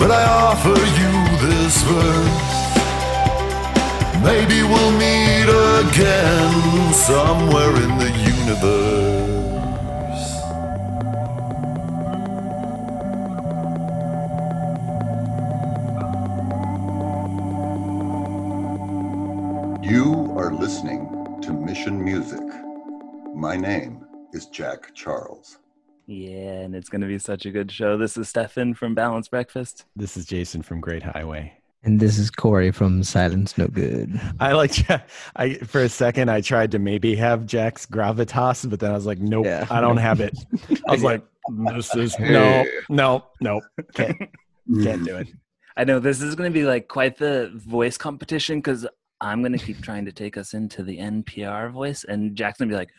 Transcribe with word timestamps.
but 0.00 0.10
I 0.10 0.24
offer 0.48 0.80
you 1.00 1.12
this 1.46 1.82
verse. 1.82 2.60
Maybe 4.24 4.62
we'll 4.62 4.92
meet 4.92 5.48
again 5.84 6.92
somewhere 6.94 7.76
in 7.84 7.98
the 7.98 8.10
universe. 8.34 9.20
You 19.82 20.34
are 20.38 20.54
listening 20.54 21.02
to 21.42 21.52
Mission 21.52 22.02
Music. 22.02 22.40
My 23.34 23.54
name 23.56 24.06
is 24.32 24.46
Jack 24.46 24.94
Charles. 24.94 25.59
Yeah, 26.10 26.62
and 26.62 26.74
it's 26.74 26.88
going 26.88 27.02
to 27.02 27.06
be 27.06 27.20
such 27.20 27.46
a 27.46 27.52
good 27.52 27.70
show. 27.70 27.96
This 27.96 28.16
is 28.16 28.28
Stefan 28.28 28.74
from 28.74 28.96
Balanced 28.96 29.30
Breakfast. 29.30 29.84
This 29.94 30.16
is 30.16 30.26
Jason 30.26 30.60
from 30.60 30.80
Great 30.80 31.04
Highway. 31.04 31.52
And 31.84 32.00
this 32.00 32.18
is 32.18 32.32
Corey 32.32 32.72
from 32.72 33.04
Silence 33.04 33.56
No 33.56 33.68
Good. 33.68 34.20
I 34.40 34.52
like 34.52 34.72
I 35.36 35.54
for 35.54 35.82
a 35.82 35.88
second 35.88 36.28
I 36.28 36.40
tried 36.40 36.72
to 36.72 36.80
maybe 36.80 37.14
have 37.14 37.46
Jack's 37.46 37.86
gravitas, 37.86 38.68
but 38.68 38.80
then 38.80 38.90
I 38.90 38.94
was 38.94 39.06
like, 39.06 39.20
nope, 39.20 39.46
Yeah. 39.46 39.68
I 39.70 39.80
don't 39.80 39.98
have 39.98 40.18
it. 40.18 40.36
I 40.88 40.90
was 40.90 41.04
like, 41.04 41.22
this 41.76 41.94
is 41.94 42.18
no, 42.18 42.64
no, 42.88 43.24
no, 43.40 43.60
can't, 43.94 44.18
can't 44.82 45.04
do 45.04 45.16
it. 45.16 45.28
I 45.76 45.84
know 45.84 46.00
this 46.00 46.20
is 46.20 46.34
going 46.34 46.52
to 46.52 46.58
be 46.58 46.66
like 46.66 46.88
quite 46.88 47.18
the 47.18 47.52
voice 47.54 47.96
competition 47.96 48.58
because 48.58 48.84
I'm 49.20 49.42
going 49.42 49.56
to 49.56 49.64
keep 49.64 49.80
trying 49.80 50.06
to 50.06 50.12
take 50.12 50.36
us 50.36 50.54
into 50.54 50.82
the 50.82 50.98
NPR 50.98 51.70
voice, 51.70 52.02
and 52.02 52.34
Jack's 52.34 52.58
going 52.58 52.68
to 52.68 52.72
be 52.72 52.78
like, 52.78 52.90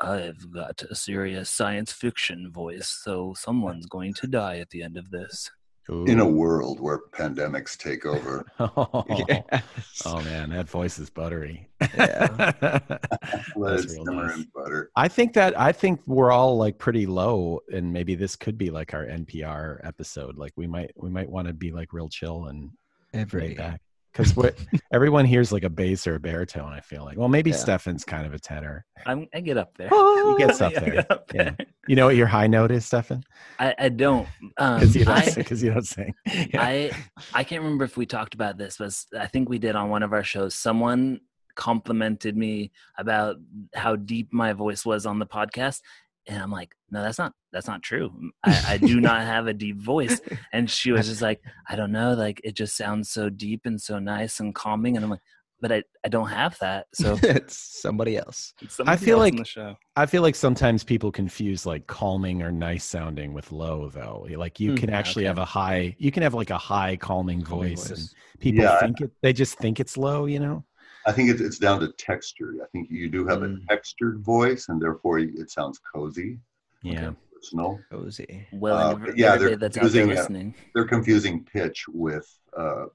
I've 0.00 0.50
got 0.52 0.82
a 0.82 0.94
serious 0.94 1.50
science 1.50 1.92
fiction 1.92 2.50
voice, 2.50 2.88
so 2.88 3.34
someone's 3.36 3.86
going 3.86 4.14
to 4.14 4.26
die 4.26 4.58
at 4.58 4.70
the 4.70 4.82
end 4.82 4.96
of 4.96 5.10
this. 5.10 5.50
In 5.90 6.20
a 6.20 6.28
world 6.28 6.80
where 6.80 7.00
pandemics 7.12 7.74
take 7.74 8.04
over, 8.04 8.44
oh, 8.60 9.06
Yes. 9.28 9.62
oh, 10.04 10.20
man, 10.20 10.50
that 10.50 10.68
voice 10.68 10.98
is 10.98 11.08
buttery. 11.08 11.66
Yeah. 11.80 12.52
That's 12.60 13.56
real 13.56 14.04
nice. 14.04 14.36
in 14.36 14.46
butter. 14.54 14.90
I 14.96 15.08
think 15.08 15.32
that 15.32 15.58
I 15.58 15.72
think 15.72 16.02
we're 16.06 16.30
all 16.30 16.58
like 16.58 16.76
pretty 16.76 17.06
low, 17.06 17.60
and 17.72 17.90
maybe 17.90 18.14
this 18.16 18.36
could 18.36 18.58
be 18.58 18.68
like 18.68 18.92
our 18.92 19.06
NPR 19.06 19.80
episode. 19.82 20.36
Like 20.36 20.52
we 20.56 20.66
might 20.66 20.90
we 20.94 21.08
might 21.08 21.30
want 21.30 21.48
to 21.48 21.54
be 21.54 21.72
like 21.72 21.94
real 21.94 22.10
chill 22.10 22.48
and 22.48 22.70
Every 23.14 23.54
back 23.54 23.80
because 24.12 24.34
what 24.36 24.56
everyone 24.92 25.24
hears 25.24 25.52
like 25.52 25.62
a 25.64 25.70
bass 25.70 26.06
or 26.06 26.14
a 26.16 26.20
baritone. 26.20 26.72
I 26.72 26.80
feel 26.80 27.04
like 27.04 27.16
well 27.18 27.28
maybe 27.28 27.50
Yeah. 27.50 27.56
Stefan's 27.56 28.04
kind 28.04 28.26
of 28.26 28.34
a 28.34 28.38
tenor. 28.38 28.84
I'm, 29.06 29.28
I 29.34 29.40
get 29.40 29.56
up 29.56 29.76
there. 29.76 29.88
He 29.88 30.34
gets 30.38 30.60
up 30.60 30.72
there. 30.74 30.90
get 30.94 31.10
up 31.10 31.30
Yeah. 31.34 31.42
there. 31.58 31.66
You 31.86 31.96
know 31.96 32.06
what 32.06 32.16
your 32.16 32.26
high 32.26 32.46
note 32.48 32.70
is, 32.70 32.84
Stefan? 32.84 33.22
I, 33.58 33.74
I 33.78 33.88
don't. 33.88 34.26
Um, 34.58 34.80
Because 34.80 34.96
you 34.96 35.04
don't 35.04 35.16
I, 35.18 35.22
sing. 35.22 35.34
Because 35.42 35.62
you 35.62 35.72
don't 35.72 35.86
sing. 35.86 36.14
Yeah. 36.26 36.62
I 36.62 36.90
I 37.34 37.44
can't 37.44 37.62
remember 37.62 37.84
if 37.84 37.96
we 37.96 38.06
talked 38.06 38.34
about 38.34 38.58
this, 38.58 38.76
but 38.78 38.92
I 39.18 39.26
think 39.26 39.48
we 39.48 39.58
did 39.58 39.76
on 39.76 39.88
one 39.90 40.02
of 40.02 40.12
our 40.12 40.24
shows. 40.24 40.54
Someone 40.54 41.20
complimented 41.54 42.36
me 42.36 42.70
about 42.98 43.36
how 43.74 43.96
deep 43.96 44.32
my 44.32 44.52
voice 44.52 44.84
was 44.86 45.06
on 45.06 45.18
the 45.18 45.26
podcast, 45.26 45.80
and 46.28 46.42
I'm 46.42 46.50
like, 46.50 46.74
no, 46.90 47.02
that's 47.02 47.18
not 47.18 47.32
that's 47.52 47.66
not 47.66 47.82
true. 47.82 48.12
I, 48.44 48.62
I 48.74 48.76
do 48.78 49.00
not 49.00 49.22
have 49.22 49.46
a 49.46 49.54
deep 49.54 49.78
voice. 49.80 50.20
And 50.52 50.70
she 50.70 50.92
was 50.92 51.08
just 51.08 51.22
like, 51.22 51.40
I 51.68 51.76
don't 51.76 51.92
know, 51.92 52.14
like 52.14 52.40
it 52.44 52.54
just 52.56 52.76
sounds 52.76 53.10
so 53.10 53.28
deep 53.30 53.62
and 53.64 53.80
so 53.80 53.98
nice 53.98 54.40
and 54.40 54.54
calming, 54.54 54.96
and 54.96 55.04
I'm 55.04 55.10
like, 55.10 55.20
but 55.60 55.72
I 55.72 55.82
I 56.04 56.08
don't 56.08 56.28
have 56.28 56.56
that. 56.60 56.86
So 56.94 57.18
it's 57.22 57.56
somebody 57.82 58.16
else. 58.16 58.54
somebody 58.68 58.98
feel 58.98 59.16
else 59.18 59.24
like- 59.24 59.36
the 59.36 59.44
show. 59.44 59.76
I 59.96 60.06
feel 60.06 60.22
like 60.22 60.36
sometimes 60.36 60.84
people 60.84 61.10
confuse 61.10 61.66
like 61.66 61.88
calming 61.88 62.40
or 62.42 62.52
nice 62.52 62.84
sounding 62.84 63.34
with 63.34 63.50
low 63.50 63.88
though. 63.88 64.26
Like 64.36 64.60
you 64.60 64.70
Hmm, 64.70 64.76
can 64.76 64.90
actually 64.90 65.24
okay. 65.24 65.28
have 65.28 65.38
a 65.38 65.44
high 65.44 65.96
you 65.98 66.12
can 66.12 66.22
have 66.22 66.34
like 66.34 66.50
a 66.50 66.58
high 66.58 66.96
calming, 66.96 67.42
Calming 67.42 67.74
voice, 67.76 67.88
voice. 67.88 67.98
and 67.98 68.08
people 68.40 68.62
Yeah, 68.62 68.78
think 68.78 69.00
it 69.00 69.10
they 69.22 69.32
just 69.32 69.58
think 69.58 69.80
it's 69.80 69.96
low, 69.96 70.26
you 70.26 70.38
know? 70.38 70.64
I 71.08 71.12
think 71.12 71.30
it's, 71.30 71.40
it's 71.40 71.58
down 71.58 71.80
to 71.80 71.88
texture. 71.92 72.54
I 72.62 72.66
think 72.70 72.90
you 72.90 73.08
do 73.08 73.26
have 73.26 73.38
Mm. 73.40 73.62
a 73.64 73.66
textured 73.66 74.20
voice, 74.20 74.68
and 74.68 74.80
therefore 74.80 75.18
it 75.20 75.50
sounds 75.50 75.80
cozy, 75.94 76.38
Yeah. 76.82 77.12
personal. 77.32 77.80
Cozy. 77.90 78.46
Well, 78.52 79.00
Uh, 79.02 79.12
yeah, 79.16 79.36
they're 79.38 79.56
that's 79.56 79.78
out 79.78 79.90
there 79.90 80.06
using, 80.06 80.18
uh. 80.18 80.52
They're 80.74 80.84
confusing 80.84 81.44
pitch 81.46 81.86
with 81.88 82.28
uh, 82.54 82.86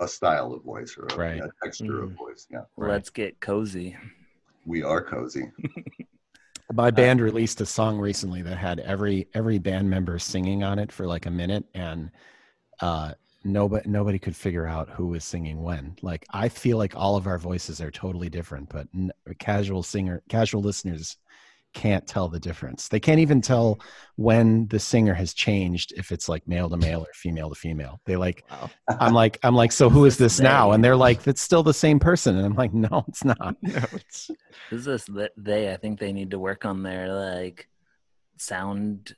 a 0.00 0.08
style 0.08 0.54
of 0.54 0.64
voice 0.64 0.96
or 0.96 1.08
a, 1.08 1.16
Right. 1.18 1.42
a 1.42 1.50
texture 1.62 2.04
of 2.04 2.10
Mm. 2.10 2.16
voice. 2.16 2.46
Yeah, 2.50 2.62
Right. 2.78 2.92
Let's 2.92 3.10
get 3.10 3.38
cozy. 3.40 3.98
we 4.64 4.82
are 4.82 5.02
cozy. 5.04 5.50
My 6.72 6.90
band 6.90 7.20
released 7.20 7.60
a 7.60 7.66
song 7.66 7.98
recently 7.98 8.40
that 8.42 8.56
had 8.56 8.78
every 8.80 9.28
every 9.34 9.58
band 9.58 9.90
member 9.90 10.18
singing 10.18 10.62
on 10.62 10.78
it 10.78 10.90
for 10.92 11.04
like 11.06 11.26
a 11.26 11.30
minute, 11.30 11.64
and 11.74 12.10
uh, 12.80 13.12
nobody 13.44 13.88
nobody 13.88 14.18
could 14.18 14.36
figure 14.36 14.66
out 14.66 14.88
who 14.90 15.08
was 15.08 15.24
singing 15.24 15.62
when. 15.62 15.96
Like 16.02 16.26
I 16.30 16.48
feel 16.48 16.76
like 16.78 16.94
all 16.96 17.16
of 17.16 17.26
our 17.26 17.38
voices 17.38 17.80
are 17.80 17.90
totally 17.90 18.28
different, 18.28 18.68
but 18.68 18.88
n- 18.94 19.12
casual 19.38 19.82
singer 19.82 20.22
casual 20.28 20.62
listeners 20.62 21.16
can't 21.72 22.06
tell 22.06 22.28
the 22.28 22.40
difference. 22.40 22.88
They 22.88 22.98
can't 22.98 23.20
even 23.20 23.40
tell 23.40 23.78
when 24.16 24.66
the 24.68 24.78
singer 24.80 25.14
has 25.14 25.32
changed 25.32 25.92
if 25.96 26.10
it's 26.10 26.28
like 26.28 26.46
male 26.48 26.68
to 26.68 26.76
male 26.88 27.02
or 27.02 27.12
female 27.14 27.48
to 27.48 27.54
female. 27.54 28.00
They 28.06 28.16
like 28.16 28.44
Wow. 28.50 28.70
I'm 28.88 29.14
like 29.14 29.38
I'm 29.42 29.54
like 29.54 29.72
so 29.72 29.88
who 29.90 30.04
is 30.04 30.16
this 30.18 30.40
now? 30.40 30.72
And 30.72 30.82
they're 30.82 30.96
like 30.96 31.26
it's 31.26 31.42
still 31.42 31.62
the 31.62 31.74
same 31.74 31.98
person, 31.98 32.36
and 32.36 32.44
I'm 32.44 32.54
like 32.54 32.74
no, 32.74 33.04
it's 33.08 33.24
not. 33.24 33.56
No, 33.62 33.84
it's 33.92 34.30
This 34.70 34.86
is 34.86 35.06
this 35.06 35.30
they. 35.36 35.72
I 35.72 35.76
think 35.76 35.98
they 35.98 36.12
need 36.12 36.32
to 36.32 36.38
work 36.38 36.64
on 36.64 36.82
their 36.82 37.12
like 37.12 37.68
sound. 38.36 39.14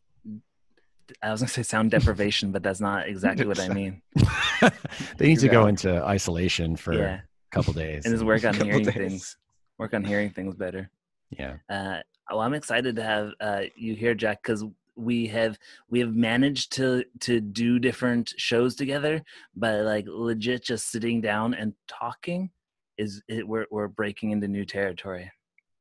I 1.22 1.30
was 1.30 1.40
gonna 1.40 1.48
say 1.48 1.62
sound 1.62 1.90
deprivation, 1.90 2.52
but 2.52 2.62
that's 2.62 2.80
not 2.80 3.08
exactly 3.08 3.46
what 3.46 3.58
I 3.60 3.68
mean. 3.80 4.02
they 5.18 5.28
need 5.28 5.40
to 5.40 5.48
go 5.48 5.66
into 5.66 6.02
isolation 6.04 6.76
for 6.76 6.94
Yeah, 6.94 7.14
a 7.16 7.22
couple 7.50 7.72
days. 7.72 8.04
and 8.04 8.14
just 8.14 8.24
work 8.24 8.44
on 8.50 8.54
hearing 8.54 8.84
days. 8.84 8.94
things. 8.94 9.36
Work 9.78 9.94
on 9.94 10.04
hearing 10.04 10.30
things 10.30 10.54
better. 10.54 10.90
yeah. 11.30 11.56
Uh, 11.68 12.00
well, 12.30 12.40
I'm 12.40 12.54
excited 12.54 12.96
to 12.96 13.02
have 13.02 13.32
uh, 13.40 13.62
you 13.76 13.94
here, 13.94 14.14
Jack, 14.14 14.42
because 14.42 14.64
we 14.94 15.26
have 15.28 15.58
we 15.90 15.98
have 16.00 16.14
managed 16.14 16.72
to 16.74 17.04
to 17.20 17.40
do 17.40 17.78
different 17.78 18.32
shows 18.36 18.74
together, 18.76 19.22
but 19.56 19.84
like 19.84 20.04
legit, 20.08 20.62
just 20.62 20.90
sitting 20.90 21.20
down 21.20 21.54
and 21.54 21.74
talking 21.88 22.50
is 22.98 23.22
it, 23.28 23.46
we're 23.46 23.66
we're 23.70 23.88
breaking 23.88 24.30
into 24.30 24.46
new 24.48 24.64
territory. 24.64 25.30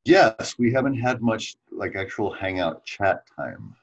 Yes, 0.04 0.56
we 0.58 0.72
haven't 0.72 0.98
had 0.98 1.22
much 1.22 1.54
like 1.70 1.94
actual 1.94 2.32
hangout 2.32 2.84
chat 2.84 3.22
time, 3.36 3.76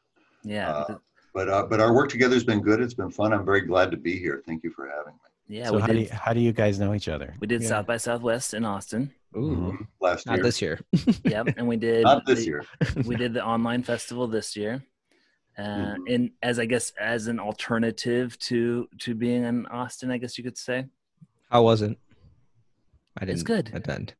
Yeah, 0.44 0.70
Uh, 0.70 0.88
th- 0.88 1.00
but 1.34 1.50
uh, 1.50 1.66
but 1.70 1.80
our 1.80 1.94
work 1.94 2.10
together 2.10 2.34
has 2.36 2.44
been 2.44 2.62
good. 2.62 2.80
It's 2.82 2.94
been 2.94 3.12
fun. 3.12 3.34
I'm 3.34 3.46
very 3.46 3.62
glad 3.62 3.92
to 3.92 3.98
be 3.98 4.18
here. 4.18 4.42
Thank 4.46 4.64
you 4.64 4.72
for 4.72 4.88
having 4.88 5.14
me. 5.14 5.58
yeah. 5.58 5.68
so 5.70 5.80
how 5.80 5.88
did 5.88 5.94
do 5.94 6.00
you, 6.02 6.10
how 6.12 6.34
do 6.34 6.40
you 6.40 6.52
guys 6.54 6.80
know 6.80 6.94
each 6.94 7.08
other? 7.08 7.36
we 7.40 7.48
did 7.48 7.62
Yeah. 7.62 7.70
South 7.70 7.86
by 7.88 7.98
Southwest 7.98 8.54
in 8.54 8.66
Austin. 8.66 9.12
ooh, 9.36 9.78
Last 10.02 10.26
year. 10.26 10.32
not 10.32 10.38
year, 10.38 10.44
this 10.44 10.62
year. 10.62 10.80
Yep, 11.36 11.46
and 11.58 11.68
we 11.68 11.78
did 11.78 12.04
not 12.04 12.26
this 12.26 12.40
the- 12.40 12.46
year. 12.46 12.66
we 13.06 13.16
did 13.16 13.34
the 13.34 13.44
online 13.46 13.84
festival 13.84 14.28
this 14.28 14.56
year 14.58 14.84
uh, 15.58 15.62
Mhm. 15.62 16.08
in 16.08 16.32
as 16.42 16.58
i 16.58 16.66
guess 16.66 16.92
as 17.00 17.28
an 17.28 17.40
alternative 17.40 18.38
to 18.48 18.88
to 19.04 19.14
being 19.14 19.44
in 19.44 19.66
austin 19.68 20.10
i 20.10 20.18
guess 20.18 20.38
you 20.38 20.44
could 20.44 20.58
say 20.58 20.86
How 21.52 21.62
was 21.64 21.82
it? 21.82 21.98
I 23.18 23.26
didn't 23.26 23.34
It's 23.36 23.44
good. 23.44 23.70
attend. 23.74 24.14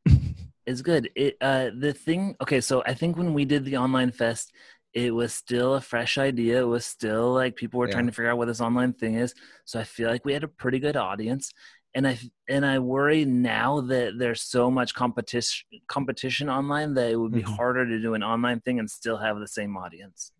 it's 0.66 0.82
good 0.82 1.08
it 1.16 1.36
uh 1.40 1.70
the 1.84 1.92
thing 1.92 2.36
okay 2.42 2.60
so 2.60 2.82
i 2.86 2.94
think 2.94 3.16
when 3.16 3.32
we 3.32 3.44
did 3.46 3.64
the 3.64 3.76
online 3.84 4.10
fest 4.12 4.52
it 4.92 5.14
was 5.14 5.32
still 5.32 5.74
a 5.74 5.80
fresh 5.80 6.18
idea 6.18 6.60
it 6.60 6.64
was 6.66 6.84
still 6.84 7.32
like 7.32 7.54
people 7.56 7.78
were 7.78 7.86
Yeah. 7.86 7.92
trying 7.94 8.06
to 8.06 8.12
figure 8.12 8.30
out 8.30 8.38
what 8.38 8.46
this 8.48 8.60
online 8.60 8.92
thing 8.92 9.14
is 9.14 9.34
so 9.64 9.78
i 9.78 9.84
feel 9.84 10.08
like 10.10 10.24
we 10.24 10.32
had 10.32 10.42
a 10.44 10.48
pretty 10.48 10.78
good 10.80 10.96
audience 10.96 11.52
and 11.94 12.06
i 12.08 12.18
and 12.48 12.66
i 12.66 12.78
worry 12.78 13.24
now 13.24 13.80
that 13.82 14.18
there's 14.18 14.42
so 14.42 14.70
much 14.70 14.94
competition 14.94 15.66
competition 15.86 16.48
online 16.48 16.94
that 16.94 17.10
it 17.10 17.16
would 17.16 17.32
be 17.32 17.42
Mhm. 17.42 17.56
harder 17.56 17.86
to 17.86 18.00
do 18.00 18.14
an 18.14 18.22
online 18.24 18.60
thing 18.60 18.78
and 18.80 18.90
still 18.90 19.16
have 19.18 19.38
the 19.38 19.46
same 19.48 19.76
audience 19.76 20.32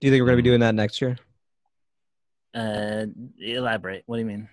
Do 0.00 0.06
you 0.06 0.12
think 0.12 0.20
we're 0.22 0.26
gonna 0.26 0.36
be 0.36 0.42
doing 0.42 0.60
that 0.60 0.74
next 0.74 1.00
year? 1.02 1.16
uh 2.54 3.06
elaborate 3.40 4.04
what 4.06 4.16
do 4.16 4.20
you 4.20 4.26
mean 4.26 4.48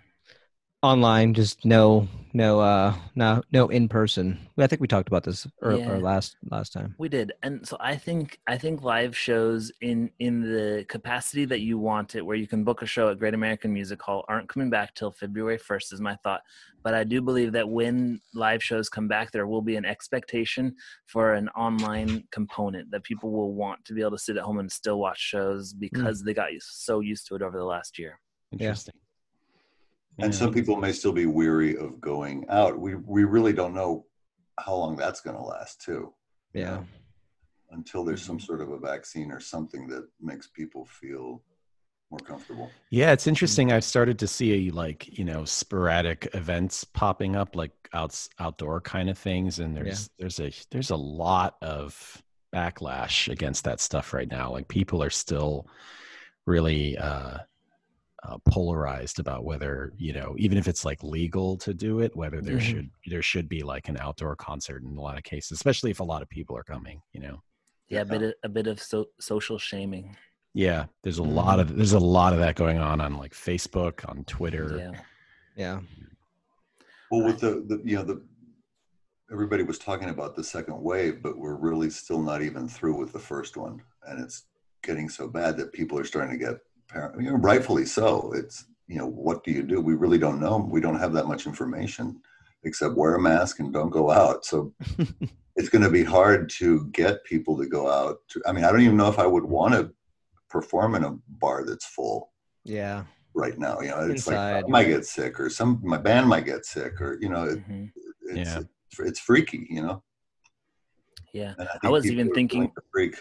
Online, 0.84 1.36
just 1.36 1.64
no, 1.64 2.08
no, 2.34 2.60
uh, 2.60 2.96
no, 3.14 3.44
no 3.52 3.68
in 3.68 3.88
person. 3.88 4.40
I 4.58 4.66
think 4.66 4.82
we 4.82 4.88
talked 4.88 5.08
about 5.08 5.24
this 5.24 5.46
or, 5.62 5.74
Yeah. 5.74 5.92
or 5.92 6.00
last 6.00 6.38
last 6.50 6.74
time. 6.74 6.96
We 6.98 7.08
did, 7.08 7.34
and 7.44 7.68
so 7.68 7.78
I 7.80 7.96
think 7.98 8.40
I 8.48 8.58
think 8.58 8.82
live 8.82 9.16
shows 9.16 9.72
in 9.82 10.10
in 10.18 10.42
the 10.42 10.84
capacity 10.90 11.46
that 11.46 11.60
you 11.60 11.78
want 11.78 12.16
it, 12.16 12.26
where 12.26 12.36
you 12.36 12.48
can 12.48 12.64
book 12.64 12.82
a 12.82 12.88
show 12.88 13.10
at 13.10 13.20
Great 13.20 13.36
American 13.36 13.72
Music 13.72 14.02
Hall, 14.02 14.26
aren't 14.28 14.50
coming 14.50 14.72
back 14.72 14.96
till 14.96 15.12
February 15.12 15.60
first, 15.60 15.94
is 15.94 16.02
my 16.02 16.16
thought. 16.24 16.42
But 16.84 16.96
I 16.96 17.04
do 17.04 17.22
believe 17.22 17.52
that 17.52 17.70
when 17.70 18.20
live 18.34 18.64
shows 18.64 18.90
come 18.90 19.08
back, 19.08 19.32
there 19.32 19.46
will 19.46 19.62
be 19.62 19.76
an 19.76 19.86
expectation 19.86 20.76
for 21.06 21.34
an 21.34 21.48
online 21.50 22.24
component 22.32 22.90
that 22.90 23.04
people 23.04 23.32
will 23.32 23.54
want 23.54 23.86
to 23.86 23.94
be 23.94 24.02
able 24.02 24.12
to 24.12 24.18
sit 24.18 24.36
at 24.36 24.42
home 24.42 24.58
and 24.58 24.72
still 24.72 24.98
watch 25.00 25.20
shows 25.20 25.74
because 25.74 26.24
they 26.24 26.34
got 26.34 26.50
so 26.60 27.02
used 27.02 27.28
to 27.28 27.36
it 27.36 27.44
over 27.44 27.56
the 27.60 27.64
last 27.64 28.00
year. 28.00 28.20
Interesting. 28.52 28.96
And 30.20 30.34
Yeah. 30.34 30.40
some 30.40 30.54
people 30.54 30.76
may 30.76 30.92
still 30.92 31.14
be 31.14 31.26
weary 31.26 31.78
of 31.78 32.00
going 32.02 32.46
out. 32.50 32.80
We 32.80 32.96
we 32.96 33.24
really 33.24 33.54
don't 33.54 33.74
know 33.74 34.06
how 34.60 34.76
long 34.76 34.96
that's 34.96 35.22
going 35.22 35.36
to 35.38 35.42
last 35.44 35.82
too. 35.82 36.14
Yeah. 36.54 36.84
Until 37.72 38.04
there's 38.04 38.22
some 38.22 38.40
sort 38.40 38.62
of 38.62 38.70
a 38.72 38.78
vaccine 38.78 39.32
or 39.32 39.40
something 39.40 39.88
that 39.88 40.08
makes 40.20 40.48
people 40.48 40.86
feel 40.86 41.42
more 42.12 42.20
comfortable. 42.20 42.70
Yeah, 42.90 43.14
it's 43.14 43.26
interesting. 43.26 43.72
I've 43.72 43.86
started 43.86 44.20
to 44.20 44.28
see 44.28 44.70
like 44.70 45.18
you 45.18 45.24
know 45.24 45.46
sporadic 45.46 46.30
events 46.34 46.84
popping 46.84 47.38
up, 47.38 47.56
like 47.56 47.72
outs 47.94 48.30
outdoor 48.40 48.82
kind 48.82 49.10
of 49.10 49.18
things, 49.18 49.60
and 49.60 49.76
there's 49.76 50.10
there's 50.20 50.40
a 50.42 50.52
there's 50.72 50.90
a 50.92 50.96
lot 50.98 51.56
of 51.62 52.22
backlash 52.54 53.32
against 53.32 53.64
that 53.64 53.80
stuff 53.80 54.14
right 54.14 54.30
now. 54.30 54.52
Like 54.52 54.68
people 54.68 55.02
are 55.02 55.10
still 55.10 55.68
really 56.46 56.98
uh, 56.98 57.38
uh, 58.24 58.38
polarized 58.50 59.20
about 59.20 59.44
whether 59.44 59.94
you 59.98 60.14
know 60.14 60.36
even 60.38 60.58
if 60.58 60.68
it's 60.68 60.86
like 60.86 61.02
legal 61.04 61.58
to 61.58 61.74
do 61.74 62.00
it, 62.00 62.16
whether 62.16 62.42
there 62.42 62.58
Mhm. 62.58 62.62
should 62.62 62.90
there 63.08 63.22
should 63.22 63.50
be 63.50 63.64
like 63.64 63.90
an 63.90 63.98
outdoor 63.98 64.36
concert 64.36 64.84
in 64.84 64.96
a 64.96 65.02
lot 65.02 65.18
of 65.18 65.24
cases, 65.24 65.52
especially 65.52 65.92
if 65.92 66.00
a 66.00 66.04
lot 66.04 66.22
of 66.22 66.30
people 66.30 66.56
are 66.56 66.64
coming. 66.64 67.02
You 67.14 67.22
know. 67.22 67.44
Yeah, 67.88 68.02
a 68.02 68.06
bit 68.06 68.22
of, 68.22 68.34
a 68.44 68.50
bit 68.50 68.68
of 68.68 68.82
so, 68.82 69.08
social 69.20 69.58
shaming. 69.58 70.16
Yeah, 70.54 70.86
there's 71.04 71.18
a 71.18 71.24
lot 71.24 71.60
of 71.60 71.76
there's 71.76 71.94
a 71.94 72.00
lot 72.00 72.34
of 72.34 72.40
that 72.40 72.56
going 72.56 72.78
on 72.78 73.02
on 73.02 73.18
like 73.18 73.34
Facebook, 73.34 74.08
on 74.10 74.24
Twitter. 74.26 74.78
Yeah. 74.78 75.02
Yeah. 75.58 75.80
Well, 77.10 77.26
with 77.26 77.40
the, 77.40 77.66
the 77.68 77.82
you 77.84 77.98
know 77.98 78.04
the 78.04 78.24
everybody 79.32 79.64
was 79.64 79.80
talking 79.80 80.10
about 80.10 80.36
the 80.36 80.44
second 80.44 80.82
wave, 80.82 81.22
but 81.22 81.38
we're 81.38 81.56
really 81.56 81.90
still 81.90 82.22
not 82.22 82.42
even 82.42 82.68
through 82.68 82.98
with 82.98 83.12
the 83.14 83.20
first 83.20 83.58
one, 83.58 83.82
and 84.08 84.22
it's 84.24 84.44
getting 84.84 85.10
so 85.10 85.28
bad 85.28 85.58
that 85.58 85.74
people 85.74 85.98
are 85.98 86.04
starting 86.04 86.32
to 86.32 86.46
get 86.46 86.56
par- 86.56 86.62
you 87.20 87.32
know, 87.32 87.38
rightfully 87.38 87.86
so. 87.86 88.32
It's 88.36 88.66
you 88.88 88.98
know 88.98 89.08
what 89.08 89.44
do 89.44 89.52
you 89.52 89.64
do? 89.64 89.80
We 89.82 89.94
really 89.96 90.18
don't 90.18 90.40
know. 90.40 90.58
We 90.70 90.82
don't 90.82 91.00
have 91.00 91.14
that 91.14 91.28
much 91.28 91.46
information 91.46 92.22
except 92.64 92.96
wear 92.96 93.16
a 93.16 93.22
mask 93.22 93.60
and 93.60 93.74
don't 93.74 93.90
go 93.90 94.12
out. 94.12 94.46
So 94.46 94.74
it's 95.56 95.70
going 95.70 95.84
to 95.84 95.90
be 95.90 96.04
hard 96.04 96.50
to 96.60 96.88
get 96.92 97.24
people 97.24 97.58
to 97.58 97.66
go 97.68 97.90
out. 97.90 98.18
To, 98.30 98.42
I 98.46 98.52
mean, 98.52 98.64
I 98.66 98.72
don't 98.72 98.82
even 98.82 98.98
know 98.98 99.08
if 99.10 99.18
I 99.18 99.26
would 99.26 99.44
want 99.46 99.74
to 99.74 99.92
perform 100.50 100.94
in 100.96 101.04
a 101.04 101.18
bar 101.28 101.66
that's 101.66 101.86
full 101.86 102.32
Yeah. 102.64 103.06
right 103.34 103.58
now. 103.58 103.80
You 103.80 103.90
know, 103.90 104.00
it's 104.02 104.28
Inside. 104.28 104.56
like 104.56 104.66
I 104.66 104.68
might 104.68 104.84
get 104.88 105.06
sick, 105.06 105.40
or 105.40 105.50
some 105.50 105.80
my 105.84 105.98
band 105.98 106.28
might 106.28 106.46
get 106.46 106.66
sick, 106.66 107.00
or 107.02 107.18
you 107.22 107.30
know, 107.30 107.46
it, 107.46 107.68
Mhm. 107.68 107.92
it's, 108.24 108.50
Yeah. 108.52 108.60
it's 108.60 109.00
it's 109.00 109.20
freaky. 109.20 109.66
You 109.70 109.82
know, 109.84 110.04
Yeah. 111.34 111.54
and 111.58 111.68
I 111.84 111.90
was 111.90 112.06
even 112.12 112.32
thinking- 112.34 112.72
freak. 112.92 113.16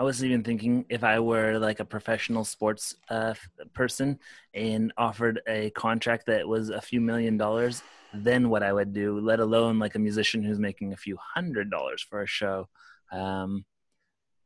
I 0.00 0.02
was 0.02 0.24
even 0.24 0.42
thinking 0.42 0.86
if 0.88 1.04
I 1.04 1.20
were 1.20 1.58
like 1.58 1.78
a 1.78 1.84
professional 1.84 2.42
sports 2.42 2.94
uh, 3.10 3.34
person 3.74 4.18
and 4.54 4.94
offered 4.96 5.42
a 5.46 5.68
contract 5.72 6.24
that 6.24 6.48
was 6.48 6.70
a 6.70 6.80
few 6.80 7.02
million 7.02 7.36
dollars, 7.36 7.82
then 8.14 8.48
what 8.48 8.62
I 8.62 8.72
would 8.72 8.94
do, 8.94 9.20
let 9.20 9.40
alone 9.40 9.78
like 9.78 9.96
a 9.96 9.98
musician 9.98 10.42
who's 10.42 10.58
making 10.58 10.94
a 10.94 10.96
few 10.96 11.18
hundred 11.34 11.70
dollars 11.70 12.00
for 12.00 12.22
a 12.22 12.26
show. 12.26 12.66
Um, 13.12 13.66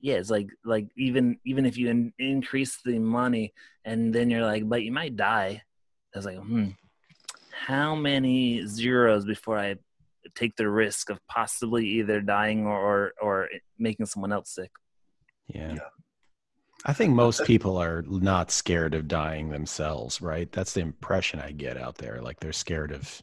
yeah, 0.00 0.14
it's 0.14 0.28
like 0.28 0.48
like 0.64 0.88
even 0.96 1.38
even 1.44 1.66
if 1.66 1.78
you 1.78 1.88
in, 1.88 2.12
increase 2.18 2.80
the 2.84 2.98
money 2.98 3.54
and 3.84 4.12
then 4.12 4.30
you're 4.30 4.44
like, 4.44 4.68
but 4.68 4.82
you 4.82 4.90
might 4.90 5.14
die. 5.14 5.62
I 6.12 6.18
was 6.18 6.26
like, 6.26 6.38
hmm, 6.38 6.70
how 7.52 7.94
many 7.94 8.66
zeros 8.66 9.24
before 9.24 9.60
I 9.60 9.76
take 10.34 10.56
the 10.56 10.68
risk 10.68 11.10
of 11.10 11.24
possibly 11.28 11.86
either 11.86 12.20
dying 12.20 12.66
or 12.66 12.76
or, 12.76 13.12
or 13.22 13.48
making 13.78 14.06
someone 14.06 14.32
else 14.32 14.50
sick? 14.50 14.72
Yeah. 15.48 15.72
Yeah. 15.74 15.78
I 16.86 16.92
think 16.92 17.14
most 17.14 17.44
people 17.44 17.78
are 17.78 18.02
not 18.06 18.50
scared 18.50 18.94
of 18.94 19.08
dying 19.08 19.48
themselves, 19.48 20.20
right? 20.20 20.50
That's 20.52 20.74
the 20.74 20.80
impression 20.80 21.40
I 21.40 21.52
get 21.52 21.78
out 21.78 21.96
there. 21.96 22.20
Like 22.20 22.40
they're 22.40 22.52
scared 22.52 22.92
of, 22.92 23.22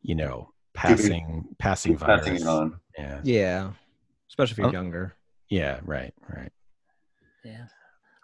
you 0.00 0.14
know, 0.14 0.50
passing 0.72 1.44
passing 1.58 1.96
virus. 1.98 2.20
Passing 2.20 2.36
it 2.36 2.46
on. 2.46 2.80
Yeah. 2.96 3.20
Yeah. 3.24 3.70
Especially 4.30 4.52
if 4.52 4.58
you're 4.58 4.68
Oh. 4.68 4.72
younger. 4.72 5.14
Yeah, 5.50 5.80
right, 5.84 6.14
right. 6.28 6.52
Yeah. 7.44 7.66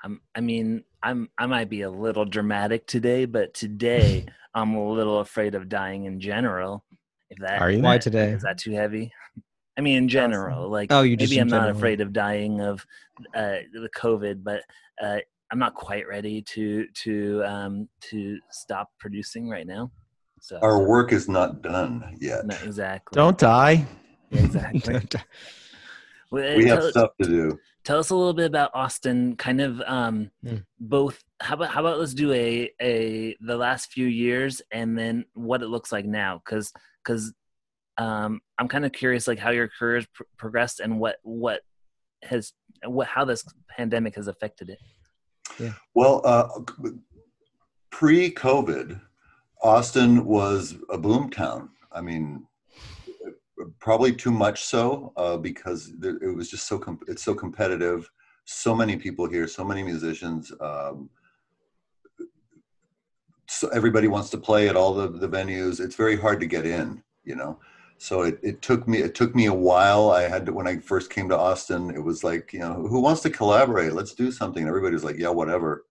I'm 0.02 0.20
I 0.34 0.40
mean, 0.40 0.84
I'm 1.02 1.28
I 1.36 1.46
might 1.46 1.68
be 1.68 1.82
a 1.82 1.90
little 1.90 2.24
dramatic 2.24 2.86
today, 2.86 3.26
but 3.26 3.52
today 3.54 4.26
I'm 4.54 4.74
a 4.74 4.92
little 4.92 5.20
afraid 5.20 5.54
of 5.54 5.68
dying 5.68 6.04
in 6.04 6.20
general. 6.20 6.84
If 7.28 7.38
that 7.40 7.60
Are 7.60 7.70
you? 7.70 7.82
Why 7.82 7.98
today? 7.98 8.30
Is 8.30 8.42
that 8.42 8.58
too 8.58 8.72
heavy? 8.72 9.12
I 9.76 9.80
mean 9.80 9.96
in 9.96 10.08
general. 10.08 10.68
Like 10.68 10.92
Oh, 10.92 11.02
you 11.02 11.16
just 11.16 11.30
maybe 11.30 11.40
I'm 11.40 11.48
not 11.48 11.60
general. 11.62 11.76
afraid 11.76 12.00
of 12.00 12.12
dying 12.12 12.60
of 12.60 12.84
uh 13.34 13.56
the 13.72 13.88
COVID, 13.96 14.42
but 14.44 14.62
uh 15.02 15.18
I'm 15.50 15.58
not 15.58 15.74
quite 15.74 16.08
ready 16.08 16.42
to 16.42 16.86
to 17.04 17.42
um 17.44 17.88
to 18.10 18.38
stop 18.50 18.88
producing 18.98 19.48
right 19.48 19.66
now. 19.66 19.90
So 20.40 20.58
Our 20.62 20.82
work 20.86 21.12
is 21.12 21.28
not 21.28 21.62
done 21.62 22.16
yet. 22.20 22.46
no, 22.46 22.56
exactly. 22.62 23.16
Don't 23.16 23.38
die. 23.38 23.86
Yeah, 24.30 24.40
exactly. 24.40 25.00
Well, 26.30 26.56
We 26.56 26.66
have 26.68 26.80
tell- 26.80 26.90
stuff 26.90 27.10
to 27.22 27.28
do. 27.28 27.58
tell 27.84 27.98
us 28.00 28.10
a 28.10 28.16
little 28.16 28.32
bit 28.34 28.46
about 28.46 28.70
Austin. 28.74 29.36
Kind 29.36 29.60
of 29.60 29.80
um, 29.86 30.30
Hmm. 30.42 30.56
both. 30.80 31.22
How 31.40 31.54
about 31.54 31.68
how 31.70 31.80
about 31.80 31.98
let's 32.00 32.14
do 32.14 32.32
a 32.32 32.70
a 32.80 33.36
the 33.40 33.56
last 33.56 33.92
few 33.92 34.06
years 34.06 34.60
and 34.72 34.98
then 34.98 35.26
what 35.34 35.62
it 35.62 35.68
looks 35.68 35.92
like 35.92 36.04
now, 36.06 36.40
because 36.44 36.72
because 37.04 37.32
um, 37.98 38.40
I'm 38.58 38.68
kind 38.68 38.84
of 38.84 38.92
curious 38.92 39.28
like 39.28 39.38
how 39.38 39.50
your 39.50 39.68
career 39.68 39.96
has 39.96 40.06
pr- 40.12 40.24
progressed 40.36 40.80
and 40.80 40.98
what 40.98 41.16
what 41.22 41.60
has 42.22 42.52
what 42.86 43.06
how 43.06 43.24
this 43.24 43.44
pandemic 43.68 44.16
has 44.16 44.28
affected 44.28 44.70
it. 44.70 44.78
Yeah. 45.58 45.72
Well, 45.94 46.20
uh, 46.24 46.48
pre-COVID, 47.90 49.00
Austin 49.62 50.24
was 50.24 50.76
a 50.90 50.98
boom 50.98 51.30
town. 51.30 51.70
I 51.92 52.00
mean, 52.00 52.46
probably 53.78 54.12
too 54.12 54.32
much 54.32 54.64
so 54.64 55.12
uh, 55.16 55.36
because 55.36 55.92
there, 55.98 56.16
it 56.16 56.34
was 56.34 56.50
just 56.50 56.66
so 56.66 56.78
com- 56.78 57.00
it's 57.06 57.22
so 57.22 57.34
competitive. 57.34 58.10
So 58.46 58.74
many 58.74 58.96
people 58.96 59.26
here, 59.26 59.46
so 59.46 59.64
many 59.64 59.82
musicians. 59.82 60.52
Um, 60.60 61.08
so 63.48 63.68
everybody 63.68 64.08
wants 64.08 64.30
to 64.30 64.38
play 64.38 64.68
at 64.68 64.76
all 64.76 64.94
the, 64.94 65.08
the 65.08 65.28
venues. 65.28 65.80
It's 65.80 65.96
very 65.96 66.16
hard 66.16 66.40
to 66.40 66.46
get 66.46 66.66
in, 66.66 67.02
you 67.24 67.36
know. 67.36 67.58
So 67.98 68.22
it, 68.22 68.38
it 68.42 68.60
took 68.62 68.86
me 68.86 68.98
it 68.98 69.14
took 69.14 69.34
me 69.34 69.46
a 69.46 69.54
while. 69.54 70.10
I 70.10 70.22
had 70.22 70.46
to 70.46 70.52
when 70.52 70.66
I 70.66 70.78
first 70.78 71.10
came 71.10 71.28
to 71.28 71.38
Austin, 71.38 71.90
it 71.90 72.02
was 72.02 72.22
like, 72.22 72.52
you 72.52 72.58
know, 72.58 72.74
who 72.74 73.00
wants 73.00 73.22
to 73.22 73.30
collaborate? 73.30 73.92
Let's 73.92 74.14
do 74.14 74.30
something. 74.30 74.62
And 74.62 74.68
everybody's 74.68 75.04
like, 75.04 75.18
yeah, 75.18 75.30
whatever. 75.30 75.84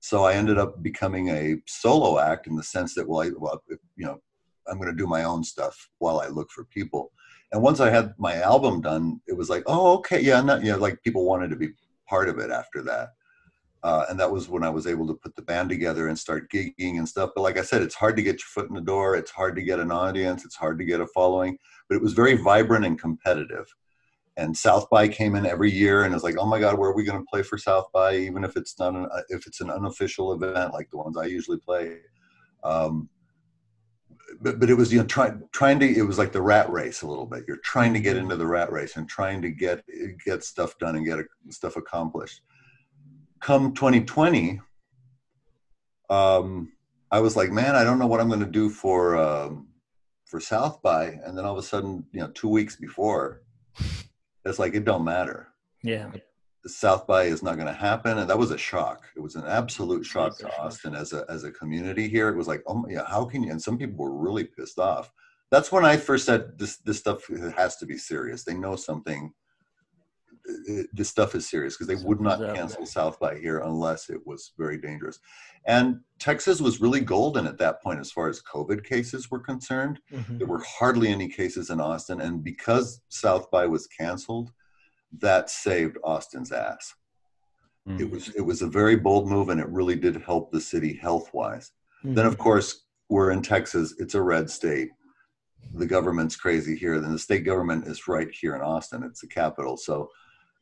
So 0.00 0.24
I 0.24 0.34
ended 0.34 0.58
up 0.58 0.82
becoming 0.82 1.30
a 1.30 1.56
solo 1.66 2.18
act 2.18 2.46
in 2.46 2.56
the 2.56 2.62
sense 2.62 2.94
that, 2.94 3.08
well, 3.08 3.22
I, 3.22 3.30
well, 3.36 3.62
if, 3.68 3.78
you 3.96 4.04
know, 4.04 4.20
I'm 4.68 4.76
going 4.76 4.90
to 4.90 4.96
do 4.96 5.06
my 5.06 5.24
own 5.24 5.42
stuff 5.42 5.88
while 5.98 6.20
I 6.20 6.28
look 6.28 6.50
for 6.50 6.64
people. 6.64 7.12
And 7.52 7.62
once 7.62 7.80
I 7.80 7.90
had 7.90 8.14
my 8.18 8.36
album 8.36 8.80
done, 8.80 9.20
it 9.26 9.36
was 9.36 9.48
like, 9.48 9.62
oh, 9.66 9.94
okay, 9.98 10.20
yeah, 10.20 10.40
not, 10.40 10.62
you 10.62 10.72
know, 10.72 10.78
like 10.78 11.02
people 11.02 11.24
wanted 11.24 11.50
to 11.50 11.56
be 11.56 11.68
part 12.08 12.28
of 12.28 12.38
it 12.38 12.50
after 12.50 12.82
that. 12.82 13.10
Uh, 13.84 14.06
and 14.08 14.18
that 14.18 14.30
was 14.30 14.48
when 14.48 14.64
I 14.64 14.70
was 14.70 14.86
able 14.86 15.06
to 15.06 15.12
put 15.12 15.36
the 15.36 15.42
band 15.42 15.68
together 15.68 16.08
and 16.08 16.18
start 16.18 16.50
gigging 16.50 16.96
and 16.96 17.06
stuff. 17.06 17.32
But 17.34 17.42
like 17.42 17.58
I 17.58 17.62
said, 17.62 17.82
it's 17.82 17.94
hard 17.94 18.16
to 18.16 18.22
get 18.22 18.40
your 18.40 18.46
foot 18.46 18.70
in 18.70 18.74
the 18.74 18.80
door. 18.80 19.14
It's 19.14 19.30
hard 19.30 19.54
to 19.56 19.62
get 19.62 19.78
an 19.78 19.92
audience. 19.92 20.42
It's 20.42 20.56
hard 20.56 20.78
to 20.78 20.86
get 20.86 21.02
a 21.02 21.06
following. 21.08 21.58
But 21.86 21.96
it 21.96 22.02
was 22.02 22.14
very 22.14 22.34
vibrant 22.34 22.86
and 22.86 22.98
competitive. 22.98 23.66
And 24.38 24.56
South 24.56 24.88
by 24.88 25.06
came 25.06 25.36
in 25.36 25.44
every 25.44 25.70
year, 25.70 26.04
and 26.04 26.14
it's 26.14 26.24
like, 26.24 26.36
oh 26.38 26.46
my 26.46 26.58
God, 26.58 26.78
where 26.78 26.88
are 26.88 26.96
we 26.96 27.04
going 27.04 27.20
to 27.20 27.26
play 27.30 27.42
for 27.42 27.58
South 27.58 27.84
by? 27.92 28.16
Even 28.16 28.42
if 28.42 28.56
it's 28.56 28.78
not 28.78 28.94
an, 28.94 29.06
if 29.28 29.46
it's 29.46 29.60
an 29.60 29.70
unofficial 29.70 30.32
event 30.32 30.72
like 30.72 30.88
the 30.90 30.96
ones 30.96 31.18
I 31.18 31.26
usually 31.26 31.58
play. 31.58 31.98
Um, 32.64 33.10
but, 34.40 34.60
but 34.60 34.70
it 34.70 34.74
was 34.74 34.92
you 34.94 34.98
know 34.98 35.06
trying 35.06 35.42
trying 35.52 35.78
to 35.80 35.86
it 35.86 36.06
was 36.06 36.18
like 36.18 36.32
the 36.32 36.42
rat 36.42 36.70
race 36.70 37.02
a 37.02 37.06
little 37.06 37.26
bit. 37.26 37.44
You're 37.46 37.58
trying 37.58 37.92
to 37.92 38.00
get 38.00 38.16
into 38.16 38.36
the 38.36 38.46
rat 38.46 38.72
race 38.72 38.96
and 38.96 39.06
trying 39.06 39.42
to 39.42 39.50
get 39.50 39.84
get 40.24 40.42
stuff 40.42 40.76
done 40.78 40.96
and 40.96 41.04
get 41.04 41.18
stuff 41.50 41.76
accomplished 41.76 42.40
come 43.40 43.74
2020, 43.74 44.60
um, 46.10 46.72
I 47.10 47.20
was 47.20 47.36
like, 47.36 47.50
man, 47.50 47.76
I 47.76 47.84
don't 47.84 47.98
know 47.98 48.06
what 48.06 48.20
I'm 48.20 48.28
going 48.28 48.40
to 48.40 48.46
do 48.46 48.68
for 48.70 49.16
um, 49.16 49.68
for 50.24 50.40
South 50.40 50.82
by, 50.82 51.18
and 51.24 51.36
then 51.36 51.44
all 51.44 51.52
of 51.52 51.58
a 51.58 51.66
sudden, 51.66 52.04
you 52.12 52.20
know, 52.20 52.30
two 52.34 52.48
weeks 52.48 52.76
before, 52.76 53.42
it's 54.44 54.58
like 54.58 54.74
it 54.74 54.84
don't 54.84 55.04
matter. 55.04 55.48
Yeah, 55.82 56.10
South 56.66 57.06
by 57.06 57.24
is 57.24 57.42
not 57.42 57.56
going 57.56 57.68
to 57.68 57.72
happen, 57.72 58.18
and 58.18 58.28
that 58.28 58.38
was 58.38 58.50
a 58.50 58.58
shock. 58.58 59.06
It 59.16 59.20
was 59.20 59.34
an 59.36 59.44
absolute 59.46 60.04
shock 60.04 60.38
to. 60.38 60.50
Austin 60.58 60.94
as 60.94 61.12
a 61.12 61.24
as 61.28 61.44
a 61.44 61.52
community 61.52 62.08
here. 62.08 62.28
It 62.28 62.36
was 62.36 62.48
like, 62.48 62.62
oh 62.66 62.74
my, 62.74 62.90
yeah, 62.90 63.04
how 63.06 63.24
can 63.24 63.42
you? 63.42 63.50
And 63.50 63.60
some 63.60 63.78
people 63.78 63.96
were 63.96 64.16
really 64.16 64.44
pissed 64.44 64.78
off. 64.78 65.10
That's 65.50 65.70
when 65.70 65.84
I 65.84 65.96
first 65.96 66.26
said 66.26 66.58
this 66.58 66.78
this 66.78 66.98
stuff 66.98 67.26
has 67.56 67.76
to 67.76 67.86
be 67.86 67.98
serious. 67.98 68.44
They 68.44 68.54
know 68.54 68.76
something. 68.76 69.32
It- 70.66 70.88
this 70.94 71.08
stuff 71.08 71.34
is 71.34 71.48
serious 71.48 71.74
because 71.76 71.86
they 71.86 72.06
would 72.06 72.20
not 72.20 72.38
cancel 72.54 72.84
South 72.86 73.18
by 73.18 73.38
here 73.38 73.58
unless 73.58 74.10
it 74.10 74.26
was 74.26 74.52
very 74.58 74.76
dangerous. 74.78 75.18
And 75.66 76.00
Texas 76.18 76.60
was 76.60 76.80
really 76.80 77.00
golden 77.00 77.46
at 77.46 77.58
that 77.58 77.82
point 77.82 78.00
as 78.00 78.12
far 78.12 78.28
as 78.28 78.42
COVID 78.42 78.84
cases 78.84 79.30
were 79.30 79.40
concerned. 79.40 80.00
Mhm. 80.12 80.38
There 80.38 80.46
were 80.46 80.62
hardly 80.62 81.08
any 81.08 81.28
cases 81.28 81.70
in 81.70 81.80
Austin, 81.80 82.20
and 82.20 82.44
because 82.44 83.00
South 83.08 83.50
by 83.50 83.66
was 83.66 83.86
canceled, 83.86 84.52
that 85.18 85.48
saved 85.48 85.96
Austin's 86.04 86.52
ass. 86.52 86.94
Mm. 87.88 88.00
It 88.00 88.10
was 88.10 88.28
it 88.30 88.40
was 88.40 88.62
a 88.62 88.66
very 88.66 88.96
bold 88.96 89.28
move, 89.28 89.48
and 89.48 89.60
it 89.60 89.68
really 89.68 89.96
did 89.96 90.16
help 90.16 90.50
the 90.50 90.60
city 90.60 90.94
health 90.94 91.32
wise. 91.32 91.72
Then, 92.02 92.26
of 92.26 92.36
course, 92.36 92.84
we're 93.08 93.30
in 93.30 93.40
Texas. 93.42 93.94
It's 93.98 94.14
a 94.14 94.20
red 94.22 94.50
state. 94.50 94.90
The 95.72 95.86
government's 95.86 96.36
crazy 96.36 96.76
here. 96.76 97.00
Then 97.00 97.12
the 97.12 97.18
state 97.18 97.44
government 97.44 97.86
is 97.86 98.06
right 98.08 98.30
here 98.30 98.54
in 98.54 98.60
Austin. 98.60 99.02
It's 99.02 99.20
the 99.22 99.26
capital. 99.26 99.76
So 99.78 100.10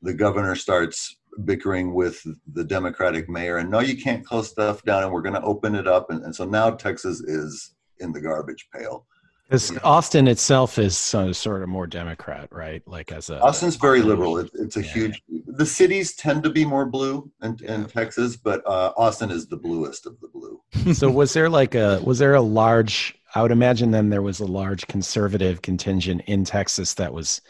the 0.03 0.15
governor 0.15 0.55
starts 0.55 1.17
bickering 1.45 1.95
with 1.95 2.23
the 2.53 2.65
Democratic 2.65 3.29
mayor, 3.29 3.59
and 3.59 3.71
no, 3.71 3.81
you 3.81 3.97
can't 3.97 4.25
close 4.25 4.51
stuff 4.51 4.83
down, 4.85 5.03
and 5.03 5.13
we're 5.13 5.23
going 5.23 5.35
to 5.35 5.43
open 5.43 5.75
it 5.75 5.87
up, 5.87 6.11
and, 6.11 6.23
and 6.25 6.35
so 6.35 6.45
now 6.45 6.71
Texas 6.71 7.21
is 7.21 7.75
in 8.01 8.13
the 8.13 8.21
garbage 8.21 8.69
pail. 8.75 9.07
Because 9.45 9.77
Austin 9.85 10.29
itself 10.29 10.79
is 10.79 10.97
so, 10.97 11.31
sort 11.33 11.63
of 11.63 11.69
more 11.69 11.87
Democrat, 11.87 12.49
right? 12.51 12.83
Like 12.87 13.13
as 13.13 13.29
a 13.29 13.39
Austin's 13.41 13.77
very 13.77 14.01
liberal. 14.01 14.39
It, 14.39 14.51
it's 14.55 14.79
a 14.79 14.83
Yeah. 14.83 14.93
huge. 14.93 15.23
The 15.47 15.67
cities 15.67 16.15
tend 16.15 16.43
to 16.45 16.51
be 16.51 16.65
more 16.65 16.87
blue 16.87 17.31
in, 17.43 17.59
in 17.65 17.83
Yeah. 17.83 17.87
Texas, 17.87 18.37
but 18.37 18.63
uh, 18.67 18.93
Austin 18.97 19.31
is 19.31 19.47
the 19.47 19.59
bluest 19.59 20.07
of 20.07 20.19
the 20.21 20.29
blue. 20.29 20.63
so 20.95 21.11
was 21.11 21.35
there 21.35 21.51
like 21.51 21.75
a 21.75 22.01
was 22.03 22.19
there 22.19 22.35
a 22.35 22.41
large 22.41 23.15
i 23.35 23.43
would 23.43 23.51
imagine 23.53 23.91
then 23.91 24.09
there 24.09 24.23
was 24.23 24.41
a 24.41 24.47
large 24.47 24.87
conservative 24.87 25.61
contingent 25.61 26.23
in 26.27 26.45
texas 26.45 26.95
that 26.95 27.13
was 27.13 27.43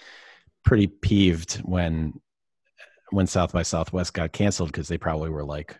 pretty 0.65 0.89
peeved 0.89 1.57
when 1.59 2.13
when 3.13 3.27
south 3.27 3.53
by 3.53 3.63
southwest 3.63 4.15
got 4.15 4.33
canceled 4.33 4.71
because 4.73 4.89
they 4.89 4.99
probably 4.99 5.31
were 5.31 5.45
like 5.45 5.79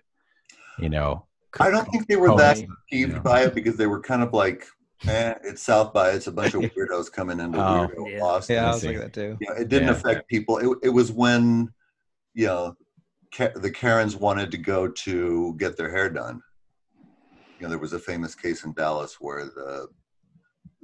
you 0.79 0.89
know 0.89 1.27
I 1.61 1.71
don't 1.71 1.85
think 1.91 2.07
they 2.07 2.17
were 2.17 2.35
that 2.37 2.57
Coney, 2.57 2.69
peeved 2.91 3.13
yeah. 3.13 3.19
by 3.19 3.43
it 3.45 3.55
because 3.55 3.77
they 3.77 3.87
were 3.87 4.01
kind 4.01 4.23
of 4.23 4.33
like, 4.33 4.65
eh, 5.07 5.35
it's 5.45 5.63
South 5.63 5.93
by. 5.93 6.13
It's 6.13 6.27
a 6.27 6.33
bunch 6.33 6.55
of 6.55 6.63
weirdos 6.75 7.13
coming 7.13 7.41
into 7.41 7.59
Oh. 7.59 7.87
weirdo 7.95 8.11
Yeah. 8.11 8.21
Austin. 8.23 8.57
Yeah, 8.57 8.65
I 8.65 8.71
I 8.71 8.73
was 8.73 8.85
like 8.87 8.97
that 8.99 9.13
too. 9.13 9.37
you 9.39 9.49
know, 9.51 9.55
it 9.57 9.69
didn't 9.69 9.89
Yeah. 9.89 9.95
affect 9.95 10.29
people. 10.29 10.57
It, 10.57 10.79
it 10.85 10.89
was 10.89 11.13
when, 11.13 11.69
you 12.33 12.47
know, 12.47 12.75
Ka- 13.35 13.51
the 13.55 13.71
Karens 13.71 14.17
wanted 14.17 14.51
to 14.51 14.57
go 14.57 14.89
to 14.89 15.55
get 15.59 15.77
their 15.77 15.91
hair 15.91 16.09
done. 16.09 16.41
You 17.59 17.65
know, 17.65 17.69
there 17.69 17.79
was 17.79 17.93
a 17.93 17.99
famous 17.99 18.35
case 18.35 18.65
in 18.65 18.73
Dallas 18.73 19.19
where 19.21 19.45
the 19.45 19.89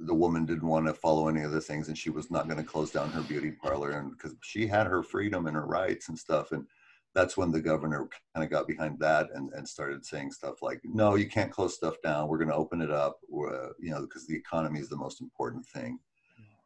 the 0.06 0.14
woman 0.14 0.46
didn't 0.46 0.68
want 0.68 0.86
to 0.86 0.94
follow 0.94 1.28
any 1.28 1.42
of 1.42 1.50
the 1.50 1.60
things, 1.60 1.88
and 1.88 1.98
she 1.98 2.10
was 2.10 2.30
not 2.30 2.46
going 2.46 2.58
to 2.58 2.64
close 2.64 2.90
down 2.90 3.10
her 3.12 3.22
beauty 3.22 3.52
parlor, 3.52 3.90
and 3.92 4.12
because 4.12 4.34
she 4.42 4.66
had 4.66 4.86
her 4.86 5.02
freedom 5.02 5.46
and 5.46 5.56
her 5.56 5.66
rights 5.66 6.08
and 6.08 6.18
stuff, 6.18 6.52
and 6.52 6.66
that's 7.14 7.36
when 7.36 7.50
the 7.50 7.60
governor 7.60 8.08
kind 8.34 8.44
of 8.44 8.50
got 8.50 8.68
behind 8.68 8.98
that 9.00 9.28
and, 9.34 9.52
and 9.54 9.68
started 9.68 10.04
saying 10.04 10.30
stuff 10.30 10.62
like, 10.62 10.80
"No, 10.84 11.16
you 11.16 11.28
can't 11.28 11.50
close 11.50 11.74
stuff 11.74 11.96
down. 12.02 12.28
We're 12.28 12.38
going 12.38 12.50
to 12.50 12.54
open 12.54 12.80
it 12.80 12.90
up. 12.90 13.18
We're, 13.28 13.72
you 13.80 13.90
know, 13.90 14.02
because 14.02 14.26
the 14.26 14.36
economy 14.36 14.80
is 14.80 14.88
the 14.88 14.96
most 14.96 15.20
important 15.20 15.66
thing." 15.66 15.98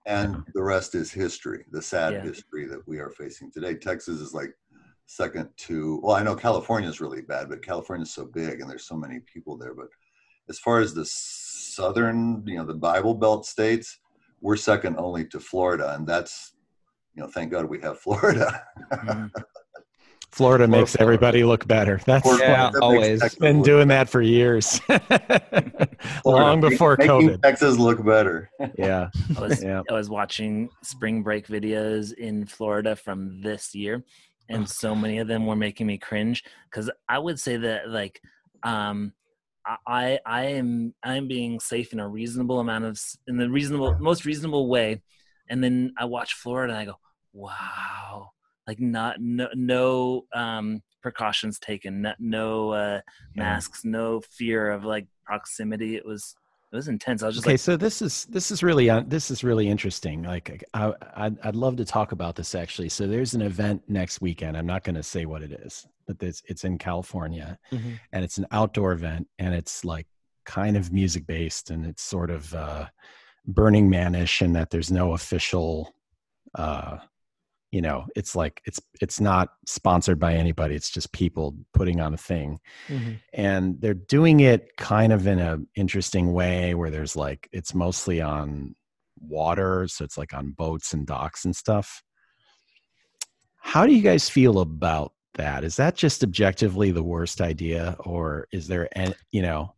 and 0.07 0.43
the 0.55 0.62
rest 0.62 0.95
is 0.95 1.12
history 1.12 1.65
the 1.71 1.83
sad 1.83 2.15
Yeah. 2.15 2.23
history 2.23 2.67
that 2.67 2.87
we 2.87 2.99
are 2.99 3.11
facing 3.11 3.51
today 3.53 3.75
texas 3.75 4.21
is 4.21 4.35
like 4.35 4.53
second 5.07 5.49
to 5.57 6.01
well 6.03 6.17
i 6.17 6.23
know 6.23 6.35
california 6.35 6.89
is 6.89 7.01
really 7.01 7.23
bad 7.23 7.49
but 7.49 7.62
california 7.65 8.03
is 8.03 8.12
so 8.12 8.25
big 8.25 8.61
and 8.61 8.69
there's 8.69 8.87
so 8.87 8.97
many 8.97 9.21
people 9.21 9.57
there 9.57 9.75
but 9.75 9.89
as 10.49 10.59
far 10.59 10.81
as 10.81 10.93
the 10.93 11.05
southern 11.73 12.43
you 12.47 12.57
know 12.57 12.64
the 12.64 12.75
bible 12.75 13.14
belt 13.14 13.47
states 13.47 13.99
we're 14.41 14.57
second 14.57 14.97
only 14.99 15.25
to 15.25 15.38
florida 15.41 15.95
and 15.95 16.07
that's 16.07 16.55
you 17.14 17.23
know 17.23 17.29
thank 17.29 17.50
god 17.50 17.64
we 17.67 17.81
have 17.81 17.99
florida. 17.99 18.62
Mhm. 18.93 19.31
florida 20.31 20.67
makes 20.67 20.97
everybody 20.99 21.45
look 21.45 21.67
better. 21.69 22.00
That's 22.07 22.23
Florida- 22.23 22.45
Yeah, 22.45 22.71
that 22.71 22.73
makes 22.73 22.81
always. 22.81 23.35
Been 23.37 23.57
look- 23.59 23.67
doing 23.67 23.88
that 23.88 24.09
for 24.09 24.23
years. 24.23 24.81
Long 26.25 26.61
before 26.61 26.97
making 26.99 27.11
covid. 27.12 27.43
Texas 27.43 27.79
look 27.79 28.05
better. 28.05 28.50
Yeah. 28.79 29.11
I 29.37 29.41
was 29.41 29.62
Yeah. 29.62 29.83
I 29.91 29.93
was 29.93 30.09
watching 30.09 30.71
spring 30.83 31.23
break 31.23 31.47
videos 31.49 32.12
in 32.14 32.47
Florida 32.47 32.97
from 32.97 33.43
this 33.43 33.75
year, 33.75 34.02
and 34.49 34.69
so 34.69 34.95
many 34.95 35.19
of 35.19 35.29
them 35.29 35.45
were 35.47 35.57
making 35.57 35.87
me 35.87 35.99
cringe 35.99 36.45
because 36.71 36.91
I 37.09 37.19
would 37.19 37.38
say 37.38 37.57
that 37.59 37.91
like 37.91 38.21
um 38.62 39.12
I 39.87 40.19
I 40.26 40.45
am 40.45 40.95
I'm 41.02 41.28
being 41.28 41.61
safe 41.61 41.92
in 41.92 42.00
a 42.00 42.09
reasonable 42.09 42.61
amount 42.61 42.85
of 42.85 43.00
in 43.26 43.37
the 43.37 43.49
reasonable 43.49 43.97
most 44.00 44.25
reasonable 44.25 44.69
way, 44.69 45.02
and 45.49 45.62
then 45.62 45.92
I 45.99 46.07
watch 46.07 46.35
Florida 46.35 46.73
and 46.73 46.81
I 46.83 46.85
go 46.85 46.97
wow. 47.33 48.31
Like 48.66 48.81
not 48.81 49.21
no 49.21 49.49
no 49.54 50.25
um 50.35 50.83
precautions 51.02 51.59
taken 51.59 52.02
no, 52.02 52.12
no 52.19 52.71
uh 52.73 53.00
Yeah. 53.35 53.42
masks 53.42 53.85
no 53.85 54.21
fear 54.21 54.71
of 54.71 54.85
like 54.85 55.07
proximity. 55.25 55.97
It 55.97 56.07
was 56.07 56.35
it 56.73 56.76
was 56.76 56.88
intense. 56.88 57.23
I 57.23 57.26
was 57.26 57.37
just 57.37 57.47
like, 57.47 57.52
okay 57.52 57.55
like 57.55 57.61
so 57.61 57.76
this 57.76 58.00
is 58.02 58.25
this 58.26 58.50
is 58.50 58.62
really 58.62 58.88
uh, 58.88 59.02
this 59.07 59.31
is 59.31 59.45
really 59.45 59.69
interesting. 59.69 60.23
Like 60.23 60.64
I, 60.75 60.93
I'd, 61.14 61.38
I'd 61.45 61.57
love 61.57 61.76
to 61.76 61.85
talk 61.85 62.12
about 62.12 62.35
this 62.37 62.55
actually. 62.55 62.88
So 62.88 63.07
there's 63.07 63.35
an 63.35 63.43
event 63.43 63.83
next 63.88 64.21
weekend. 64.21 64.57
I'm 64.57 64.67
not 64.67 64.83
going 64.83 64.97
to 64.97 65.02
say 65.02 65.26
what 65.26 65.43
it 65.43 65.52
is 65.52 65.87
but 66.07 66.23
it's, 66.23 66.43
it's 66.47 66.64
in 66.64 66.79
california 66.79 67.59
Mhm. 67.73 67.99
and 68.12 68.25
it's 68.25 68.38
an 68.38 68.47
outdoor 68.50 68.93
event 68.93 69.29
and 69.38 69.55
it's 69.55 69.85
like 69.85 70.07
kind 70.45 70.76
of 70.76 70.93
music 70.93 71.26
based 71.26 71.71
and 71.71 71.87
it's 71.87 72.02
sort 72.02 72.31
of 72.31 72.52
uh 72.55 72.87
burning 73.47 73.91
manish 73.91 74.41
and 74.43 74.55
that 74.57 74.71
there's 74.71 74.91
no 74.91 75.12
official 75.12 75.95
uh 76.57 76.99
you 77.73 77.81
know 77.83 78.05
it's 78.14 78.37
like 78.37 78.62
it's 78.64 78.81
it's 79.00 79.21
not 79.21 79.49
sponsored 79.67 80.21
by 80.21 80.35
anybody 80.35 80.75
it's 80.76 80.91
just 80.91 81.12
people 81.12 81.57
putting 81.75 82.00
on 82.00 82.14
a 82.14 82.19
thing. 82.19 82.61
Mhm. 82.88 83.19
and 83.33 83.81
they're 83.81 83.95
doing 83.95 84.41
it 84.41 84.76
kind 84.76 85.12
of 85.12 85.26
in 85.26 85.41
a 85.41 85.59
interesting 85.75 86.33
way 86.33 86.75
where 86.75 86.91
there's 86.91 87.17
like 87.17 87.49
it's 87.52 87.75
mostly 87.75 88.21
on 88.21 88.75
water 89.19 89.88
so 89.88 90.05
it's 90.05 90.19
like 90.19 90.35
on 90.35 90.50
boats 90.52 90.93
and 90.93 91.07
docks 91.07 91.45
and 91.45 91.57
stuff. 91.57 92.02
How 93.61 93.87
do 93.87 93.95
you 93.95 94.02
guys 94.02 94.29
feel 94.29 94.59
about 94.59 95.12
that? 95.35 95.64
Is 95.64 95.76
that 95.76 95.95
just 95.95 96.23
objectively 96.23 96.91
the 96.91 97.02
worst 97.02 97.41
idea 97.41 97.97
or 98.00 98.49
is 98.52 98.67
there 98.69 98.88
any 98.99 99.14
you 99.31 99.43
know 99.43 99.75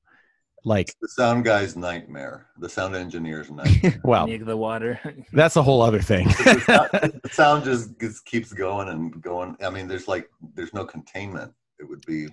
like 0.66 0.94
the 1.02 1.08
sound 1.08 1.44
guy's 1.44 1.76
nightmare 1.76 2.46
the 2.58 2.68
sound 2.68 2.96
engineer's 2.96 3.50
nightmare 3.50 4.00
well 4.04 4.26
near 4.26 4.38
the 4.44 4.56
water 4.56 4.98
that's 5.32 5.56
a 5.56 5.62
whole 5.62 5.82
other 5.82 6.00
thing 6.00 6.26
the 6.28 6.60
sound- 6.66 7.20
the 7.22 7.28
sound 7.30 7.64
just, 7.64 7.98
just 8.00 8.24
keeps 8.24 8.52
going 8.52 8.88
and 8.88 9.20
going. 9.22 9.56
I 9.62 9.70
mean, 9.70 9.86
there's 9.88 10.08
like 10.08 10.28
there's 10.54 10.72
no 10.74 10.84
containment. 10.84 11.52
It 11.78 11.88
would 11.88 12.04
be. 12.06 12.28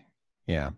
yeah 0.48 0.70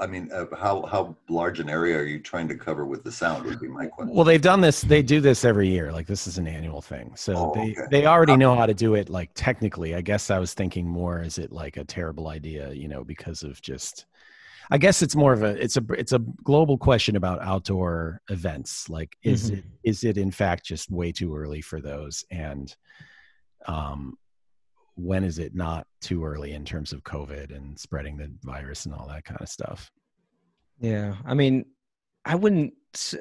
I 0.00 0.06
mean, 0.06 0.30
uh, 0.32 0.44
how 0.56 0.86
how 0.86 1.16
large 1.28 1.58
an 1.58 1.68
area 1.68 1.98
are 1.98 2.04
you 2.04 2.20
trying 2.20 2.46
to 2.48 2.54
cover 2.54 2.86
with 2.86 3.02
the 3.02 3.10
sound? 3.10 3.44
Would 3.46 3.58
be 3.58 3.66
my 3.68 3.86
question. 3.86 4.14
well 4.14 4.24
they've 4.24 4.40
done 4.40 4.60
this 4.60 4.82
they 4.82 5.02
do 5.02 5.20
this 5.20 5.44
every 5.44 5.68
year 5.68 5.90
like 5.92 6.06
this 6.06 6.26
is 6.28 6.38
an 6.38 6.46
annual 6.46 6.80
thing 6.82 7.12
so 7.16 7.34
Oh, 7.36 7.52
they 7.54 7.72
okay. 7.72 7.82
they 7.90 8.06
already 8.06 8.36
know 8.36 8.54
how 8.54 8.66
to 8.66 8.74
do 8.74 8.94
it 8.94 9.08
like 9.08 9.30
technically 9.34 9.94
i 9.96 10.00
guess 10.00 10.30
i 10.30 10.38
was 10.38 10.54
thinking 10.54 10.86
more 10.86 11.20
is 11.22 11.36
it 11.38 11.50
like 11.50 11.76
a 11.78 11.84
terrible 11.84 12.28
idea 12.28 12.70
you 12.72 12.86
know 12.86 13.02
because 13.02 13.42
of 13.42 13.60
just 13.60 14.06
i 14.70 14.78
guess 14.78 15.02
it's 15.02 15.16
more 15.16 15.32
of 15.32 15.42
a 15.42 15.50
it's 15.62 15.76
a 15.76 15.84
it's 15.96 16.12
a 16.12 16.18
global 16.44 16.76
question 16.78 17.16
about 17.16 17.40
outdoor 17.42 18.20
events 18.30 18.88
like 18.88 19.16
is 19.22 19.50
Mhm. 19.50 19.58
it 19.58 19.64
is 19.84 20.04
it 20.04 20.16
in 20.18 20.30
fact 20.30 20.64
just 20.64 20.90
way 20.90 21.12
too 21.12 21.34
early 21.36 21.60
for 21.60 21.80
those 21.80 22.24
and 22.30 22.74
um 23.66 24.16
when 24.96 25.22
is 25.24 25.38
it 25.38 25.54
not 25.54 25.86
too 26.00 26.24
early 26.24 26.52
in 26.52 26.64
terms 26.64 26.92
of 26.92 27.02
covid 27.04 27.54
and 27.54 27.78
spreading 27.78 28.16
the 28.16 28.30
virus 28.42 28.84
and 28.86 28.94
all 28.94 29.06
that 29.08 29.24
kind 29.24 29.40
of 29.40 29.48
stuff 29.48 29.90
Yeah, 30.80 31.16
I 31.24 31.34
mean, 31.34 31.64
I 32.24 32.34
wouldn't. 32.36 32.72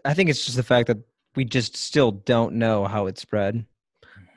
I 0.05 0.13
think 0.13 0.29
it's 0.29 0.45
just 0.45 0.57
the 0.57 0.63
fact 0.73 0.87
that 0.87 0.99
we 1.35 1.43
just 1.43 1.75
still 1.75 2.11
don't 2.11 2.53
know 2.55 2.85
how 2.85 3.07
it 3.07 3.17
spread. 3.17 3.65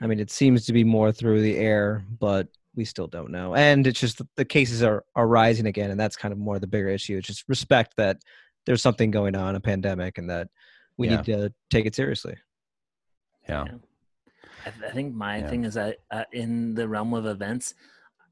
I 0.01 0.07
mean, 0.07 0.19
it 0.19 0.31
seems 0.31 0.65
to 0.65 0.73
be 0.73 0.83
more 0.83 1.11
through 1.11 1.41
the 1.43 1.55
air, 1.57 2.03
but 2.19 2.47
we 2.75 2.85
still 2.85 3.07
don't 3.07 3.31
know. 3.31 3.55
And 3.55 3.85
it's 3.85 3.99
just 3.99 4.17
the, 4.17 4.27
the 4.37 4.45
cases 4.45 4.81
are 4.83 5.03
are 5.15 5.27
rising 5.27 5.65
again, 5.65 5.91
and 5.91 5.99
that's 5.99 6.15
kind 6.15 6.31
of 6.31 6.37
more 6.37 6.55
of 6.55 6.61
the 6.61 6.67
bigger 6.67 6.89
issue. 6.89 7.17
It's 7.17 7.27
just 7.27 7.43
respect 7.47 7.95
that 7.97 8.17
there's 8.65 8.81
something 8.81 9.11
going 9.11 9.35
on, 9.35 9.55
a 9.55 9.59
pandemic, 9.59 10.17
and 10.17 10.29
that 10.29 10.47
we 10.97 11.07
Yeah. 11.07 11.17
need 11.17 11.25
to 11.25 11.53
take 11.69 11.85
it 11.85 11.95
seriously. 11.95 12.35
yeah 13.49 13.65
I, 14.65 14.69
th- 14.69 14.83
I 14.87 14.91
think 14.93 15.15
my 15.15 15.37
Yeah. 15.39 15.47
thing 15.49 15.65
is 15.65 15.73
that 15.73 15.97
uh, 16.11 16.25
in 16.31 16.75
the 16.75 16.87
realm 16.87 17.13
of 17.15 17.25
events, 17.25 17.73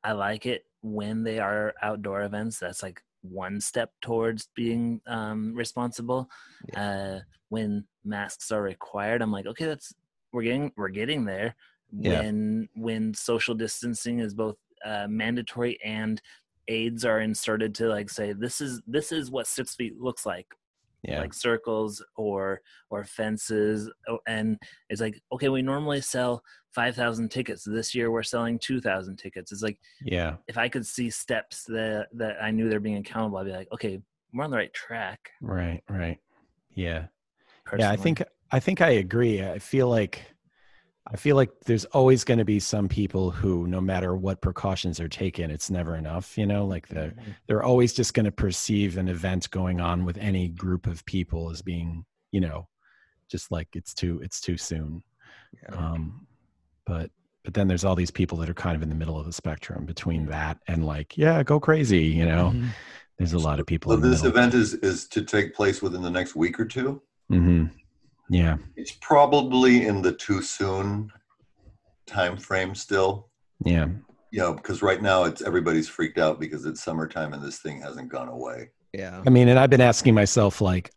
I 0.03 0.11
like 0.11 0.45
it 0.45 0.65
when 0.81 1.23
they 1.23 1.39
are 1.39 1.73
outdoor 1.81 2.21
events. 2.21 2.59
That's 2.59 2.83
like 2.83 3.01
one 3.21 3.59
step 3.59 3.91
towards 4.01 4.47
being 4.55 5.01
um, 5.07 5.53
responsible. 5.55 6.29
Uh, 6.75 7.19
when 7.49 7.85
masks 8.05 8.51
are 8.51 8.61
required, 8.61 9.21
I'm 9.23 9.31
like, 9.31 9.47
okay, 9.47 9.65
that's 9.65 9.91
we're 10.31 10.43
getting 10.43 10.71
we're 10.77 10.89
getting 10.89 11.25
there. 11.25 11.55
Yeah. 11.97 12.21
When 12.21 12.69
when 12.75 13.13
social 13.13 13.55
distancing 13.55 14.19
is 14.19 14.33
both 14.33 14.57
uh, 14.85 15.07
mandatory 15.09 15.79
and 15.83 16.21
aids 16.67 17.03
are 17.03 17.19
inserted 17.19 17.73
to 17.75 17.87
like 17.87 18.09
say 18.09 18.33
this 18.33 18.61
is 18.61 18.81
this 18.87 19.11
is 19.11 19.31
what 19.31 19.47
six 19.47 19.75
feet 19.75 19.99
looks 19.99 20.25
like. 20.25 20.47
Yeah. 21.03 21.21
Like 21.21 21.33
circles 21.33 22.03
or 22.17 22.61
or 22.89 23.05
fences 23.05 23.89
oh, 24.07 24.19
and 24.27 24.57
it's 24.89 25.01
like 25.01 25.21
okay 25.31 25.49
we 25.49 25.61
normally 25.61 26.01
sell 26.01 26.43
5000 26.71 27.29
tickets. 27.29 27.63
This 27.63 27.95
year 27.95 28.11
we're 28.11 28.23
selling 28.23 28.59
2000 28.59 29.17
tickets. 29.17 29.51
It's 29.51 29.63
like 29.63 29.79
yeah. 30.03 30.35
if 30.47 30.57
i 30.57 30.69
could 30.69 30.85
see 30.85 31.09
steps 31.09 31.63
that 31.65 32.07
that 32.13 32.41
i 32.43 32.51
knew 32.51 32.69
they're 32.69 32.79
being 32.79 32.97
accountable 32.97 33.37
i'd 33.37 33.45
be 33.45 33.51
like 33.51 33.69
okay 33.73 33.99
we're 34.33 34.43
on 34.43 34.51
the 34.51 34.57
right 34.57 34.73
track. 34.73 35.31
Right 35.41 35.81
right. 35.89 36.19
Yeah. 36.75 37.05
Yeah 37.77 37.91
i 37.91 37.95
think 37.95 38.21
i 38.51 38.59
think 38.59 38.81
i 38.81 38.89
agree. 38.89 39.43
I 39.43 39.59
feel 39.59 39.87
like 39.87 40.21
i 41.11 41.17
feel 41.17 41.35
like 41.35 41.49
there's 41.65 41.85
always 41.85 42.23
going 42.23 42.37
to 42.37 42.45
be 42.45 42.59
some 42.59 42.87
people 42.87 43.31
who 43.31 43.67
no 43.67 43.81
matter 43.81 44.15
what 44.15 44.41
precautions 44.41 44.99
are 44.99 45.07
taken 45.09 45.49
it's 45.51 45.69
never 45.69 45.95
enough 45.95 46.37
you 46.37 46.45
know 46.45 46.65
like 46.65 46.87
the 46.87 47.13
they're 47.47 47.63
always 47.63 47.93
just 47.93 48.13
going 48.13 48.25
to 48.25 48.31
perceive 48.31 48.97
an 48.97 49.07
event 49.07 49.49
going 49.51 49.79
on 49.81 50.05
with 50.05 50.17
any 50.17 50.47
group 50.49 50.87
of 50.87 51.03
people 51.05 51.49
as 51.49 51.61
being 51.61 52.05
you 52.31 52.39
know 52.41 52.67
just 53.29 53.51
like 53.51 53.67
it's 53.73 53.93
too 53.93 54.19
it's 54.23 54.39
too 54.41 54.57
soon 54.57 55.03
Yeah. 55.63 55.75
um 55.77 56.27
but 56.85 57.09
but 57.45 57.53
then 57.53 57.67
there's 57.67 57.85
all 57.85 57.95
these 57.95 58.11
people 58.11 58.37
that 58.39 58.49
are 58.49 58.53
kind 58.53 58.75
of 58.75 58.83
in 58.83 58.89
the 58.89 58.95
middle 58.95 59.17
of 59.17 59.25
the 59.25 59.31
spectrum 59.33 59.85
between 59.85 60.25
that 60.25 60.57
and 60.67 60.85
like, 60.85 61.17
yeah, 61.17 61.41
go 61.41 61.57
crazy. 61.57 62.03
You 62.03 62.25
know, 62.25 62.51
Mhm. 62.53 62.69
there's 63.17 63.31
a 63.33 63.39
lot 63.39 63.61
of 63.61 63.65
people. 63.65 63.91
So 63.91 63.95
in 63.95 64.01
this 64.01 64.23
middle. 64.23 64.37
event 64.37 64.53
is 64.55 64.73
is 64.73 65.07
to 65.07 65.23
take 65.23 65.55
place 65.55 65.81
within 65.81 66.01
the 66.01 66.09
next 66.11 66.35
week 66.35 66.59
or 66.59 66.65
two. 66.65 67.01
hmm 67.29 67.67
Yeah. 68.29 68.57
It's 68.75 68.91
probably 68.91 69.85
in 69.87 70.01
the 70.01 70.13
too 70.13 70.41
soon 70.41 71.11
time 72.05 72.37
frame 72.37 72.75
still. 72.75 73.29
Yeah. 73.65 73.87
You 74.31 74.39
know, 74.39 74.53
because 74.53 74.81
right 74.81 75.01
now 75.01 75.23
it's 75.23 75.41
everybody's 75.41 75.89
freaked 75.89 76.19
out 76.19 76.39
because 76.39 76.65
it's 76.65 76.83
summertime 76.83 77.33
and 77.33 77.43
this 77.43 77.59
thing 77.59 77.81
hasn't 77.81 78.09
gone 78.09 78.29
away. 78.29 78.69
Yeah. 78.93 79.21
I 79.25 79.29
mean, 79.29 79.47
and 79.47 79.57
I've 79.57 79.69
been 79.69 79.81
asking 79.81 80.13
myself, 80.13 80.61
like, 80.61 80.91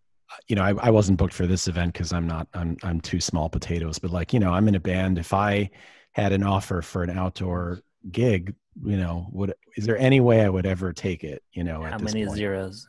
you 0.49 0.57
know, 0.57 0.63
I, 0.63 0.75
I 0.79 0.91
wasn't 0.91 1.19
booked 1.19 1.35
for 1.35 1.47
this 1.47 1.69
event 1.69 1.93
because 1.93 2.13
I'm 2.13 2.27
not, 2.27 2.49
I'm, 2.55 2.77
I'm 2.83 3.01
too 3.01 3.21
small 3.21 3.49
potatoes. 3.49 3.99
But 3.99 4.11
like, 4.11 4.33
you 4.33 4.41
know, 4.41 4.51
I'm 4.53 4.69
in 4.69 4.75
a 4.75 4.81
band. 4.81 5.19
If 5.19 5.33
I 5.33 5.71
had 6.13 6.33
an 6.33 6.43
offer 6.43 6.83
for 6.83 7.03
an 7.03 7.11
outdoor 7.11 7.81
gig, 8.11 8.55
you 8.85 8.97
know, 8.97 9.29
would 9.33 9.55
is 9.77 9.85
there 9.87 9.99
any 9.99 10.21
way 10.21 10.43
I 10.43 10.49
would 10.49 10.67
ever 10.67 10.93
take 10.93 11.25
it? 11.25 11.43
You 11.53 11.65
know, 11.65 11.83
How 11.83 11.95
at 11.95 12.01
this 12.01 12.13
many 12.13 12.27
point? 12.27 12.37
zeros? 12.39 12.87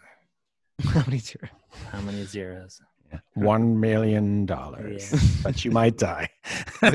How 0.81 1.03
many 1.05 1.19
zero? 1.19 1.50
How 1.91 2.01
many 2.01 2.23
zeros? 2.25 2.81
One 3.34 3.79
million 3.79 4.46
dollars, 4.46 5.12
Yeah. 5.12 5.20
but 5.43 5.65
you 5.65 5.72
might 5.72 5.98
die. 5.98 6.29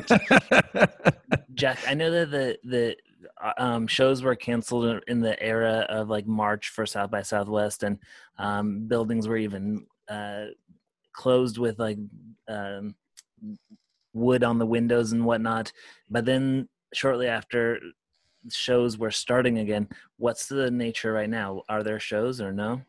Jack, 1.55 1.79
I 1.87 1.95
know 1.95 2.11
that 2.11 2.31
the 2.31 2.59
the 2.65 2.97
uh, 3.43 3.53
um, 3.59 3.87
shows 3.87 4.23
were 4.23 4.37
canceled 4.37 5.03
in 5.09 5.21
the 5.21 5.41
era 5.43 5.87
of 5.89 6.09
like 6.09 6.27
March 6.27 6.69
for 6.69 6.87
South 6.87 7.11
by 7.11 7.23
Southwest, 7.23 7.83
and 7.83 7.99
um, 8.39 8.87
buildings 8.87 9.27
were 9.29 9.37
even 9.37 9.87
uh, 10.09 10.47
closed 11.13 11.59
with 11.59 11.79
like 11.79 11.99
um, 12.49 12.95
wood 14.13 14.45
on 14.45 14.59
the 14.59 14.67
windows 14.67 15.13
and 15.13 15.25
whatnot. 15.25 15.73
But 16.09 16.25
then 16.25 16.69
shortly 16.95 17.27
after, 17.27 17.81
shows 18.51 18.97
were 18.99 19.11
starting 19.11 19.59
again. 19.59 19.89
What's 20.17 20.47
the 20.47 20.71
nature 20.71 21.13
right 21.13 21.29
now? 21.29 21.63
Are 21.69 21.83
there 21.83 22.01
shows 22.01 22.41
or 22.41 22.53
no? 22.53 22.83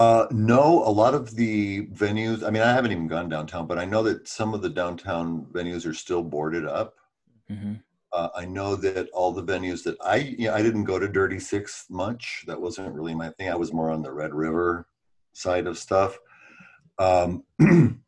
Uh, 0.00 0.26
no, 0.30 0.82
a 0.86 0.88
lot 0.88 1.14
of 1.14 1.36
the 1.36 1.86
venues. 1.88 2.42
I 2.42 2.48
mean, 2.48 2.62
I 2.62 2.72
haven't 2.72 2.90
even 2.90 3.06
gone 3.06 3.28
downtown, 3.28 3.66
but 3.66 3.78
I 3.78 3.84
know 3.84 4.02
that 4.04 4.26
some 4.26 4.54
of 4.54 4.62
the 4.62 4.70
downtown 4.70 5.44
venues 5.52 5.86
are 5.86 5.92
still 5.92 6.22
boarded 6.22 6.64
up. 6.64 6.94
hmm 7.48 7.74
Uh, 8.12 8.30
I 8.34 8.46
know 8.46 8.76
that 8.76 9.10
all 9.10 9.30
the 9.30 9.44
venues 9.44 9.84
that 9.84 9.96
I, 10.00 10.16
you 10.16 10.46
know, 10.46 10.54
I 10.54 10.62
didn't 10.62 10.84
go 10.84 10.98
to 10.98 11.06
Dirty 11.06 11.38
Sixth 11.38 11.90
much. 11.90 12.44
That 12.46 12.60
wasn't 12.60 12.94
really 12.94 13.14
my 13.14 13.28
thing. 13.28 13.50
I 13.50 13.56
was 13.56 13.74
more 13.74 13.90
on 13.90 14.02
the 14.02 14.10
Red 14.10 14.34
River 14.34 14.86
side 15.34 15.66
of 15.66 15.76
stuff. 15.76 16.18
Um, 16.98 17.44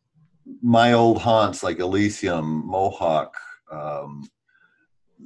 my 0.62 0.94
old 0.94 1.20
haunts 1.20 1.62
like 1.62 1.78
Elysium, 1.78 2.66
Mohawk, 2.66 3.36
um, 3.70 4.28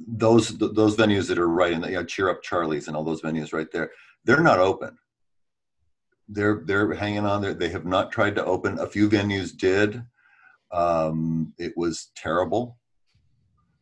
those 0.05 0.55
th- 0.57 0.73
those 0.73 0.97
venues 0.97 1.27
that 1.29 1.39
are 1.39 1.47
right 1.47 1.71
in 1.71 1.81
the 1.81 1.87
you 1.87 1.95
know, 1.95 2.03
Cheer 2.03 2.29
Up 2.29 2.43
Charlie's 2.43 2.87
and 2.87 2.95
all 2.97 3.05
those 3.05 3.21
venues 3.21 3.53
right 3.53 3.71
there, 3.71 3.89
they're 4.25 4.43
not 4.43 4.59
open. 4.59 4.97
They're 6.27 6.61
they're 6.65 6.93
hanging 6.93 7.25
on 7.25 7.41
there. 7.41 7.53
They 7.53 7.69
have 7.69 7.85
not 7.85 8.11
tried 8.11 8.35
to 8.35 8.45
open. 8.45 8.79
A 8.79 8.87
few 8.87 9.09
venues 9.09 9.55
did. 9.55 10.03
Um, 10.71 11.53
it 11.57 11.73
was 11.77 12.11
terrible 12.15 12.77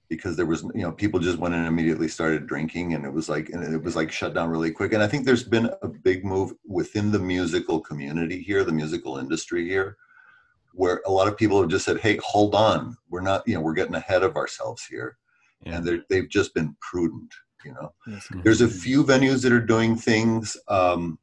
because 0.07 0.35
there 0.35 0.45
was 0.45 0.61
you 0.75 0.83
know 0.83 0.91
people 0.91 1.19
just 1.19 1.39
went 1.39 1.55
in 1.55 1.61
and 1.61 1.67
immediately 1.67 2.07
started 2.07 2.45
drinking 2.45 2.93
and 2.93 3.05
it 3.05 3.11
was 3.11 3.27
like 3.27 3.49
and 3.49 3.63
it 3.63 3.81
was 3.81 3.95
like 3.95 4.11
shut 4.11 4.35
down 4.35 4.49
really 4.49 4.69
quick 4.69 4.93
and 4.93 5.01
i 5.01 5.07
think 5.07 5.25
there's 5.25 5.43
been 5.43 5.67
a 5.81 5.87
big 5.87 6.23
move 6.23 6.53
within 6.63 7.11
the 7.11 7.17
musical 7.17 7.79
community 7.79 8.39
here 8.39 8.63
the 8.63 8.71
musical 8.71 9.17
industry 9.17 9.67
here 9.67 9.97
where 10.73 11.01
a 11.07 11.11
lot 11.11 11.27
of 11.27 11.35
people 11.35 11.59
have 11.59 11.71
just 11.71 11.85
said 11.85 11.99
hey 11.99 12.19
hold 12.23 12.53
on 12.53 12.95
we're 13.09 13.19
not 13.19 13.41
you 13.47 13.55
know 13.55 13.61
we're 13.61 13.73
getting 13.73 13.95
ahead 13.95 14.21
of 14.21 14.35
ourselves 14.35 14.85
here 14.85 15.17
Yeah. 15.65 15.77
and 15.77 15.85
they're, 15.85 16.03
they've 16.07 16.29
just 16.29 16.53
been 16.53 16.75
prudent 16.81 17.33
you 17.65 17.73
know 17.73 17.91
That's 18.05 18.27
there's 18.43 18.61
a 18.61 18.67
few 18.67 19.03
venues 19.03 19.41
that 19.41 19.51
are 19.51 19.59
doing 19.59 19.95
things. 19.95 20.55
Um, 20.67 21.17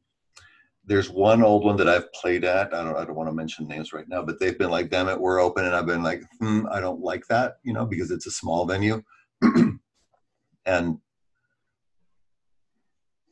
there's 0.85 1.11
one 1.11 1.43
old 1.43 1.65
one 1.65 1.77
that 1.77 1.89
I've 1.89 2.13
played 2.13 2.45
at. 2.45 2.75
I 2.75 2.83
don't. 2.85 2.97
I 2.97 3.05
don't 3.05 3.15
want 3.15 3.29
to 3.29 3.35
mention 3.35 3.69
names 3.69 3.93
right 3.93 4.09
now, 4.09 4.23
but 4.23 4.41
they've 4.41 4.59
been 4.59 4.71
like, 4.71 4.91
"Damn 4.91 5.09
it, 5.09 5.21
we're 5.21 5.41
open," 5.41 5.65
and 5.65 5.75
I've 5.75 5.87
been 5.87 6.03
like, 6.03 6.23
hmm, 6.41 6.67
"I 6.71 6.81
don't 6.81 7.01
like 7.01 7.27
that," 7.29 7.55
you 7.63 7.73
know, 7.73 7.87
because 7.87 8.11
it's 8.11 8.27
a 8.27 8.31
small 8.31 8.67
venue, 8.67 9.03
and 10.67 10.99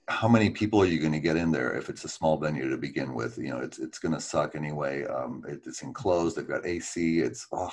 how 0.09 0.29
many 0.29 0.51
people 0.51 0.83
are 0.83 0.87
you 0.87 0.99
going 0.99 1.13
to 1.13 1.21
get 1.21 1.37
in 1.37 1.53
there 1.53 1.73
if 1.77 1.89
it's 1.89 2.05
a 2.05 2.09
small 2.09 2.37
venue 2.37 2.69
to 2.69 2.77
begin 2.77 3.15
with? 3.15 3.39
You 3.39 3.51
know, 3.51 3.59
it's 3.59 3.79
it's 3.79 3.99
going 3.99 4.15
to 4.15 4.21
suck 4.21 4.55
anyway. 4.55 5.05
Um, 5.05 5.45
it, 5.49 5.61
it's 5.67 5.83
enclosed. 5.83 6.37
They've 6.37 6.47
got 6.49 6.67
AC. 6.67 7.21
It's 7.21 7.47
oh, 7.53 7.71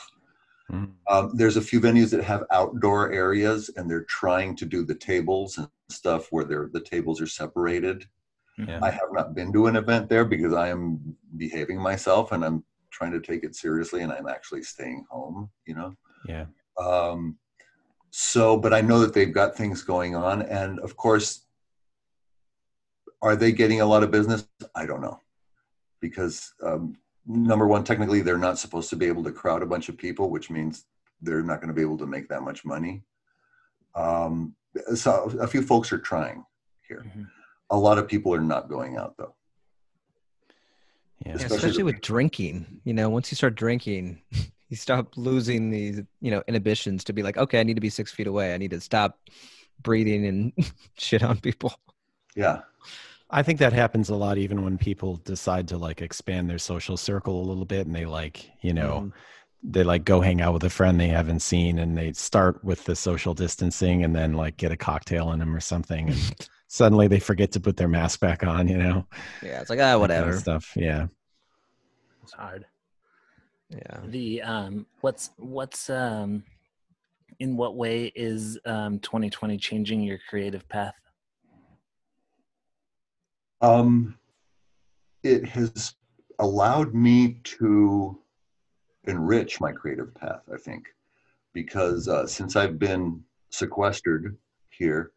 Mhm. 0.72 0.96
um, 1.10 1.32
there's 1.34 1.56
a 1.56 1.62
few 1.62 1.80
venues 1.80 2.12
that 2.12 2.24
have 2.24 2.44
outdoor 2.52 3.12
areas, 3.14 3.70
and 3.76 3.90
they're 3.90 4.04
trying 4.04 4.56
to 4.58 4.66
do 4.66 4.84
the 4.84 4.96
tables 4.96 5.58
and 5.58 5.70
stuff 5.90 6.28
where 6.32 6.44
they're, 6.44 6.70
the 6.72 6.82
tables 6.82 7.22
are 7.22 7.28
separated. 7.28 8.06
Yeah. 8.58 8.80
I 8.82 8.90
have 8.90 9.12
not 9.12 9.36
been 9.36 9.54
to 9.54 9.68
an 9.68 9.76
event 9.76 10.10
there 10.10 10.26
because 10.26 10.54
I 10.54 10.70
am 10.70 11.16
behaving 11.38 11.80
myself 11.80 12.32
and 12.32 12.44
I'm 12.44 12.64
trying 12.90 13.12
to 13.12 13.20
take 13.20 13.44
it 13.44 13.56
seriously, 13.56 14.02
and 14.02 14.12
I'm 14.12 14.28
actually 14.28 14.64
staying 14.64 15.06
home. 15.10 15.50
You 15.68 15.76
know, 15.76 15.96
Yeah. 16.26 16.46
um, 16.80 17.38
so 18.10 18.58
but 18.58 18.74
I 18.74 18.82
know 18.82 19.00
that 19.00 19.14
they've 19.14 19.34
got 19.34 19.56
things 19.56 19.84
going 19.84 20.16
on, 20.16 20.42
and 20.44 20.80
of 20.80 20.98
course, 20.98 21.46
are 23.22 23.36
they 23.36 23.52
getting 23.52 23.82
a 23.82 23.86
lot 23.86 24.04
of 24.04 24.10
business? 24.12 24.48
I 24.76 24.86
don't 24.88 25.02
know, 25.02 25.20
because 26.02 26.54
um, 26.64 26.98
number 27.28 27.68
one, 27.68 27.84
technically, 27.84 28.22
they're 28.22 28.38
not 28.38 28.58
supposed 28.58 28.90
to 28.90 28.96
be 28.96 29.06
able 29.06 29.24
to 29.26 29.32
crowd 29.32 29.62
a 29.62 29.68
bunch 29.68 29.90
of 29.90 29.98
people, 29.98 30.30
which 30.32 30.50
means 30.50 30.86
they're 31.22 31.44
not 31.44 31.60
going 31.62 31.68
to 31.68 31.74
be 31.74 31.82
able 31.82 31.98
to 32.00 32.08
make 32.08 32.28
that 32.30 32.42
much 32.42 32.66
money. 32.66 33.04
Um, 33.96 34.56
so 34.96 35.36
a 35.40 35.48
few 35.48 35.62
folks 35.62 35.92
are 35.92 35.98
trying 36.00 36.44
here. 36.88 37.04
Mhm. 37.06 37.28
A 37.70 37.78
lot 37.78 37.98
of 37.98 38.08
people 38.08 38.34
are 38.34 38.42
not 38.42 38.70
going 38.70 38.98
out 38.98 39.16
though. 39.18 39.34
Yeah. 41.26 41.32
Yeah, 41.32 41.36
Especially 41.36 41.58
especially 41.58 41.84
with 41.84 42.02
drinking. 42.02 42.82
You 42.84 42.94
know, 42.94 43.10
once 43.10 43.32
you 43.32 43.36
start 43.36 43.56
drinking, 43.56 44.22
you 44.70 44.78
stop 44.78 45.18
losing 45.18 45.70
these, 45.70 46.02
you 46.22 46.32
know, 46.32 46.44
inhibitions 46.48 47.04
to 47.06 47.14
be 47.14 47.24
like, 47.24 47.38
okay, 47.38 47.60
I 47.60 47.64
need 47.64 47.76
to 47.76 47.82
be 47.82 47.90
six 47.90 48.12
feet 48.12 48.28
away. 48.28 48.54
I 48.54 48.58
need 48.58 48.72
to 48.72 48.80
stop 48.82 49.20
breathing 49.82 50.26
and 50.26 50.54
shit 50.98 51.24
on 51.24 51.40
people. 51.40 51.74
Yeah, 52.36 52.62
I 53.32 53.44
think 53.44 53.60
that 53.60 53.74
happens 53.74 54.10
a 54.10 54.16
lot 54.16 54.38
even 54.38 54.64
when 54.64 54.78
people 54.78 55.18
decide 55.18 55.68
to 55.70 55.78
like 55.78 56.02
expand 56.02 56.50
their 56.50 56.60
social 56.60 56.96
circle 56.98 57.42
a 57.42 57.46
little 57.48 57.66
bit 57.66 57.88
and 57.88 57.96
they 57.96 58.06
like, 58.06 58.50
you 58.62 58.74
know, 58.74 59.02
Mhm. 59.02 59.12
they 59.64 59.84
like 59.84 60.06
go 60.06 60.22
hang 60.22 60.40
out 60.40 60.54
with 60.54 60.64
a 60.64 60.70
friend 60.70 61.00
they 61.00 61.08
haven't 61.08 61.40
seen 61.42 61.80
and 61.80 61.98
they 61.98 62.14
start 62.14 62.64
with 62.64 62.86
the 62.86 62.96
social 62.96 63.34
distancing 63.34 64.04
and 64.04 64.16
then 64.16 64.34
like 64.34 64.56
get 64.58 64.72
a 64.72 64.78
cocktail 64.78 65.32
in 65.32 65.40
them 65.40 65.54
or 65.56 65.60
something 65.60 66.10
and 66.10 66.48
suddenly 66.68 67.08
they 67.08 67.20
forget 67.20 67.52
to 67.54 67.60
put 67.60 67.78
their 67.78 67.88
mask 67.88 68.20
back 68.20 68.44
on, 68.46 68.68
you 68.68 68.78
know. 68.78 69.06
Yeah, 69.42 69.62
it's 69.62 69.70
like 69.70 69.80
ah, 69.80 69.82
that 69.82 69.84
kind 69.84 69.96
of 69.96 70.02
whatever. 70.02 70.34
stuff. 70.34 70.74
Yeah. 70.76 71.08
It's 72.24 72.34
hard. 72.34 72.66
Yeah. 73.70 74.00
The 74.06 74.42
um, 74.44 74.86
what's 75.02 75.32
what's 75.38 75.90
um, 75.90 76.44
in 77.40 77.58
what 77.58 77.76
way 77.76 78.12
is 78.16 78.58
um 78.66 79.00
2020 79.00 79.58
changing 79.58 80.02
your 80.02 80.20
creative 80.30 80.68
path? 80.70 80.96
um, 83.62 84.18
it 85.24 85.46
has 85.48 85.96
allowed 86.40 86.94
me 86.94 87.40
to 87.44 88.20
enrich 89.06 89.60
my 89.60 89.72
creative 89.72 90.14
path. 90.16 90.42
I 90.54 90.58
think 90.58 90.88
because 91.54 92.08
uh, 92.08 92.28
since 92.28 92.56
I've 92.56 92.78
been 92.78 93.24
sequestered 93.50 94.38
here, 94.70 95.12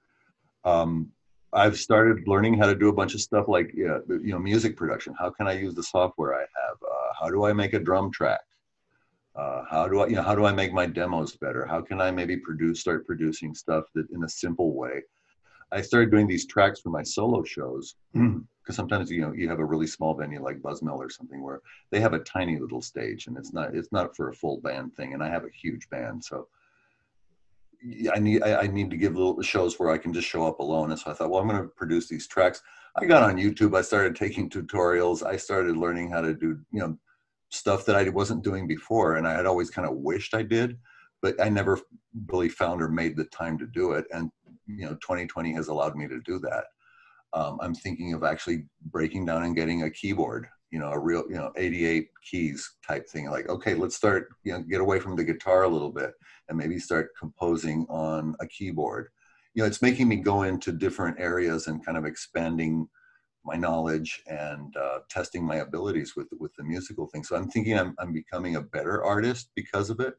um, 0.65 1.11
I've 1.53 1.79
started 1.79 2.29
learning 2.29 2.59
how 2.59 2.67
to 2.67 2.75
do 2.75 2.89
a 2.89 2.93
bunch 2.93 3.15
of 3.15 3.21
stuff 3.21 3.49
like 3.49 3.73
yeah, 3.75 3.99
you 4.09 4.33
know 4.33 4.39
music 4.39 4.77
production. 4.77 5.15
How 5.19 5.31
can 5.31 5.49
I 5.49 5.53
use 5.53 5.75
the 5.75 5.83
software 5.83 6.35
I 6.35 6.41
have? 6.41 6.77
Uh, 6.83 7.13
how 7.19 7.31
do 7.31 7.45
I 7.45 7.53
make 7.53 7.73
a 7.73 7.81
drum 7.81 8.11
track? 8.13 8.41
Uh, 9.35 9.65
how 9.69 9.89
do 9.89 10.01
I 10.01 10.07
you 10.07 10.17
know 10.17 10.23
how 10.23 10.35
do 10.35 10.45
I 10.45 10.53
make 10.53 10.73
my 10.73 10.87
demos 10.87 11.37
better? 11.37 11.67
How 11.67 11.81
can 11.81 12.01
I 12.01 12.11
maybe 12.11 12.37
produce 12.37 12.81
start 12.81 13.07
producing 13.07 13.55
stuff 13.55 13.85
that 13.95 14.11
in 14.11 14.25
a 14.25 14.29
simple 14.29 14.75
way? 14.75 15.03
I 15.73 15.83
started 15.83 16.11
doing 16.11 16.27
these 16.27 16.47
tracks 16.47 16.81
for 16.81 16.91
my 16.91 17.03
solo 17.03 17.45
shows 17.45 17.95
because 18.13 18.77
sometimes 18.77 19.11
you 19.11 19.23
know 19.23 19.33
you 19.33 19.49
have 19.49 19.61
a 19.61 19.65
really 19.65 19.87
small 19.87 20.15
venue 20.15 20.43
like 20.43 20.63
Buzzmill 20.63 20.99
or 20.99 21.11
something 21.11 21.43
where 21.43 21.61
they 21.91 22.01
have 22.01 22.13
a 22.13 22.21
tiny 22.21 22.59
little 22.59 22.83
stage 22.83 23.27
and 23.27 23.37
it's 23.37 23.53
not 23.53 23.75
it's 23.75 23.93
not 23.93 24.15
for 24.17 24.29
a 24.29 24.35
full 24.35 24.61
band 24.61 24.95
thing 24.95 25.15
and 25.15 25.23
I 25.23 25.29
have 25.29 25.45
a 25.45 25.51
huge 25.51 25.89
band 25.91 26.25
so 26.25 26.49
I 28.15 28.19
need 28.19 28.43
I, 28.43 28.63
I 28.63 28.67
need 28.67 28.91
to 28.91 28.97
give 28.97 29.17
little 29.17 29.41
shows 29.43 29.79
where 29.79 29.91
I 29.91 29.99
can 29.99 30.13
just 30.13 30.29
show 30.29 30.47
up 30.47 30.61
alone. 30.61 30.91
And 30.91 31.01
so 31.01 31.11
I 31.11 31.15
thought 31.15 31.31
well 31.31 31.41
I'm 31.41 31.49
going 31.49 31.63
to 31.63 31.69
produce 31.69 32.09
these 32.09 32.27
tracks. 32.27 32.63
I 32.97 33.05
got 33.05 33.23
on 33.23 33.37
YouTube. 33.37 33.77
I 33.77 33.83
started 33.83 34.17
taking 34.17 34.51
tutorials. 34.51 35.25
I 35.25 35.37
started 35.37 35.77
learning 35.77 36.11
how 36.11 36.21
to 36.21 36.35
do 36.35 36.59
you 36.73 36.81
know 36.81 36.99
stuff 37.51 37.85
that 37.87 37.97
I 37.97 38.09
wasn't 38.09 38.45
doing 38.45 38.67
before. 38.67 39.17
And 39.17 39.27
I 39.27 39.33
had 39.33 39.47
always 39.47 39.71
kind 39.71 39.89
of 39.89 39.97
wished 39.97 40.35
I 40.35 40.43
did 40.43 40.79
but 41.23 41.41
I 41.41 41.49
never 41.49 41.79
really 42.29 42.49
found 42.49 42.83
or 42.83 42.89
made 42.89 43.17
the 43.17 43.25
time 43.27 43.59
to 43.59 43.67
do 43.67 43.93
it. 43.93 44.07
And 44.13 44.31
you 44.67 44.85
know 44.85 44.95
2020 44.95 45.53
has 45.55 45.69
allowed 45.69 45.97
me 45.97 46.07
to 46.09 46.21
do 46.21 46.39
that. 46.41 46.65
Um, 47.33 47.59
i'm 47.63 47.77
thinking 47.77 48.13
of 48.13 48.25
actually 48.25 48.65
breaking 48.87 49.25
down 49.25 49.45
and 49.45 49.55
getting 49.55 49.85
a 49.85 49.91
keyboard 49.91 50.49
you 50.71 50.79
know, 50.79 50.91
a 50.91 50.99
real, 50.99 51.25
you 51.29 51.37
know, 51.37 51.53
88 51.57 52.09
keys 52.29 52.77
type 52.87 53.09
thing. 53.09 53.29
Like, 53.29 53.49
okay, 53.49 53.75
let's 53.75 53.97
start, 53.97 54.29
you 54.45 54.53
know, 54.53 54.63
get 54.63 54.81
away 54.81 55.01
from 55.01 55.17
the 55.17 55.25
guitar 55.25 55.65
a 55.65 55.69
little 55.69 55.91
bit 55.91 56.13
and 56.49 56.57
maybe 56.57 56.79
start 56.79 57.11
composing 57.19 57.87
on 57.89 58.35
a 58.41 58.47
keyboard. 58.47 59.09
You 59.55 59.63
know, 59.63 59.67
it's 59.67 59.83
making 59.83 60.09
me 60.09 60.17
go 60.17 60.43
into 60.43 60.73
different 60.73 61.19
areas 61.19 61.67
and 61.67 61.85
kind 61.85 61.99
of 61.99 62.05
expanding 62.05 62.89
my 63.45 63.57
knowledge 63.57 64.23
and 64.27 64.77
uh, 64.77 64.99
testing 65.09 65.45
my 65.45 65.57
abilities 65.57 66.15
with 66.15 66.29
with 66.39 66.55
the 66.57 66.65
musical 66.65 67.07
thing. 67.07 67.25
So 67.25 67.37
I'm 67.37 67.49
thinking 67.49 67.79
I'm 67.79 67.95
I'm 67.99 68.13
becoming 68.13 68.57
a 68.57 68.61
better 68.61 69.03
artist 69.03 69.51
because 69.57 69.91
of 69.91 69.99
it. 70.01 70.15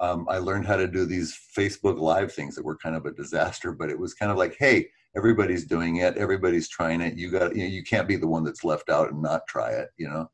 Um, 0.00 0.26
I 0.30 0.38
learned 0.38 0.66
how 0.66 0.76
to 0.76 0.88
do 0.88 1.04
these 1.04 1.38
Facebook 1.56 1.98
Live 1.98 2.32
things 2.32 2.54
that 2.54 2.64
were 2.64 2.76
kind 2.76 2.96
of 2.96 3.04
a 3.04 3.12
disaster, 3.12 3.72
but 3.72 3.90
it 3.90 3.98
was 3.98 4.14
kind 4.14 4.32
of 4.32 4.38
like, 4.38 4.56
hey, 4.58 4.88
everybody's 5.16 5.66
doing 5.66 5.96
it 5.96 6.16
everybody's 6.16 6.68
trying 6.68 7.00
it 7.00 7.14
you 7.14 7.30
got 7.30 7.54
you 7.54 7.62
know 7.62 7.68
you 7.68 7.82
can't 7.82 8.08
be 8.08 8.16
the 8.16 8.26
one 8.26 8.44
that's 8.44 8.64
left 8.64 8.90
out 8.90 9.10
and 9.10 9.20
not 9.22 9.46
try 9.48 9.70
it 9.70 9.88
you 9.96 10.08
know 10.08 10.30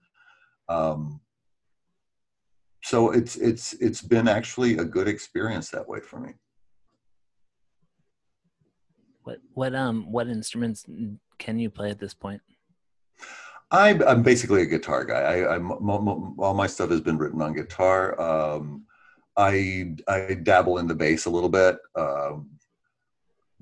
um, 0.68 1.20
so 2.82 3.10
it's 3.10 3.36
it's 3.36 3.72
it's 3.74 4.02
been 4.02 4.28
actually 4.28 4.78
a 4.78 4.84
good 4.84 5.08
experience 5.08 5.70
that 5.70 5.88
way 5.88 6.00
for 6.00 6.20
me 6.20 6.32
what 9.22 9.38
what 9.54 9.74
um 9.74 10.10
what 10.10 10.28
instruments 10.28 10.84
can 11.38 11.58
you 11.58 11.70
play 11.70 11.90
at 11.90 11.98
this 11.98 12.14
point 12.14 12.40
I, 13.70 13.98
I'm 14.06 14.22
basically 14.22 14.62
a 14.62 14.66
guitar 14.66 15.04
guy. 15.04 15.20
I, 15.20 15.54
I'm 15.56 15.72
all 15.72 16.54
my 16.54 16.68
stuff 16.68 16.90
has 16.90 17.00
been 17.00 17.18
written 17.18 17.42
on 17.42 17.52
guitar. 17.52 18.20
Um, 18.20 18.84
I 19.36 19.96
I 20.06 20.34
dabble 20.42 20.78
in 20.78 20.86
the 20.86 20.94
bass 20.94 21.26
a 21.26 21.30
little 21.30 21.48
bit. 21.48 21.76
Um, 21.96 22.50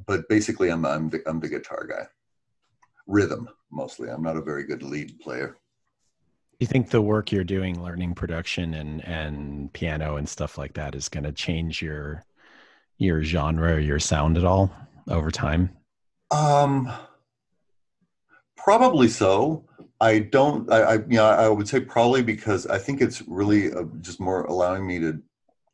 but 0.06 0.28
basically, 0.28 0.70
I'm 0.70 0.84
I'm 0.84 1.10
the, 1.10 1.22
I'm 1.26 1.40
the 1.40 1.48
guitar 1.48 1.86
guy. 1.86 2.06
Rhythm 3.06 3.48
mostly. 3.70 4.08
I'm 4.08 4.22
not 4.22 4.36
a 4.36 4.42
very 4.42 4.64
good 4.64 4.82
lead 4.82 5.18
player. 5.20 5.56
Do 6.52 6.56
you 6.60 6.66
think 6.66 6.90
the 6.90 7.02
work 7.02 7.32
you're 7.32 7.44
doing, 7.44 7.82
learning 7.82 8.14
production 8.14 8.74
and 8.74 9.04
and 9.04 9.72
piano 9.72 10.16
and 10.16 10.28
stuff 10.28 10.56
like 10.56 10.74
that, 10.74 10.94
is 10.94 11.08
going 11.08 11.24
to 11.24 11.32
change 11.32 11.82
your 11.82 12.24
your 12.98 13.22
genre, 13.22 13.80
your 13.80 13.98
sound 13.98 14.38
at 14.38 14.44
all 14.44 14.70
over 15.08 15.30
time? 15.30 15.70
Um, 16.30 16.90
probably 18.56 19.08
so. 19.08 19.64
I 20.00 20.20
don't. 20.20 20.70
I, 20.72 20.80
I 20.80 20.94
you 20.94 21.16
know 21.16 21.26
I 21.26 21.48
would 21.48 21.68
say 21.68 21.80
probably 21.80 22.22
because 22.22 22.66
I 22.66 22.78
think 22.78 23.00
it's 23.00 23.22
really 23.22 23.72
uh, 23.72 23.84
just 24.00 24.20
more 24.20 24.44
allowing 24.44 24.86
me 24.86 24.98
to 25.00 25.20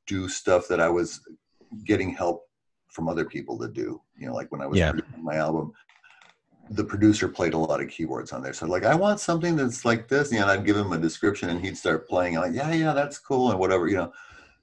do 0.06 0.28
stuff 0.28 0.66
that 0.68 0.80
I 0.80 0.88
was 0.88 1.20
getting 1.85 2.11
help 2.11 2.49
from 2.90 3.09
other 3.09 3.24
people 3.24 3.59
to 3.59 3.68
do. 3.68 4.00
You 4.16 4.26
know, 4.26 4.35
like 4.35 4.50
when 4.53 4.61
I 4.61 4.66
was 4.66 4.79
yeah. 4.79 4.90
producing 4.90 5.24
my 5.24 5.37
album, 5.37 5.72
the 6.70 6.85
producer 6.85 7.29
played 7.29 7.55
a 7.55 7.59
lot 7.59 7.81
of 7.81 7.88
keyboards 7.88 8.33
on 8.33 8.42
there. 8.42 8.53
So 8.53 8.66
like, 8.66 8.85
I 8.85 8.94
want 8.94 9.20
something 9.20 9.57
that's 9.57 9.85
like 9.85 10.09
this. 10.09 10.31
You 10.33 10.40
know, 10.40 10.46
I'd 10.46 10.64
give 10.64 10.76
him 10.76 10.92
a 10.92 10.98
description 10.98 11.50
and 11.50 11.61
he'd 11.61 11.76
start 11.76 12.09
playing. 12.09 12.37
I'm 12.37 12.42
like, 12.42 12.55
yeah, 12.55 12.72
yeah, 12.72 12.92
that's 12.92 13.18
cool 13.18 13.50
and 13.50 13.59
whatever. 13.59 13.88
You 13.88 13.96
know. 13.96 14.12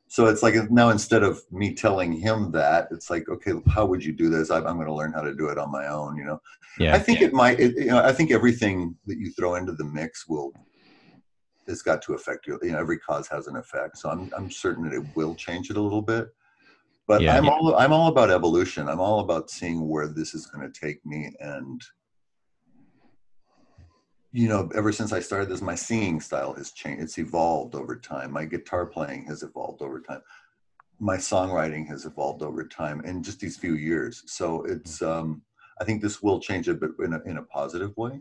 So 0.09 0.27
it's 0.27 0.41
like 0.41 0.55
now 0.71 0.89
instead 0.89 1.23
of 1.23 1.41
me 1.51 1.73
telling 1.73 2.13
him 2.13 2.51
that, 2.51 2.87
it's 2.91 3.09
like, 3.09 3.27
okay, 3.27 3.51
how 3.67 3.85
would 3.85 4.03
you 4.05 4.13
do 4.13 4.29
this? 4.29 4.49
I'm, 4.49 4.65
I'm 4.65 4.75
going 4.75 4.87
to 4.87 4.93
learn 4.93 5.11
how 5.11 5.21
to 5.21 5.33
do 5.33 5.49
it 5.49 5.57
on 5.57 5.71
my 5.71 5.87
own. 5.87 6.15
You 6.15 6.25
know. 6.25 6.41
Yeah. 6.79 6.95
I 6.95 6.99
think 6.99 7.21
it 7.21 7.33
might. 7.33 7.59
It, 7.59 7.75
you 7.75 7.87
know, 7.87 7.99
I 7.99 8.13
think 8.13 8.31
everything 8.31 8.95
that 9.05 9.17
you 9.17 9.31
throw 9.31 9.55
into 9.55 9.73
the 9.73 9.83
mix 9.83 10.27
will 10.27 10.53
it's 11.67 11.81
got 11.81 12.01
to 12.03 12.13
affect 12.13 12.47
you. 12.47 12.57
You 12.63 12.71
know, 12.71 12.79
every 12.79 12.99
cause 12.99 13.27
has 13.27 13.47
an 13.47 13.57
effect. 13.57 13.97
So 13.97 14.09
I'm 14.09 14.31
I'm 14.35 14.49
certain 14.49 14.85
that 14.85 14.93
it 14.93 15.03
will 15.15 15.35
change 15.35 15.69
it 15.69 15.77
a 15.77 15.81
little 15.81 16.01
bit 16.01 16.29
but 17.07 17.21
Yeah. 17.21 17.37
i'm 17.37 17.49
all 17.49 17.75
i'm 17.75 17.93
all 17.93 18.07
about 18.09 18.29
evolution. 18.29 18.87
I'm 18.89 18.99
all 18.99 19.21
about 19.21 19.49
seeing 19.49 19.87
where 19.87 20.07
this 20.07 20.33
is 20.35 20.45
going 20.45 20.71
to 20.71 20.79
take 20.79 21.03
me. 21.05 21.33
And 21.39 21.81
you 24.33 24.49
know 24.49 24.69
ever 24.75 24.91
since 24.91 25.13
i 25.13 25.19
started 25.21 25.47
this 25.49 25.61
my 25.61 25.73
singing 25.73 26.19
style 26.19 26.53
has 26.53 26.71
changed 26.71 27.01
it's 27.01 27.17
evolved 27.17 27.73
over 27.75 27.95
time. 27.95 28.31
My 28.31 28.45
guitar 28.45 28.85
playing 28.85 29.25
has 29.25 29.41
evolved 29.41 29.81
over 29.81 29.99
time. 30.01 30.21
My 30.99 31.17
songwriting 31.17 31.87
has 31.87 32.05
evolved 32.05 32.41
over 32.43 32.63
time 32.65 33.01
in 33.05 33.23
just 33.23 33.39
these 33.39 33.57
few 33.57 33.75
years. 33.75 34.23
So 34.27 34.63
it's 34.63 35.01
um 35.01 35.41
i 35.79 35.83
think 35.85 36.01
this 36.01 36.21
will 36.21 36.39
change 36.39 36.67
it 36.69 36.79
but 36.81 36.91
in 37.05 37.13
a, 37.13 37.21
in 37.23 37.37
a 37.37 37.43
positive 37.43 37.95
way. 37.97 38.19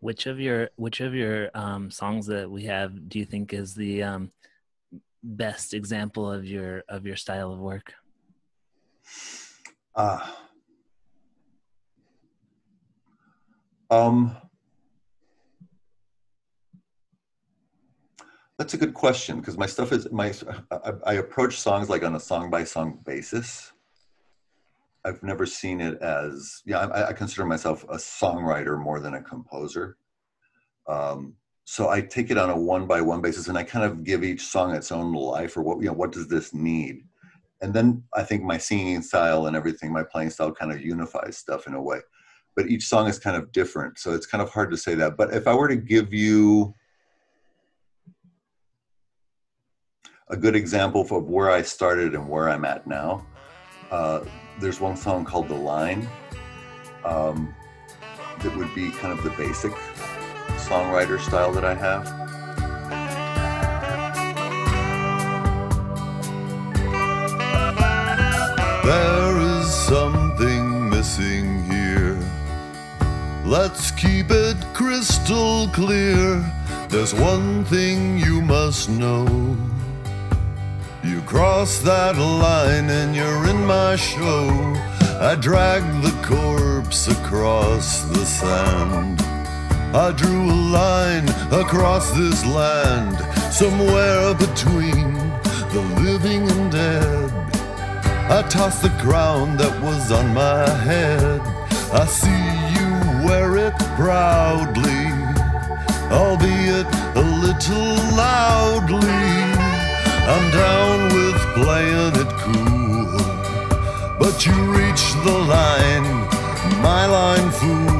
Which 0.00 0.26
of 0.26 0.38
your 0.38 0.70
which 0.76 1.00
of 1.00 1.14
your 1.14 1.50
um 1.54 1.90
songs 1.90 2.26
that 2.26 2.50
we 2.50 2.64
have 2.64 3.08
do 3.08 3.18
you 3.18 3.24
think 3.24 3.52
is 3.52 3.74
the 3.74 4.02
um 4.02 4.30
best 5.26 5.74
example 5.74 6.30
of 6.30 6.44
your 6.44 6.82
of 6.88 7.04
your 7.04 7.16
style 7.16 7.52
of 7.52 7.58
work 7.58 7.92
uh 9.96 10.20
um 13.90 14.36
That's 18.58 18.72
a 18.72 18.78
good 18.78 18.94
question 18.94 19.38
because 19.38 19.58
my 19.58 19.66
stuff 19.66 19.92
is 19.92 20.10
my 20.10 20.32
I, 20.70 20.92
I 21.04 21.12
approach 21.14 21.60
songs 21.60 21.90
like 21.90 22.02
on 22.02 22.14
a 22.14 22.20
song 22.20 22.48
by 22.48 22.64
song 22.64 23.00
basis. 23.04 23.72
I've 25.04 25.22
never 25.22 25.44
seen 25.44 25.80
it 25.80 26.00
as 26.00 26.62
yeah. 26.64 26.78
I, 26.78 27.08
I 27.10 27.12
consider 27.12 27.44
myself 27.44 27.84
a 27.84 27.96
songwriter 27.96 28.82
more 28.82 28.98
than 28.98 29.14
a 29.14 29.22
composer. 29.22 29.98
Um, 30.88 31.34
so 31.68 31.90
I 31.90 32.00
take 32.00 32.30
it 32.30 32.38
on 32.38 32.48
a 32.48 32.56
one 32.56 32.86
by 32.86 33.00
one 33.00 33.20
basis, 33.20 33.48
and 33.48 33.58
I 33.58 33.64
kind 33.64 33.84
of 33.84 34.04
give 34.04 34.22
each 34.22 34.42
song 34.42 34.72
its 34.72 34.92
own 34.92 35.12
life, 35.12 35.56
or 35.56 35.62
what 35.62 35.80
you 35.80 35.88
know, 35.88 35.92
what 35.92 36.12
does 36.12 36.28
this 36.28 36.54
need? 36.54 37.04
And 37.60 37.74
then 37.74 38.04
I 38.14 38.22
think 38.22 38.44
my 38.44 38.56
singing 38.56 39.02
style 39.02 39.46
and 39.46 39.56
everything, 39.56 39.92
my 39.92 40.04
playing 40.04 40.30
style, 40.30 40.52
kind 40.52 40.72
of 40.72 40.80
unifies 40.80 41.36
stuff 41.36 41.66
in 41.66 41.74
a 41.74 41.82
way. 41.82 41.98
But 42.54 42.68
each 42.68 42.86
song 42.86 43.08
is 43.08 43.18
kind 43.18 43.36
of 43.36 43.50
different, 43.50 43.98
so 43.98 44.14
it's 44.14 44.26
kind 44.26 44.40
of 44.40 44.50
hard 44.50 44.70
to 44.70 44.76
say 44.76 44.94
that. 44.94 45.16
But 45.16 45.34
if 45.34 45.48
I 45.48 45.54
were 45.54 45.68
to 45.68 45.76
give 45.76 46.14
you 46.14 46.74
a 50.28 50.36
good 50.36 50.56
example 50.56 51.02
of 51.02 51.10
where 51.10 51.50
I 51.50 51.62
started 51.62 52.14
and 52.14 52.28
where 52.28 52.48
I'm 52.48 52.64
at 52.64 52.86
now. 52.86 53.26
Uh, 53.90 54.24
there's 54.60 54.80
one 54.80 54.96
song 54.96 55.24
called 55.24 55.48
The 55.48 55.54
Line 55.54 56.08
um, 57.04 57.54
that 58.40 58.56
would 58.56 58.74
be 58.74 58.90
kind 58.90 59.16
of 59.16 59.22
the 59.22 59.30
basic 59.30 59.72
songwriter 60.66 61.20
style 61.20 61.52
that 61.52 61.64
I 61.64 61.74
have. 61.74 62.04
There 68.84 69.38
is 69.38 69.72
something 69.72 70.90
missing 70.90 71.64
here. 71.70 72.18
Let's 73.44 73.92
keep 73.92 74.30
it 74.30 74.56
crystal 74.74 75.68
clear. 75.68 76.44
There's 76.88 77.14
one 77.14 77.64
thing 77.64 78.18
you 78.18 78.42
must 78.42 78.88
know. 78.88 79.56
You 81.04 81.20
cross 81.22 81.78
that 81.80 82.16
line 82.16 82.90
and 82.90 83.14
you're 83.14 83.46
in 83.48 83.64
my 83.64 83.94
show. 83.94 84.48
I 85.20 85.36
drag 85.36 85.82
the 86.02 86.14
corpse 86.26 87.06
across 87.06 88.02
the 88.02 88.24
sand. 88.26 89.25
I 89.96 90.12
drew 90.12 90.44
a 90.50 90.60
line 90.76 91.26
across 91.50 92.10
this 92.10 92.44
land, 92.44 93.16
somewhere 93.50 94.34
between 94.34 95.14
the 95.72 95.80
living 96.04 96.42
and 96.50 96.70
dead. 96.70 97.30
I 98.30 98.42
toss 98.42 98.82
the 98.82 98.90
crown 99.00 99.56
that 99.56 99.72
was 99.82 100.12
on 100.12 100.34
my 100.34 100.68
head. 100.68 101.40
I 101.94 102.04
see 102.04 102.44
you 102.76 102.90
wear 103.26 103.56
it 103.56 103.74
proudly, 103.96 105.06
albeit 106.12 106.86
a 107.16 107.24
little 107.44 107.96
loudly. 108.20 109.32
I'm 110.32 110.46
down 110.52 110.98
with 111.16 111.40
playing 111.56 112.16
it 112.22 112.32
cool, 112.44 113.16
but 114.18 114.44
you 114.44 114.56
reach 114.76 115.04
the 115.24 115.38
line, 115.48 116.06
my 116.82 117.06
line 117.06 117.50
fool. 117.50 117.95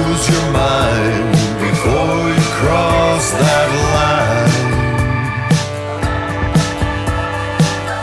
Use 0.00 0.28
your 0.30 0.46
mind 0.52 1.32
before 1.60 2.20
you 2.36 2.46
cross 2.60 3.24
that 3.42 3.68
line. 3.96 4.68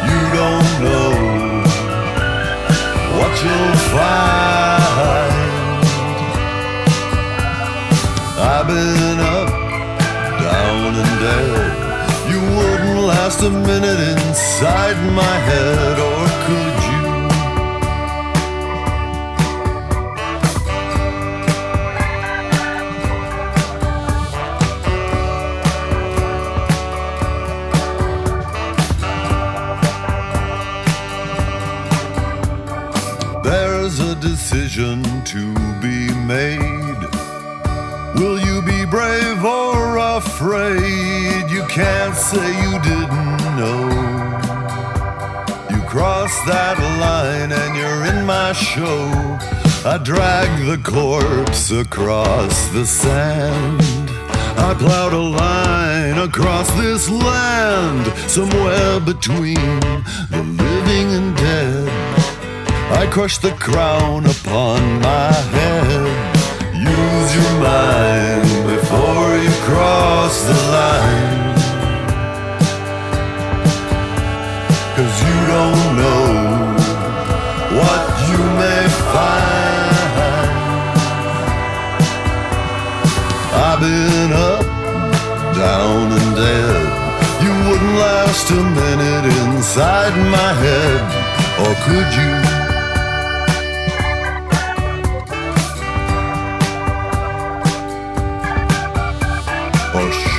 You 0.09 0.21
don't 0.39 0.71
know 0.85 1.11
what 3.17 3.33
you'll 3.43 3.79
find. 3.95 5.37
I've 8.53 8.67
been 8.67 9.19
up, 9.37 9.49
down, 10.45 10.91
and 11.01 11.13
dead. 11.25 11.71
You 12.31 12.39
wouldn't 12.57 12.99
last 13.07 13.39
a 13.41 13.49
minute 13.49 13.99
inside 14.11 14.97
my 15.21 15.35
head, 15.49 15.97
made. 36.37 37.03
Will 38.19 38.39
you 38.47 38.61
be 38.61 38.85
brave 38.85 39.43
or 39.43 39.97
afraid? 40.17 41.43
You 41.55 41.63
can't 41.79 42.15
say 42.15 42.47
you 42.63 42.73
didn't 42.91 43.41
know. 43.59 43.81
You 45.71 45.79
crossed 45.93 46.43
that 46.53 46.77
line 47.05 47.51
and 47.61 47.71
you're 47.79 48.03
in 48.11 48.19
my 48.35 48.53
show. 48.53 49.01
I 49.93 49.95
drag 50.11 50.49
the 50.71 50.79
corpse 50.95 51.71
across 51.71 52.55
the 52.69 52.85
sand. 52.85 53.81
I 54.67 54.75
plowed 54.83 55.13
a 55.13 55.25
line 55.43 56.17
across 56.29 56.69
this 56.83 57.09
land, 57.09 58.05
somewhere 58.29 58.99
between 58.99 59.79
the 60.33 60.43
living 60.63 61.07
and 61.17 61.29
dead. 61.37 62.07
I 62.99 63.05
crush 63.07 63.37
the 63.39 63.51
crown 63.51 64.25
upon 64.25 65.01
my 65.01 65.33
head. 65.55 66.26
Use 66.97 67.35
your 67.35 67.53
mind 67.61 68.49
before 68.65 69.37
you 69.37 69.53
cross 69.69 70.35
the 70.49 70.57
line. 70.73 71.55
Cause 74.95 75.15
you 75.25 75.37
don't 75.53 75.85
know 76.01 76.25
what 77.77 78.03
you 78.29 78.39
may 78.61 78.83
find. 79.13 79.77
I've 83.53 83.79
been 83.79 84.31
up, 84.33 84.65
down, 85.53 86.11
and 86.17 86.35
dead. 86.35 86.81
You 87.43 87.53
wouldn't 87.69 87.95
last 87.99 88.49
a 88.49 88.55
minute 88.55 89.25
inside 89.45 90.15
my 90.31 90.51
head, 90.63 91.01
or 91.61 91.75
could 91.85 92.09
you? 92.17 92.56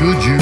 Or 0.09 0.15
you? 0.15 0.41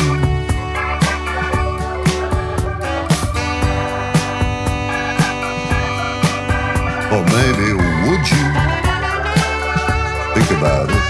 Or 7.11 7.23
maybe 7.35 7.73
would 8.05 8.25
you? 8.31 8.47
Think 10.35 10.51
about 10.57 10.89
it. 10.89 11.05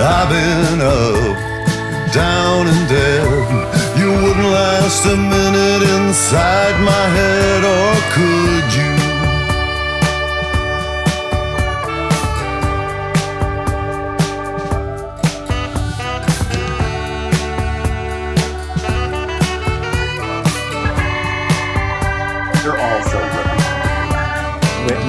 I've 0.00 0.28
been 0.28 0.80
up, 0.80 2.12
down 2.12 2.66
and 2.66 2.88
dead. 2.88 3.96
You 3.96 4.10
wouldn't 4.10 4.50
last 4.58 5.06
a 5.06 5.16
minute 5.16 5.82
inside 5.88 6.80
my 6.80 7.04
head, 7.16 7.62
or 7.62 7.94
could 8.10 8.74
you? 8.74 8.91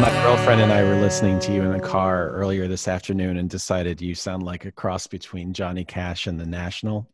My 0.04 0.12
girlfriend 0.22 0.60
and 0.60 0.70
I 0.70 0.84
were 0.84 0.98
listening 0.98 1.40
to 1.40 1.54
you 1.54 1.62
in 1.62 1.72
the 1.72 1.80
car 1.80 2.32
earlier 2.32 2.68
this 2.68 2.90
afternoon 2.90 3.38
and 3.38 3.50
decided 3.50 4.02
you 4.02 4.14
sound 4.16 4.44
like 4.44 4.66
a 4.66 4.72
cross 4.74 5.08
between 5.08 5.54
Johnny 5.54 5.86
Cash 5.86 6.28
and 6.28 6.38
the 6.38 6.46
National. 6.46 7.10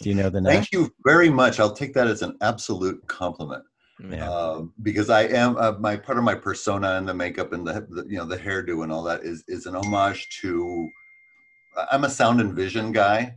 Do 0.00 0.10
you 0.10 0.14
know 0.14 0.28
the 0.28 0.42
National? 0.42 0.60
Thank 0.60 0.72
you 0.72 0.94
very 1.06 1.30
much. 1.30 1.58
I'll 1.58 1.72
take 1.72 1.94
that 1.94 2.08
as 2.08 2.20
an 2.20 2.36
absolute 2.42 3.00
compliment. 3.06 3.64
Yeah. 4.10 4.30
Um, 4.30 4.74
because 4.82 5.08
I 5.08 5.22
am 5.22 5.56
uh, 5.56 5.72
my 5.78 5.96
part 5.96 6.18
of 6.18 6.24
my 6.24 6.34
persona 6.34 6.96
and 6.96 7.08
the 7.08 7.14
makeup 7.14 7.54
and 7.54 7.66
the, 7.66 7.86
the 7.88 8.04
you 8.06 8.18
know 8.18 8.26
the 8.26 8.36
hairdo 8.36 8.82
and 8.82 8.92
all 8.92 9.04
that 9.04 9.22
is 9.22 9.42
is 9.48 9.64
an 9.64 9.74
homage 9.74 10.28
to. 10.42 10.90
I'm 11.90 12.04
a 12.04 12.10
sound 12.10 12.42
and 12.42 12.52
vision 12.52 12.92
guy, 12.92 13.36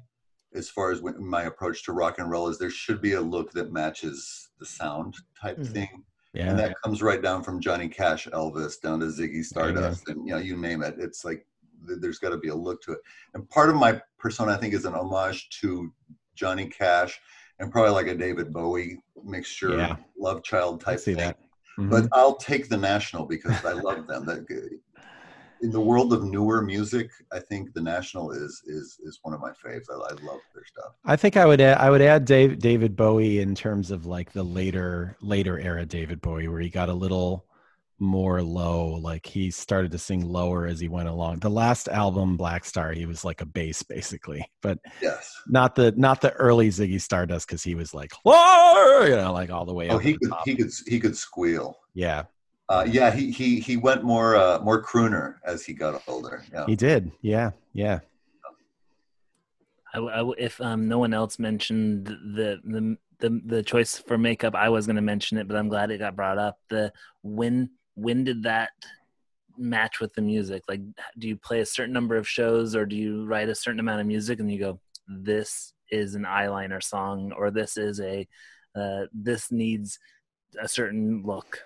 as 0.53 0.69
far 0.69 0.91
as 0.91 0.99
when, 1.01 1.25
my 1.25 1.43
approach 1.43 1.85
to 1.85 1.93
rock 1.93 2.19
and 2.19 2.29
roll 2.29 2.49
is. 2.49 2.59
There 2.59 2.69
should 2.69 3.01
be 3.01 3.13
a 3.13 3.21
look 3.21 3.53
that 3.53 3.71
matches 3.71 4.49
the 4.59 4.65
sound 4.65 5.15
type 5.41 5.59
Mhm. 5.59 5.67
thing, 5.71 6.03
yeah. 6.35 6.49
and 6.49 6.59
that 6.59 6.75
comes 6.83 7.01
right 7.01 7.21
down 7.21 7.43
from 7.43 7.59
Johnny 7.59 7.87
Cash, 7.87 8.27
Elvis, 8.27 8.79
down 8.81 8.99
to 8.99 9.07
Ziggy. 9.07 9.43
Stardust, 9.43 10.07
and 10.09 10.27
you 10.27 10.33
know 10.33 10.39
you 10.39 10.55
name 10.57 10.83
it. 10.83 10.95
It's 10.99 11.23
like 11.25 11.45
there's 11.87 12.19
got 12.19 12.29
to 12.29 12.37
be 12.37 12.49
a 12.49 12.55
look 12.55 12.81
to 12.83 12.93
it, 12.93 12.99
and 13.33 13.49
part 13.49 13.69
of 13.69 13.75
my 13.75 14.01
persona 14.17 14.53
I 14.53 14.57
think 14.57 14.73
is 14.73 14.85
an 14.85 14.93
homage 14.93 15.49
to 15.61 15.91
Johnny 16.35 16.67
Cash 16.67 17.19
and 17.59 17.71
probably 17.71 17.91
like 17.91 18.07
a 18.07 18.15
David 18.15 18.51
Bowie 18.51 18.99
mixture, 19.23 19.77
Yeah. 19.77 19.95
love 20.17 20.43
child 20.43 20.81
type 20.81 20.99
see 20.99 21.13
thing. 21.13 21.17
that. 21.27 21.37
Mhm. 21.79 21.89
But 21.89 22.07
I'll 22.11 22.35
take 22.35 22.67
the 22.69 22.77
National 22.77 23.25
because 23.25 23.63
I 23.63 23.71
love 23.73 24.07
them. 24.07 24.25
That 24.25 24.45
in 25.61 25.71
the 25.71 25.79
world 25.79 26.13
of 26.13 26.23
newer 26.23 26.61
music, 26.61 27.09
I 27.31 27.39
think 27.39 27.73
the 27.73 27.81
National 27.81 28.31
is 28.31 28.61
is 28.65 28.99
is 29.03 29.19
one 29.23 29.33
of 29.33 29.39
my 29.41 29.51
faves. 29.51 29.83
I, 29.89 29.95
I 29.95 30.11
love 30.11 30.39
their 30.53 30.65
stuff. 30.65 30.93
I 31.05 31.15
think 31.15 31.37
I 31.37 31.45
would 31.45 31.61
add, 31.61 31.77
I 31.77 31.89
would 31.89 32.01
add 32.01 32.25
Dave, 32.25 32.59
David 32.59 32.95
Bowie 32.95 33.39
in 33.39 33.55
terms 33.55 33.91
of 33.91 34.05
like 34.05 34.31
the 34.31 34.43
later 34.43 35.17
later 35.21 35.59
era 35.59 35.85
David 35.85 36.21
Bowie 36.21 36.47
where 36.47 36.59
he 36.59 36.69
got 36.69 36.89
a 36.89 36.93
little 36.93 37.45
more 37.97 38.41
low 38.41 38.87
like 38.95 39.25
he 39.25 39.49
started 39.49 39.89
to 39.91 39.97
sing 39.97 40.25
lower 40.25 40.65
as 40.67 40.79
he 40.81 40.89
went 40.89 41.07
along. 41.07 41.39
The 41.39 41.49
last 41.49 41.87
album 41.87 42.37
Blackstar 42.37 42.93
he 42.93 43.05
was 43.05 43.23
like 43.23 43.41
a 43.41 43.45
bass 43.45 43.83
basically, 43.83 44.45
but 44.61 44.79
Yes. 45.01 45.33
not 45.47 45.75
the 45.75 45.93
not 45.93 46.19
the 46.21 46.31
early 46.33 46.69
Ziggy 46.69 46.99
Stardust 46.99 47.47
cuz 47.47 47.63
he 47.63 47.75
was 47.75 47.93
like 47.93 48.11
whoa, 48.25 49.05
you 49.05 49.15
know 49.15 49.31
like 49.31 49.49
all 49.49 49.65
the 49.65 49.73
way 49.73 49.89
Oh, 49.89 49.95
up 49.95 50.01
he 50.01 50.17
could 50.17 50.33
he 50.43 50.55
could 50.55 50.71
he 50.87 50.99
could 50.99 51.15
squeal. 51.15 51.77
Yeah, 51.93 52.23
Uh, 52.67 52.85
yeah, 52.89 53.11
he 53.11 53.31
he 53.31 53.59
he 53.59 53.77
went 53.77 54.03
more 54.03 54.35
uh, 54.35 54.59
more 54.59 54.83
crooner 54.83 55.35
as 55.45 55.63
he 55.65 55.73
got 55.73 56.01
older. 56.07 56.43
Yeah. 56.51 56.65
he 56.65 56.75
did. 56.75 57.11
Yeah, 57.21 57.51
yeah. 57.73 57.99
I, 59.93 59.97
w- 59.97 60.13
I 60.13 60.17
w- 60.17 60.35
if 60.37 60.59
um, 60.59 60.87
no 60.87 60.97
one 60.97 61.13
else 61.13 61.37
mentioned 61.37 62.07
the 62.07 62.59
the 62.63 62.97
the, 63.19 63.41
the 63.45 63.63
choice 63.63 63.97
for 63.97 64.17
makeup, 64.17 64.55
I 64.55 64.69
was 64.69 64.85
going 64.87 64.97
to 64.97 65.01
mention 65.01 65.37
it, 65.37 65.47
but 65.47 65.55
I'm 65.55 65.69
glad 65.69 65.91
it 65.91 65.99
got 65.99 66.15
brought 66.15 66.37
up. 66.37 66.59
The 66.69 66.91
when 67.23 67.69
when 67.93 68.23
did 68.23 68.43
that 68.43 68.71
match 69.57 69.99
with 69.99 70.13
the 70.13 70.21
music? 70.21 70.63
Like, 70.67 70.81
do 71.17 71.27
you 71.27 71.37
play 71.37 71.61
a 71.61 71.65
certain 71.65 71.93
number 71.93 72.17
of 72.17 72.27
shows, 72.27 72.75
or 72.75 72.85
do 72.85 72.95
you 72.95 73.25
write 73.25 73.47
a 73.47 73.55
certain 73.55 73.79
amount 73.79 74.01
of 74.01 74.07
music, 74.07 74.39
and 74.39 74.51
you 74.51 74.59
go, 74.59 74.79
"This 75.07 75.73
is 75.91 76.15
an 76.15 76.23
eyeliner 76.23 76.81
song," 76.83 77.31
or 77.37 77.51
"This 77.51 77.77
is 77.77 78.01
a 78.01 78.27
uh, 78.75 79.05
this 79.13 79.51
needs 79.51 79.99
a 80.59 80.67
certain 80.67 81.21
look." 81.23 81.59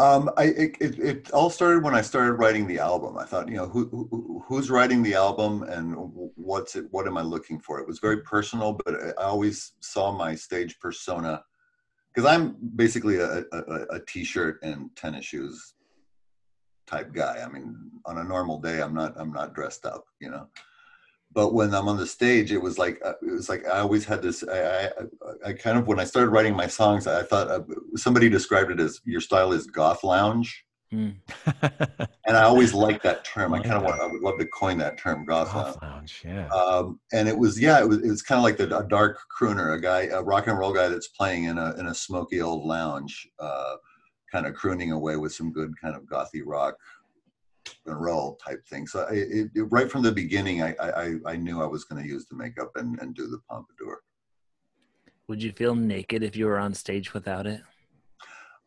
Um, 0.00 0.30
I 0.38 0.44
it, 0.44 0.76
it, 0.80 0.98
it 0.98 1.30
all 1.30 1.50
started 1.50 1.84
when 1.84 1.94
I 1.94 2.00
started 2.00 2.32
writing 2.32 2.66
the 2.66 2.78
album. 2.78 3.18
I 3.18 3.24
thought, 3.24 3.48
you 3.48 3.56
know, 3.56 3.68
who, 3.68 3.86
who 3.90 4.42
who's 4.46 4.70
writing 4.70 5.02
the 5.02 5.12
album 5.12 5.62
and 5.64 5.94
what's 6.36 6.74
it? 6.74 6.86
What 6.90 7.06
am 7.06 7.18
I 7.18 7.22
looking 7.22 7.60
for? 7.60 7.78
It 7.78 7.86
was 7.86 7.98
very 7.98 8.22
personal, 8.22 8.72
but 8.82 8.94
I 9.18 9.24
always 9.24 9.72
saw 9.80 10.10
my 10.10 10.34
stage 10.34 10.80
persona 10.80 11.44
because 12.14 12.26
I'm 12.26 12.56
basically 12.76 13.16
a, 13.16 13.44
a, 13.52 13.60
a 13.90 14.00
t-shirt 14.00 14.58
and 14.62 14.88
tennis 14.96 15.26
shoes 15.26 15.74
type 16.86 17.12
guy. 17.12 17.44
I 17.44 17.52
mean, 17.52 17.76
on 18.06 18.16
a 18.16 18.24
normal 18.24 18.58
day, 18.58 18.80
I'm 18.80 18.94
not 18.94 19.12
I'm 19.20 19.32
not 19.32 19.54
dressed 19.54 19.84
up, 19.84 20.06
you 20.18 20.30
know. 20.30 20.48
But 21.32 21.54
when 21.54 21.72
I'm 21.74 21.88
on 21.88 21.96
the 21.96 22.06
stage, 22.06 22.50
it 22.50 22.60
was 22.60 22.76
like 22.76 23.00
uh, 23.04 23.14
it 23.22 23.30
was 23.30 23.48
like 23.48 23.66
I 23.66 23.78
always 23.78 24.04
had 24.04 24.20
this. 24.22 24.42
I, 24.42 24.86
I, 24.86 24.90
I 25.46 25.52
kind 25.52 25.78
of 25.78 25.86
when 25.86 26.00
I 26.00 26.04
started 26.04 26.30
writing 26.30 26.56
my 26.56 26.66
songs, 26.66 27.06
I 27.06 27.22
thought 27.22 27.48
uh, 27.48 27.60
somebody 27.96 28.28
described 28.28 28.72
it 28.72 28.80
as 28.80 29.00
your 29.04 29.20
style 29.20 29.52
is 29.52 29.66
goth 29.66 30.02
lounge, 30.02 30.64
Hmm. 30.90 31.10
and 32.26 32.36
I 32.36 32.42
always 32.42 32.74
liked 32.74 33.04
that 33.04 33.24
term. 33.24 33.54
I 33.54 33.58
Like 33.58 33.66
kind 33.66 33.76
of 33.76 33.84
want 33.84 34.00
I 34.00 34.06
would 34.06 34.22
love 34.22 34.38
to 34.40 34.46
coin 34.46 34.76
that 34.78 34.98
term, 34.98 35.24
goth 35.24 35.54
lounge. 35.54 35.76
Lounge, 35.80 36.22
yeah. 36.24 36.48
Um, 36.48 36.98
and 37.12 37.28
it 37.28 37.38
was 37.38 37.60
yeah, 37.60 37.78
it 37.78 37.88
was 37.88 37.98
it 37.98 38.08
was 38.08 38.22
kind 38.22 38.38
of 38.38 38.42
like 38.42 38.56
the, 38.56 38.76
a 38.76 38.82
dark 38.82 39.20
crooner, 39.38 39.76
a 39.76 39.80
guy, 39.80 40.02
a 40.06 40.20
rock 40.20 40.48
and 40.48 40.58
roll 40.58 40.72
guy 40.72 40.88
that's 40.88 41.06
playing 41.08 41.44
in 41.44 41.58
a 41.58 41.74
in 41.76 41.86
a 41.86 41.94
smoky 41.94 42.42
old 42.42 42.64
lounge, 42.66 43.28
uh, 43.38 43.76
kind 44.32 44.46
of 44.46 44.54
crooning 44.54 44.90
away 44.90 45.16
with 45.16 45.32
some 45.32 45.52
good 45.52 45.72
kind 45.80 45.94
of 45.94 46.02
gothy 46.02 46.42
rock 46.44 46.76
and 47.86 48.00
roll 48.00 48.36
type 48.44 48.64
thing. 48.66 48.86
So 48.86 49.06
I, 49.08 49.12
it, 49.12 49.50
it, 49.54 49.62
right 49.70 49.90
from 49.90 50.02
the 50.02 50.12
beginning, 50.12 50.62
I 50.62 50.74
I, 50.80 51.14
I 51.26 51.36
knew 51.36 51.62
I 51.62 51.66
was 51.66 51.84
going 51.84 52.02
to 52.02 52.08
use 52.08 52.26
the 52.26 52.36
makeup 52.36 52.70
and, 52.76 52.98
and 53.00 53.14
do 53.14 53.26
the 53.26 53.38
pompadour. 53.48 54.00
Would 55.28 55.42
you 55.42 55.52
feel 55.52 55.74
naked 55.74 56.22
if 56.22 56.34
you 56.36 56.46
were 56.46 56.58
on 56.58 56.74
stage 56.74 57.14
without 57.14 57.46
it? 57.46 57.60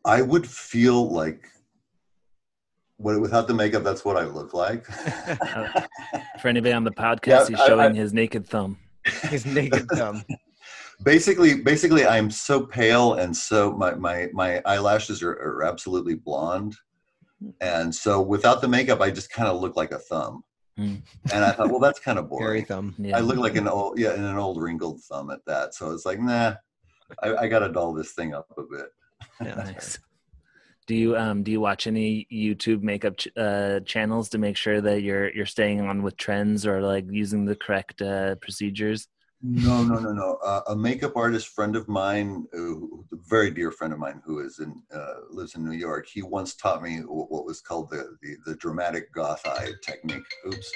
I 0.04 0.22
would 0.22 0.46
feel 0.46 1.10
like. 1.10 1.46
What, 2.96 3.20
without 3.20 3.48
the 3.48 3.54
makeup, 3.54 3.82
that's 3.82 4.04
what 4.04 4.16
I 4.16 4.24
look 4.24 4.54
like. 4.54 4.86
Oh, 5.56 5.66
for 6.40 6.48
anybody 6.48 6.72
on 6.72 6.84
the 6.84 6.92
podcast, 6.92 7.26
Yeah, 7.26 7.46
he's 7.48 7.60
I- 7.60 7.66
showing 7.66 7.92
I- 7.96 8.00
his 8.00 8.12
naked 8.12 8.46
thumb. 8.46 8.78
His 9.28 9.44
naked 9.44 9.86
thumb. 9.88 10.24
basically 11.02 11.56
basically 11.60 12.06
i'm 12.06 12.30
so 12.30 12.64
pale 12.64 13.14
and 13.14 13.36
so 13.36 13.72
my 13.72 13.92
my 13.94 14.28
my 14.32 14.62
eyelashes 14.64 15.22
are, 15.24 15.32
are 15.32 15.64
absolutely 15.64 16.14
blonde 16.14 16.74
and 17.60 17.94
so 17.94 18.20
without 18.20 18.60
the 18.60 18.68
makeup 18.68 19.00
i 19.00 19.10
just 19.10 19.30
kind 19.30 19.48
of 19.48 19.60
look 19.60 19.76
like 19.76 19.92
a 19.92 19.98
thumb 19.98 20.42
Hmm. 20.76 20.96
and 21.32 21.44
i 21.44 21.52
thought 21.52 21.70
well 21.70 21.78
that's 21.78 22.00
kind 22.00 22.18
of 22.18 22.24
Hairy 22.38 22.62
boring 22.62 22.64
thumb. 22.64 22.94
Yeah. 22.98 23.16
i 23.18 23.20
look 23.20 23.36
like 23.38 23.54
an 23.56 23.68
old 23.68 23.96
yeah 23.98 24.12
an 24.14 24.36
old 24.36 24.60
wrinkled 24.60 25.00
thumb 25.02 25.30
at 25.30 25.38
that 25.46 25.72
so 25.74 25.92
it's 25.92 26.04
like 26.04 26.18
nah 26.20 26.54
i, 27.22 27.34
I 27.42 27.46
gotta 27.48 27.70
doll 27.72 27.92
this 27.94 28.12
thing 28.12 28.34
up 28.34 28.46
a 28.58 28.62
bit 28.62 28.86
Yeah. 29.44 29.54
nice. 29.54 29.98
Do 30.86 30.94
you 30.94 31.16
um 31.16 31.42
do 31.44 31.50
you 31.50 31.60
watch 31.60 31.86
any 31.86 32.26
YouTube 32.30 32.82
makeup 32.82 33.16
ch- 33.16 33.28
uh, 33.38 33.80
channels 33.86 34.28
to 34.30 34.38
make 34.38 34.56
sure 34.56 34.80
that 34.82 35.00
you're 35.02 35.30
you're 35.32 35.46
staying 35.46 35.80
on 35.80 36.02
with 36.02 36.16
trends 36.18 36.66
or 36.66 36.82
like 36.82 37.06
using 37.10 37.46
the 37.46 37.56
correct 37.56 38.02
uh, 38.02 38.34
procedures? 38.36 39.08
No, 39.42 39.82
no, 39.82 39.98
no, 39.98 40.12
no. 40.12 40.38
Uh, 40.44 40.62
a 40.68 40.76
makeup 40.76 41.16
artist 41.16 41.48
friend 41.48 41.76
of 41.76 41.86
mine, 41.86 42.46
who, 42.52 43.04
a 43.12 43.16
very 43.28 43.50
dear 43.50 43.70
friend 43.70 43.92
of 43.92 43.98
mine, 43.98 44.22
who 44.24 44.38
is 44.40 44.58
in 44.58 44.80
uh, 44.94 45.14
lives 45.30 45.54
in 45.54 45.64
New 45.64 45.76
York. 45.76 46.06
He 46.06 46.22
once 46.22 46.54
taught 46.54 46.82
me 46.82 47.00
wh- 47.00 47.30
what 47.30 47.44
was 47.44 47.60
called 47.60 47.90
the 47.90 48.16
the, 48.22 48.36
the 48.46 48.56
dramatic 48.56 49.12
goth 49.12 49.42
eye 49.46 49.70
technique. 49.82 50.24
Oops, 50.46 50.72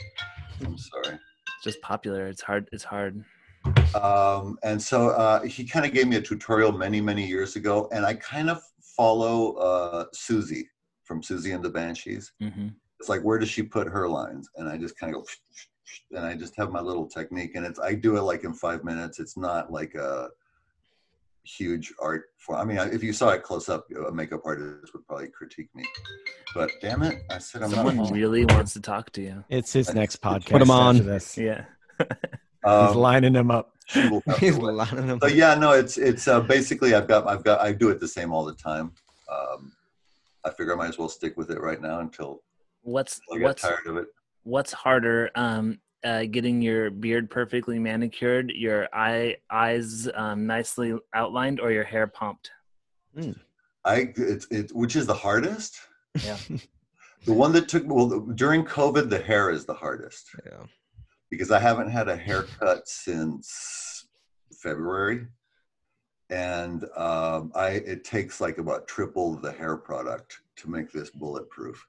I'm 0.67 0.77
sorry. 0.77 1.15
It's 1.15 1.65
just 1.65 1.81
popular. 1.81 2.27
It's 2.27 2.43
hard. 2.43 2.69
It's 2.73 2.85
hard. 2.85 3.25
Um, 3.95 4.59
and 4.63 4.81
so 4.81 5.11
uh, 5.11 5.43
he 5.43 5.65
kind 5.65 5.87
of 5.87 5.93
gave 5.93 6.07
me 6.07 6.17
a 6.17 6.21
tutorial 6.23 6.73
many, 6.73 7.01
many 7.01 7.27
years 7.27 7.57
ago, 7.57 7.89
and 7.91 8.05
I 8.05 8.15
kind 8.15 8.51
of 8.51 8.61
follow 8.97 9.55
uh, 9.55 10.05
Siouxsie 10.15 10.65
from 11.05 11.23
Siouxsie 11.23 11.55
and 11.55 11.65
the 11.65 11.71
Banshees. 11.71 12.33
hmm 12.41 12.69
It's 13.01 13.09
like 13.09 13.23
where 13.23 13.39
does 13.39 13.49
she 13.49 13.63
put 13.63 13.89
her 13.89 14.07
lines, 14.09 14.49
and 14.57 14.69
I 14.69 14.77
just 14.77 14.99
kind 14.99 15.15
of 15.15 15.23
go, 15.23 15.27
and 16.13 16.25
I 16.27 16.35
just 16.35 16.57
have 16.57 16.71
my 16.71 16.81
little 16.81 17.07
technique, 17.07 17.53
and 17.55 17.65
it's 17.67 17.79
I 17.79 17.95
do 17.95 18.17
it 18.17 18.23
like 18.23 18.45
in 18.45 18.53
five 18.53 18.85
minutes. 18.85 19.19
It's 19.19 19.37
not 19.37 19.73
like 19.73 19.95
a 19.95 20.29
huge 21.45 21.93
art 22.01 22.27
form. 22.39 22.61
I 22.61 22.65
mean, 22.65 22.79
if 22.93 23.03
you 23.03 23.13
saw 23.13 23.31
it 23.31 23.43
close 23.43 23.69
up, 23.69 23.87
a 24.07 24.13
makeup 24.13 24.43
artist 24.45 24.93
would 24.93 25.07
probably 25.07 25.29
critique 25.29 25.69
me. 25.75 25.85
But 26.55 26.71
damn 26.83 27.03
it, 27.03 27.23
I 27.31 27.39
said 27.39 27.63
I'm 27.63 27.71
Someone 27.71 27.97
not. 27.97 28.13
really 28.13 28.45
wants 28.45 28.73
to 28.75 28.81
talk 28.81 29.11
to 29.13 29.23
you. 29.23 29.45
It's 29.49 29.73
his 29.73 29.95
next 29.95 30.21
podcast. 30.21 30.51
Put 30.51 30.63
him 30.63 30.71
on. 30.71 31.05
This. 31.05 31.37
Yeah. 31.39 31.65
He's 31.99 32.07
Um, 32.65 32.97
lining 32.97 33.35
him 33.35 33.51
up. 33.51 33.73
she 33.87 34.07
will 34.09 34.23
have 34.27 34.35
to 34.39 34.41
He's 34.41 34.59
wait. 34.59 34.75
lining 34.75 35.07
them. 35.07 35.19
Up. 35.23 35.23
So 35.23 35.35
yeah, 35.35 35.55
no, 35.55 35.73
it's 35.73 35.97
it's 35.97 36.29
uh, 36.29 36.41
basically 36.41 36.95
I've 36.95 37.09
got 37.09 37.27
I've 37.27 37.45
got 37.45 37.61
I 37.61 37.73
do 37.73 37.89
it 37.91 38.01
the 38.01 38.09
same 38.09 38.33
all 38.33 38.45
the 38.45 38.55
time. 38.55 38.93
Um, 39.33 39.73
I 40.45 40.51
figure 40.51 40.75
I 40.75 40.77
might 40.77 40.89
as 40.89 40.99
well 40.99 41.09
stick 41.09 41.37
with 41.37 41.51
it 41.51 41.61
right 41.61 41.81
now 41.81 42.01
until 42.01 42.43
What's 42.83 43.21
I 43.33 43.39
get 43.39 43.45
what's 43.45 43.63
tired 43.63 43.87
of 43.87 43.97
it. 43.97 44.07
What's 44.49 44.73
harder? 44.73 45.31
Um, 45.35 45.79
uh, 46.05 46.25
getting 46.31 46.63
your 46.63 46.91
beard 46.91 47.29
perfectly 47.29 47.79
manicured, 47.79 48.51
your 48.51 48.89
eye 48.93 49.37
eyes 49.51 50.09
um, 50.15 50.47
nicely 50.47 50.95
outlined, 51.15 51.61
or 51.61 51.71
your 51.73 51.85
hair 51.85 52.07
pumped? 52.07 52.51
I 53.85 54.13
it's 54.17 54.47
it 54.51 54.71
which 54.75 54.97
is 54.97 55.07
the 55.07 55.15
hardest. 55.15 55.79
Yeah. 56.25 56.39
The 57.25 57.33
one 57.33 57.51
that 57.55 57.69
took 57.69 57.83
well 57.85 58.21
during 58.37 58.65
COVID, 58.65 59.11
the 59.11 59.19
hair 59.21 59.51
is 59.51 59.67
the 59.67 59.75
hardest 59.75 60.29
Yeah. 60.47 60.63
because 61.31 61.51
I 61.51 61.59
haven't 61.59 61.91
had 61.91 62.09
a 62.09 62.17
haircut 62.17 62.87
since 62.87 64.07
February, 64.63 65.27
and 66.31 66.85
um, 66.97 67.51
I 67.57 67.71
it 67.71 68.05
takes 68.05 68.41
like 68.41 68.59
about 68.59 68.87
triple 68.87 69.35
the 69.35 69.51
hair 69.51 69.77
product 69.77 70.39
to 70.59 70.71
make 70.71 70.93
this 70.93 71.11
bulletproof. 71.11 71.85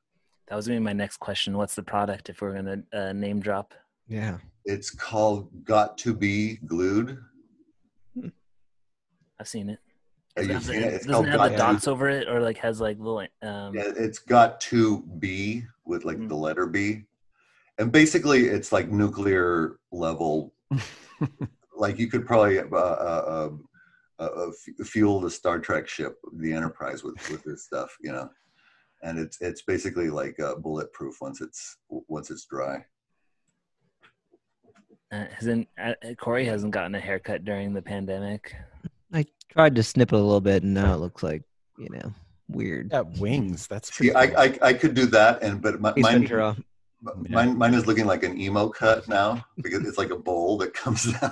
That 0.49 0.55
was 0.55 0.67
gonna 0.67 0.79
be 0.79 0.83
my 0.83 0.93
next 0.93 1.17
question. 1.17 1.55
What's 1.57 1.75
the 1.75 1.83
product? 1.83 2.29
If 2.29 2.41
we're 2.41 2.53
gonna 2.53 2.81
uh, 2.91 3.13
name 3.13 3.39
drop, 3.39 3.73
Yeah. 4.07 4.37
It's 4.65 4.89
called 4.91 5.49
Got 5.63 5.97
to 5.99 6.13
Be 6.13 6.57
Glued. 6.57 7.17
I've 9.39 9.47
seen 9.47 9.69
it. 9.69 9.79
Have 10.35 10.45
you 10.47 10.53
Does 10.53 10.69
it 10.69 10.71
seen 10.73 10.81
have 10.83 10.91
it? 10.91 10.95
It's 10.95 11.05
the, 11.05 11.11
called 11.13 11.25
doesn't 11.25 11.39
it 11.39 11.41
have 11.41 11.51
the 11.51 11.57
Got 11.57 11.67
to- 11.67 11.73
dots 11.73 11.87
over 11.87 12.09
it, 12.09 12.27
or 12.27 12.41
like 12.41 12.57
has 12.57 12.81
like 12.81 12.97
little. 12.99 13.19
Um, 13.41 13.73
Yeah, 13.75 13.91
it's 13.95 14.19
got 14.19 14.59
to 14.61 15.01
be 15.19 15.63
with 15.85 16.03
like 16.03 16.17
Mhm. 16.17 16.27
the 16.29 16.35
letter 16.35 16.65
B. 16.67 17.05
And 17.77 17.91
basically, 17.91 18.47
it's 18.47 18.71
like 18.71 18.89
nuclear 18.91 19.79
level. 19.91 20.53
like 21.77 21.97
you 21.97 22.07
could 22.07 22.25
probably 22.27 22.59
uh, 22.59 22.65
uh, 22.75 23.49
uh, 24.19 24.21
uh, 24.23 24.51
fuel 24.83 25.19
the 25.21 25.31
Star 25.31 25.59
Trek 25.59 25.87
ship, 25.87 26.17
the 26.33 26.51
Enterprise, 26.53 27.03
with 27.03 27.15
with 27.31 27.43
this 27.43 27.63
stuff, 27.63 27.95
you 28.01 28.11
know. 28.11 28.29
And 29.01 29.17
it's 29.17 29.39
it's 29.41 29.61
basically 29.61 30.09
like 30.09 30.39
uh, 30.39 30.55
bulletproof 30.55 31.21
once 31.21 31.41
it's 31.41 31.77
once 31.89 32.31
it's 32.31 32.45
dry. 32.45 32.85
Uh, 35.11 35.25
hasn't 35.33 35.67
uh, 35.81 35.93
Corey 36.17 36.45
hasn't 36.45 36.71
gotten 36.71 36.93
a 36.95 36.99
haircut 36.99 37.43
during 37.43 37.73
the 37.73 37.81
pandemic? 37.81 38.55
I 39.13 39.25
tried 39.51 39.75
to 39.75 39.83
snip 39.83 40.13
it 40.13 40.15
a 40.15 40.19
little 40.19 40.41
bit, 40.41 40.63
and 40.63 40.73
now 40.73 40.93
it 40.93 40.97
looks 40.97 41.23
like 41.23 41.43
you 41.77 41.89
know 41.89 42.13
weird. 42.47 42.89
Got 42.89 43.17
wings. 43.17 43.67
That's 43.67 43.93
See, 43.93 44.11
pretty 44.11 44.35
I, 44.35 44.49
cool. 44.49 44.63
I 44.63 44.69
I 44.69 44.73
could 44.73 44.93
do 44.93 45.05
that, 45.07 45.41
and 45.41 45.61
but 45.61 45.81
my, 45.81 45.93
Ace 45.97 46.03
mine, 46.03 46.27
Ventura. 47.03 47.29
mine 47.29 47.57
mine 47.57 47.73
is 47.73 47.87
looking 47.87 48.05
like 48.05 48.23
an 48.23 48.39
emo 48.39 48.69
cut 48.69 49.07
now 49.07 49.45
because 49.57 49.87
it's 49.87 49.97
like 49.97 50.09
a 50.09 50.17
bowl 50.17 50.57
that 50.57 50.73
comes 50.73 51.11
down. 51.19 51.31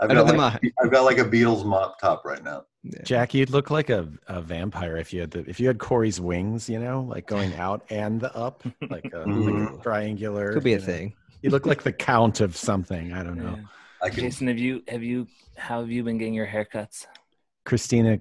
I've 0.00 0.08
got 0.10 0.26
like, 0.36 0.62
I've 0.82 0.90
got 0.90 1.04
like 1.04 1.18
a 1.18 1.24
Beatles 1.24 1.64
mop 1.64 1.98
top 2.00 2.24
right 2.24 2.42
now. 2.42 2.64
Yeah. 2.82 3.00
Jack, 3.02 3.32
you'd 3.32 3.48
look 3.50 3.70
like 3.70 3.88
a, 3.88 4.08
a 4.26 4.42
vampire 4.42 4.96
if 4.98 5.12
you 5.12 5.20
had 5.20 5.30
the 5.30 5.48
if 5.48 5.58
you 5.58 5.66
had 5.68 5.78
Corey's 5.78 6.20
wings, 6.20 6.68
you 6.68 6.78
know, 6.78 7.02
like 7.02 7.26
going 7.26 7.54
out 7.56 7.82
and 7.90 8.20
the 8.20 8.34
up, 8.36 8.62
like 8.90 9.04
a, 9.12 9.18
like 9.18 9.26
a 9.26 9.28
Mhm. 9.28 9.82
triangular. 9.82 10.52
Could 10.52 10.64
be 10.64 10.72
a 10.74 10.76
you 10.76 10.80
know. 10.80 10.86
thing. 10.86 11.14
You 11.42 11.50
look 11.50 11.66
like 11.66 11.82
the 11.82 11.92
count 11.92 12.40
of 12.40 12.56
something. 12.56 13.12
I 13.12 13.22
don't 13.22 13.38
know. 13.38 13.56
Yeah. 13.56 13.64
I 14.02 14.10
can 14.10 14.20
Jason, 14.24 14.48
have 14.48 14.58
you 14.58 14.82
have 14.88 15.02
you 15.02 15.26
how 15.56 15.80
have 15.80 15.90
you 15.90 16.02
been 16.02 16.18
getting 16.18 16.34
your 16.34 16.46
haircuts? 16.46 17.06
Christina 17.64 18.18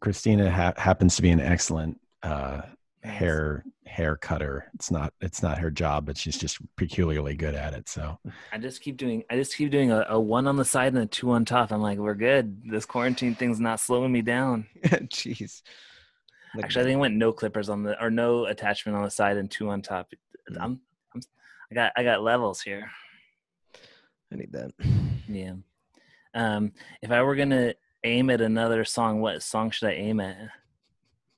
Christina 0.00 0.50
ha- 0.50 0.74
happens 0.76 1.16
to 1.16 1.22
be 1.22 1.30
an 1.30 1.40
excellent 1.40 1.98
uh, 2.22 2.60
hair 3.04 3.64
hair 3.86 4.16
cutter. 4.16 4.70
It's 4.74 4.90
not 4.90 5.12
it's 5.20 5.42
not 5.42 5.58
her 5.58 5.70
job, 5.70 6.06
but 6.06 6.16
she's 6.16 6.38
just 6.38 6.58
peculiarly 6.76 7.34
good 7.36 7.54
at 7.54 7.74
it. 7.74 7.88
So 7.88 8.18
I 8.52 8.58
just 8.58 8.80
keep 8.80 8.96
doing 8.96 9.24
I 9.30 9.36
just 9.36 9.56
keep 9.56 9.70
doing 9.70 9.92
a, 9.92 10.06
a 10.08 10.18
one 10.20 10.46
on 10.46 10.56
the 10.56 10.64
side 10.64 10.94
and 10.94 11.02
a 11.02 11.06
two 11.06 11.30
on 11.30 11.44
top. 11.44 11.70
I'm 11.70 11.82
like, 11.82 11.98
we're 11.98 12.14
good. 12.14 12.62
This 12.70 12.86
quarantine 12.86 13.34
thing's 13.34 13.60
not 13.60 13.80
slowing 13.80 14.12
me 14.12 14.22
down. 14.22 14.66
Jeez. 14.84 15.62
Like, 16.54 16.66
Actually, 16.66 16.82
I 16.82 16.84
think 16.86 16.96
I 16.96 17.00
went 17.00 17.16
no 17.16 17.32
clippers 17.32 17.68
on 17.68 17.82
the 17.82 18.02
or 18.02 18.10
no 18.10 18.46
attachment 18.46 18.96
on 18.96 19.04
the 19.04 19.10
side 19.10 19.36
and 19.36 19.50
two 19.50 19.68
on 19.68 19.82
top. 19.82 20.12
Mm. 20.50 20.56
I'm, 20.60 20.80
I'm 21.14 21.20
I 21.70 21.74
got 21.74 21.92
I 21.96 22.02
got 22.04 22.22
levels 22.22 22.62
here. 22.62 22.90
I 24.32 24.36
need 24.36 24.52
that. 24.52 24.70
Yeah. 25.28 25.54
Um, 26.34 26.72
if 27.02 27.10
I 27.10 27.22
were 27.22 27.36
gonna 27.36 27.74
aim 28.02 28.30
at 28.30 28.40
another 28.40 28.84
song, 28.84 29.20
what 29.20 29.42
song 29.42 29.70
should 29.70 29.88
I 29.88 29.92
aim 29.92 30.20
at? 30.20 30.50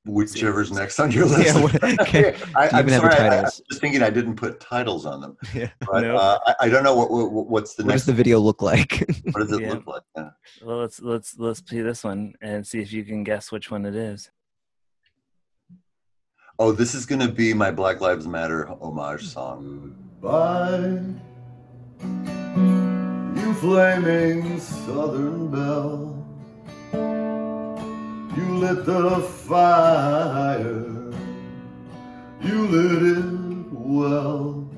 Whichever's 0.07 0.73
next 0.73 0.99
on 1.01 1.11
your 1.11 1.27
list. 1.27 1.47
Yeah, 1.55 1.63
what- 1.63 1.85
okay. 2.03 2.35
I, 2.55 2.69
I'm 2.73 2.89
sorry, 2.89 3.15
I, 3.15 3.39
I 3.39 3.43
was 3.43 3.61
just 3.69 3.81
thinking 3.81 4.03
I 4.03 4.11
didn't 4.11 4.37
put 4.37 4.61
titles 4.61 5.05
on 5.07 5.21
them, 5.21 5.37
Yeah. 5.55 5.71
but 5.81 6.01
Nope. 6.03 6.21
uh, 6.21 6.39
I, 6.47 6.55
I 6.63 6.69
don't 6.69 6.85
know 6.85 6.95
what, 6.95 7.11
what 7.11 7.49
what's 7.49 7.75
the 7.75 7.83
What 7.85 7.89
next. 7.89 7.93
What 7.93 7.95
does 7.99 8.07
the 8.07 8.13
video 8.15 8.39
look 8.41 8.63
like? 8.63 9.05
what 9.33 9.41
does 9.41 9.53
it 9.53 9.61
Yeah. 9.63 9.71
look 9.75 9.87
like? 9.87 10.03
Yeah. 10.17 10.31
Well, 10.65 10.79
let's 10.79 11.01
let's 11.01 11.39
let's 11.39 11.61
play 11.61 11.81
this 11.83 12.05
one 12.05 12.35
and 12.41 12.67
see 12.67 12.81
if 12.81 12.93
you 12.93 13.05
can 13.05 13.25
guess 13.25 13.51
which 13.53 13.71
one 13.71 13.85
it 13.87 13.95
is. 13.95 14.31
Oh, 16.59 16.73
this 16.73 16.95
is 16.95 17.05
going 17.05 17.21
to 17.21 17.29
be 17.29 17.53
my 17.53 17.71
Black 17.71 18.01
Lives 18.01 18.27
Matter 18.27 18.67
homage 18.81 19.27
song. 19.27 19.95
Bye, 20.23 21.03
you 23.39 23.55
flaming 23.55 24.59
southern 24.59 25.51
belle. 25.51 26.15
You 28.37 28.59
lit 28.59 28.85
the 28.85 29.21
fire, 29.21 30.85
you 32.43 32.67
lit 32.69 33.03
it 33.17 33.73
well. 33.73 34.69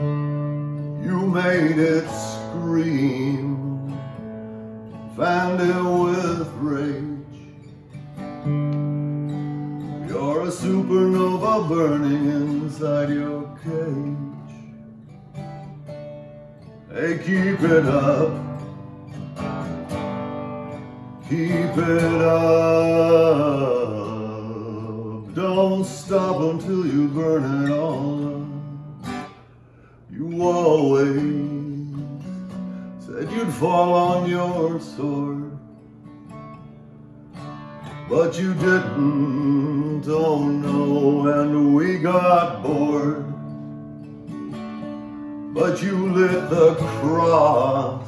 You 0.00 1.26
made 1.26 1.78
it 1.78 2.08
scream, 2.08 4.00
fanned 5.14 5.60
it 5.60 5.82
with 5.82 6.48
rage. 6.56 7.02
You're 10.08 10.42
a 10.44 10.50
supernova 10.50 11.68
burning 11.68 12.26
inside 12.30 13.10
your 13.10 13.42
cage. 13.62 14.16
Hey, 16.90 17.18
keep 17.18 17.60
it 17.60 17.84
up. 17.84 18.51
Keep 21.32 21.78
it 21.78 22.20
up. 22.20 23.24
Don't 25.34 25.86
stop 25.86 26.40
until 26.42 26.86
you 26.86 27.08
burn 27.08 27.64
it 27.64 27.70
all. 27.70 28.46
You 30.10 30.42
always 30.42 31.16
said 32.98 33.32
you'd 33.32 33.54
fall 33.54 33.94
on 33.94 34.28
your 34.28 34.78
sword. 34.78 35.58
But 38.10 38.38
you 38.38 38.52
didn't, 38.52 40.04
oh 40.08 40.44
no, 40.44 41.28
and 41.32 41.74
we 41.74 41.96
got 41.96 42.62
bored. 42.62 43.24
But 45.54 45.82
you 45.82 46.12
lit 46.12 46.50
the 46.50 46.74
cross, 46.74 48.01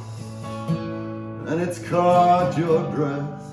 and 1.47 1.61
it's 1.61 1.79
caught 1.87 2.57
your 2.57 2.83
dress. 2.91 3.43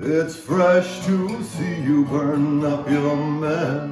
It's 0.00 0.36
fresh 0.36 1.04
to 1.06 1.42
see 1.42 1.80
you 1.82 2.04
burn 2.04 2.64
up 2.64 2.88
your 2.90 3.16
mess. 3.16 3.90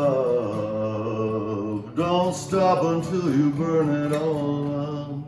Don't 1.95 2.35
stop 2.35 2.83
until 2.83 3.37
you 3.37 3.51
burn 3.51 3.89
it 4.07 4.13
all 4.13 4.75
out. 4.81 5.23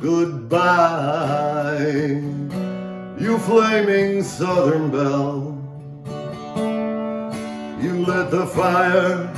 Goodbye, 0.00 1.82
you 3.22 3.38
flaming 3.38 4.22
southern 4.24 4.90
belle. 4.90 5.56
You 7.80 8.04
lit 8.04 8.32
the 8.32 8.48
fire, 8.48 9.32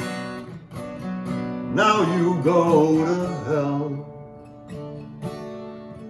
now 1.75 2.01
you 2.17 2.41
go 2.43 3.05
to 3.05 3.27
hell. 3.45 3.91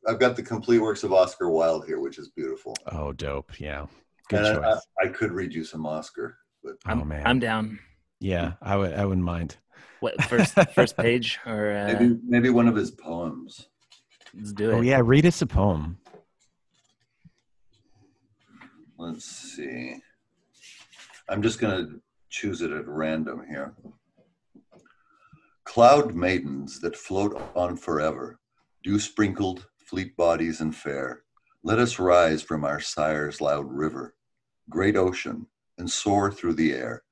I've 0.06 0.18
got 0.18 0.34
the 0.34 0.42
complete 0.42 0.80
works 0.80 1.04
of 1.04 1.12
Oscar 1.12 1.48
Wilde 1.48 1.86
here, 1.86 2.00
which 2.00 2.18
is 2.18 2.28
beautiful. 2.30 2.74
Oh, 2.90 3.12
dope. 3.12 3.60
Yeah. 3.60 3.86
Good 4.28 4.44
and 4.44 4.48
I, 4.48 4.54
choice. 4.54 4.86
I, 5.00 5.06
I 5.06 5.08
could 5.08 5.30
read 5.30 5.54
you 5.54 5.64
some 5.64 5.86
Oscar, 5.86 6.38
but 6.64 6.74
oh 6.86 6.90
I'm, 6.90 7.08
man. 7.08 7.22
I'm 7.24 7.38
down. 7.38 7.78
Yeah, 8.22 8.52
I 8.62 8.76
would. 8.76 8.94
I 8.94 9.04
wouldn't 9.04 9.26
mind. 9.26 9.56
What 10.00 10.22
first 10.24 10.54
first 10.74 10.96
page 11.08 11.40
or 11.44 11.76
uh, 11.76 11.92
maybe 11.92 12.18
maybe 12.24 12.50
one 12.50 12.68
of 12.68 12.76
his 12.76 12.90
poems. 12.90 13.68
let's 14.34 14.52
do 14.52 14.70
it. 14.70 14.74
Oh 14.74 14.80
yeah, 14.80 15.00
read 15.02 15.26
us 15.26 15.42
a 15.42 15.46
poem. 15.46 15.98
Let's 18.96 19.24
see. 19.24 19.96
I'm 21.28 21.42
just 21.42 21.58
going 21.58 21.86
to 21.86 22.00
choose 22.30 22.62
it 22.62 22.70
at 22.70 22.86
random 22.86 23.42
here. 23.48 23.74
Cloud 25.64 26.14
maidens 26.14 26.80
that 26.80 26.96
float 26.96 27.40
on 27.56 27.76
forever, 27.76 28.38
dew 28.84 29.00
sprinkled, 29.00 29.66
fleet 29.76 30.16
bodies 30.16 30.60
and 30.60 30.74
fair, 30.74 31.22
let 31.64 31.78
us 31.78 31.98
rise 31.98 32.42
from 32.42 32.64
our 32.64 32.80
sire's 32.80 33.40
loud 33.40 33.66
river, 33.68 34.14
great 34.68 34.96
ocean, 34.96 35.46
and 35.78 35.90
soar 35.90 36.30
through 36.30 36.54
the 36.54 36.72
air 36.72 37.02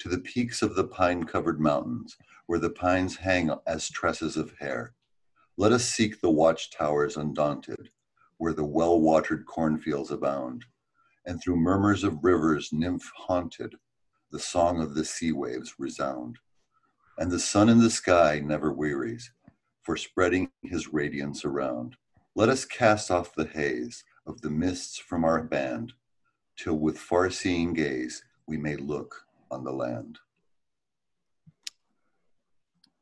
to 0.00 0.08
the 0.08 0.18
peaks 0.18 0.62
of 0.62 0.74
the 0.74 0.84
pine 0.84 1.24
covered 1.24 1.60
mountains, 1.60 2.16
where 2.46 2.58
the 2.58 2.70
pines 2.70 3.16
hang 3.16 3.50
as 3.66 3.88
tresses 3.88 4.36
of 4.36 4.52
hair. 4.58 4.94
Let 5.56 5.72
us 5.72 5.84
seek 5.84 6.20
the 6.20 6.30
watchtowers 6.30 7.16
undaunted, 7.16 7.90
where 8.38 8.52
the 8.52 8.64
well 8.64 9.00
watered 9.00 9.46
cornfields 9.46 10.10
abound 10.10 10.64
and 11.26 11.40
through 11.40 11.56
murmurs 11.56 12.02
of 12.02 12.24
rivers 12.24 12.70
nymph 12.72 13.10
haunted, 13.14 13.76
the 14.30 14.38
song 14.38 14.80
of 14.80 14.94
the 14.94 15.04
sea 15.04 15.32
waves 15.32 15.74
resound. 15.78 16.38
And 17.18 17.30
the 17.30 17.38
sun 17.38 17.68
in 17.68 17.78
the 17.78 17.90
sky 17.90 18.40
never 18.42 18.72
wearies, 18.72 19.30
for 19.82 19.96
spreading 19.96 20.50
his 20.62 20.92
radiance 20.92 21.44
around. 21.44 21.96
Let 22.34 22.48
us 22.48 22.64
cast 22.64 23.10
off 23.10 23.34
the 23.34 23.44
haze 23.44 24.04
of 24.26 24.40
the 24.40 24.50
mists 24.50 24.98
from 24.98 25.24
our 25.24 25.42
band, 25.42 25.92
till 26.56 26.78
with 26.78 26.98
far 26.98 27.30
seeing 27.30 27.74
gaze 27.74 28.24
we 28.46 28.56
may 28.56 28.76
look 28.76 29.26
on 29.50 29.64
the 29.64 29.72
land. 29.72 30.18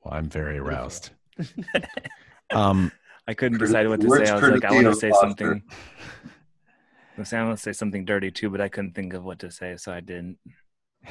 Well, 0.03 0.15
I'm 0.15 0.29
very 0.29 0.59
aroused. 0.59 1.11
um, 2.51 2.93
I 3.27 3.35
couldn't 3.35 3.59
decide 3.59 3.89
what 3.89 4.01
to 4.01 4.09
say. 4.09 4.27
I 4.27 4.35
was 4.35 4.43
like, 4.43 4.65
I 4.65 4.73
want 4.73 4.87
to 4.87 4.95
say 4.95 5.11
something. 5.21 5.63
I 5.69 7.21
was 7.21 7.29
saying, 7.29 7.43
I 7.43 7.47
want 7.47 7.59
to 7.59 7.63
say 7.63 7.73
something 7.73 8.05
dirty 8.05 8.31
too, 8.31 8.49
but 8.49 8.61
I 8.61 8.69
couldn't 8.69 8.95
think 8.95 9.13
of 9.13 9.25
what 9.25 9.41
to 9.41 9.51
say, 9.51 9.77
so 9.77 9.93
I 9.93 10.01
didn't. 10.01 10.39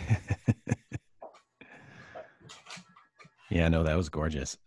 yeah, 3.49 3.67
no, 3.67 3.83
that 3.83 3.97
was 3.97 4.09
gorgeous. 4.09 4.57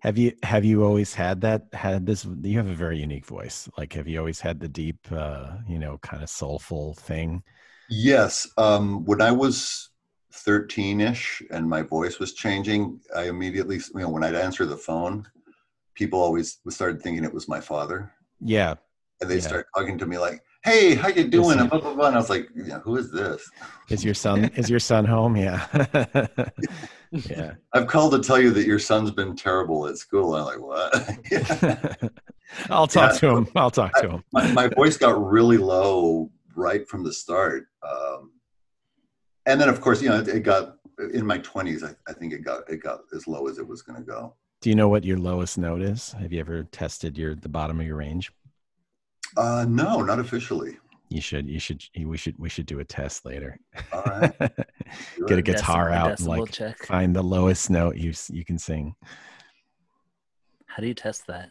Have 0.00 0.18
you 0.18 0.32
have 0.42 0.64
you 0.64 0.82
always 0.82 1.14
had 1.14 1.42
that 1.42 1.66
had 1.74 2.06
this 2.06 2.26
you 2.42 2.56
have 2.56 2.68
a 2.68 2.74
very 2.74 2.98
unique 2.98 3.26
voice. 3.26 3.68
Like 3.76 3.92
have 3.92 4.08
you 4.08 4.18
always 4.18 4.40
had 4.40 4.58
the 4.58 4.68
deep 4.68 4.98
uh, 5.12 5.58
you 5.68 5.78
know, 5.78 5.98
kind 5.98 6.22
of 6.22 6.30
soulful 6.30 6.94
thing? 6.94 7.42
Yes. 7.88 8.48
Um, 8.56 9.04
when 9.04 9.20
I 9.20 9.30
was 9.30 9.89
13 10.32 11.00
ish 11.00 11.42
and 11.50 11.68
my 11.68 11.82
voice 11.82 12.18
was 12.18 12.32
changing, 12.34 13.00
I 13.14 13.24
immediately, 13.28 13.76
you 13.76 14.00
know, 14.00 14.08
when 14.08 14.24
I'd 14.24 14.34
answer 14.34 14.64
the 14.66 14.76
phone, 14.76 15.26
people 15.94 16.20
always 16.20 16.58
started 16.68 17.02
thinking 17.02 17.24
it 17.24 17.34
was 17.34 17.48
my 17.48 17.60
father. 17.60 18.12
Yeah. 18.40 18.74
And 19.20 19.30
they 19.30 19.36
Yeah. 19.36 19.40
start 19.42 19.66
talking 19.76 19.98
to 19.98 20.06
me 20.06 20.18
like, 20.18 20.42
hey, 20.64 20.94
how 20.94 21.08
you 21.08 21.26
doing? 21.28 21.58
And, 21.58 21.68
blah, 21.70 21.80
blah, 21.80 21.94
blah. 21.94 22.06
and 22.06 22.16
I 22.16 22.18
was 22.18 22.30
like, 22.30 22.48
yeah, 22.54 22.78
who 22.80 22.96
is 22.96 23.10
this? 23.10 23.48
Is 23.88 24.04
your 24.04 24.14
son 24.14 24.44
is 24.56 24.70
your 24.70 24.78
son 24.78 25.04
home? 25.04 25.36
Yeah. 25.36 25.66
yeah. 27.10 27.54
I've 27.72 27.86
called 27.86 28.12
to 28.12 28.20
tell 28.20 28.38
you 28.40 28.50
that 28.52 28.66
your 28.66 28.78
son's 28.78 29.10
been 29.10 29.34
terrible 29.36 29.86
at 29.88 29.98
school. 29.98 30.34
I'm 30.34 30.44
like, 30.44 30.60
what? 30.60 32.12
I'll 32.70 32.86
talk 32.86 33.16
to 33.16 33.28
him. 33.36 33.48
I'll 33.56 33.70
talk 33.70 33.94
to 34.00 34.08
him. 34.10 34.24
my, 34.32 34.50
my 34.52 34.68
voice 34.68 34.96
got 34.96 35.20
really 35.30 35.56
low 35.56 36.30
right 36.54 36.86
from 36.88 37.04
the 37.04 37.12
start. 37.12 37.66
Um, 37.82 38.29
and 39.46 39.60
then 39.60 39.68
of 39.68 39.80
course, 39.80 40.02
you 40.02 40.08
know, 40.08 40.18
it, 40.20 40.28
it 40.28 40.40
got 40.40 40.76
in 41.12 41.26
my 41.26 41.38
twenties, 41.38 41.82
I, 41.82 41.94
I 42.08 42.12
think 42.12 42.32
it 42.32 42.44
got, 42.44 42.68
it 42.68 42.82
got 42.82 43.00
as 43.14 43.26
low 43.26 43.48
as 43.48 43.58
it 43.58 43.66
was 43.66 43.82
going 43.82 43.98
to 43.98 44.04
go. 44.04 44.34
Do 44.60 44.68
you 44.68 44.76
know 44.76 44.88
what 44.88 45.04
your 45.04 45.18
lowest 45.18 45.56
note 45.56 45.80
is? 45.80 46.12
Have 46.12 46.32
you 46.32 46.40
ever 46.40 46.64
tested 46.64 47.16
your 47.16 47.34
the 47.34 47.48
bottom 47.48 47.80
of 47.80 47.86
your 47.86 47.96
range? 47.96 48.30
Uh, 49.36 49.64
no, 49.68 50.02
not 50.02 50.18
officially. 50.18 50.76
You 51.08 51.20
should. 51.20 51.48
You 51.48 51.58
should. 51.58 51.82
We 52.04 52.16
should. 52.16 52.38
We 52.38 52.48
should 52.48 52.66
do 52.66 52.78
a 52.78 52.84
test 52.84 53.24
later. 53.24 53.58
All 53.92 54.02
right. 54.02 54.32
Get 55.26 55.38
a 55.38 55.42
guitar 55.42 55.88
Decibel- 55.88 55.94
out 55.96 56.18
and 56.20 56.28
like 56.28 56.52
check. 56.52 56.78
find 56.84 57.16
the 57.16 57.22
lowest 57.22 57.68
note 57.70 57.96
you 57.96 58.12
you 58.28 58.44
can 58.44 58.58
sing. 58.58 58.94
How 60.66 60.80
do 60.80 60.86
you 60.86 60.94
test 60.94 61.26
that? 61.26 61.48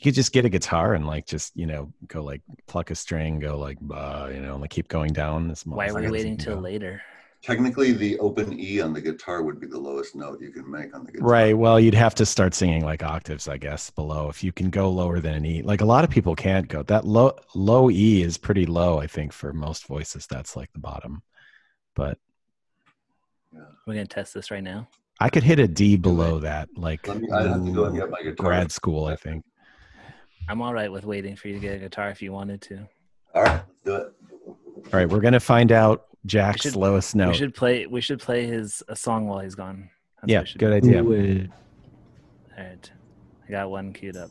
You 0.00 0.04
could 0.04 0.14
just 0.14 0.32
get 0.32 0.44
a 0.44 0.48
guitar 0.48 0.94
and 0.94 1.06
like 1.06 1.26
just 1.26 1.56
you 1.56 1.66
know 1.66 1.92
go 2.06 2.22
like 2.22 2.42
pluck 2.66 2.90
a 2.90 2.94
string, 2.94 3.40
go 3.40 3.58
like 3.58 3.78
uh, 3.92 4.30
you 4.32 4.40
know, 4.40 4.52
and 4.52 4.60
like 4.60 4.70
keep 4.70 4.88
going 4.88 5.12
down. 5.12 5.50
As 5.50 5.66
Why 5.66 5.88
are 5.88 5.94
we 6.00 6.08
waiting 6.10 6.36
can 6.36 6.44
till 6.44 6.54
go. 6.56 6.60
later? 6.60 7.02
Technically, 7.40 7.92
the 7.92 8.18
open 8.18 8.58
E 8.58 8.80
on 8.80 8.92
the 8.92 9.00
guitar 9.00 9.42
would 9.42 9.60
be 9.60 9.66
the 9.68 9.78
lowest 9.78 10.16
note 10.16 10.40
you 10.40 10.50
can 10.50 10.68
make 10.68 10.92
on 10.94 11.04
the 11.04 11.12
guitar. 11.12 11.28
Right. 11.28 11.56
Well, 11.56 11.78
you'd 11.78 11.94
have 11.94 12.14
to 12.16 12.26
start 12.26 12.52
singing 12.52 12.84
like 12.84 13.04
octaves, 13.04 13.46
I 13.46 13.58
guess, 13.58 13.90
below. 13.90 14.28
If 14.28 14.42
you 14.42 14.50
can 14.50 14.70
go 14.70 14.90
lower 14.90 15.20
than 15.20 15.34
an 15.34 15.44
E, 15.44 15.62
like 15.62 15.80
a 15.80 15.84
lot 15.84 16.02
of 16.02 16.10
people 16.10 16.34
can't 16.34 16.66
go. 16.66 16.82
That 16.82 17.04
low 17.04 17.36
low 17.54 17.90
E 17.90 18.22
is 18.22 18.38
pretty 18.38 18.66
low, 18.66 18.98
I 18.98 19.06
think, 19.06 19.32
for 19.32 19.52
most 19.52 19.86
voices. 19.86 20.26
That's 20.26 20.56
like 20.56 20.72
the 20.72 20.80
bottom. 20.80 21.22
But 21.94 22.18
We're 23.52 23.94
gonna 23.94 24.06
test 24.06 24.34
this 24.34 24.50
right 24.50 24.62
now. 24.62 24.88
I 25.20 25.28
could 25.28 25.42
hit 25.42 25.58
a 25.58 25.66
D 25.68 25.96
below 25.96 26.38
that, 26.40 26.68
like 26.76 27.06
Let 27.08 27.20
me, 27.20 27.28
I 27.30 27.42
have 27.42 27.64
to 27.64 27.72
go 27.72 27.84
and 27.86 27.96
get 27.96 28.10
my 28.10 28.22
guitar. 28.22 28.34
grad 28.46 28.70
school, 28.72 29.06
I 29.06 29.16
think. 29.16 29.44
I'm 30.48 30.62
all 30.62 30.72
right 30.72 30.90
with 30.90 31.04
waiting 31.04 31.36
for 31.36 31.48
you 31.48 31.54
to 31.54 31.60
get 31.60 31.76
a 31.76 31.78
guitar 31.78 32.08
if 32.10 32.22
you 32.22 32.32
wanted 32.32 32.62
to. 32.62 32.88
All 33.34 33.42
right, 33.42 33.62
do 33.84 33.96
it. 33.96 34.12
All 34.46 34.84
right, 34.92 35.08
we're 35.08 35.20
gonna 35.20 35.40
find 35.40 35.70
out 35.72 36.06
Jack's 36.24 36.62
should, 36.62 36.76
lowest 36.76 37.14
note. 37.14 37.28
We 37.28 37.34
should 37.34 37.54
play. 37.54 37.86
We 37.86 38.00
should 38.00 38.20
play 38.20 38.46
his 38.46 38.82
a 38.88 38.96
song 38.96 39.28
while 39.28 39.40
he's 39.40 39.54
gone. 39.54 39.90
That's 40.22 40.32
yeah, 40.32 40.58
good 40.58 40.72
idea. 40.72 41.02
All 41.02 42.64
right, 42.64 42.90
I 43.46 43.50
got 43.50 43.70
one 43.70 43.92
queued 43.92 44.16
up. 44.16 44.30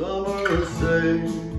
Some 0.00 0.26
are 0.28 0.46
ashamed. 0.46 1.49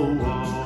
oh. 0.00 0.57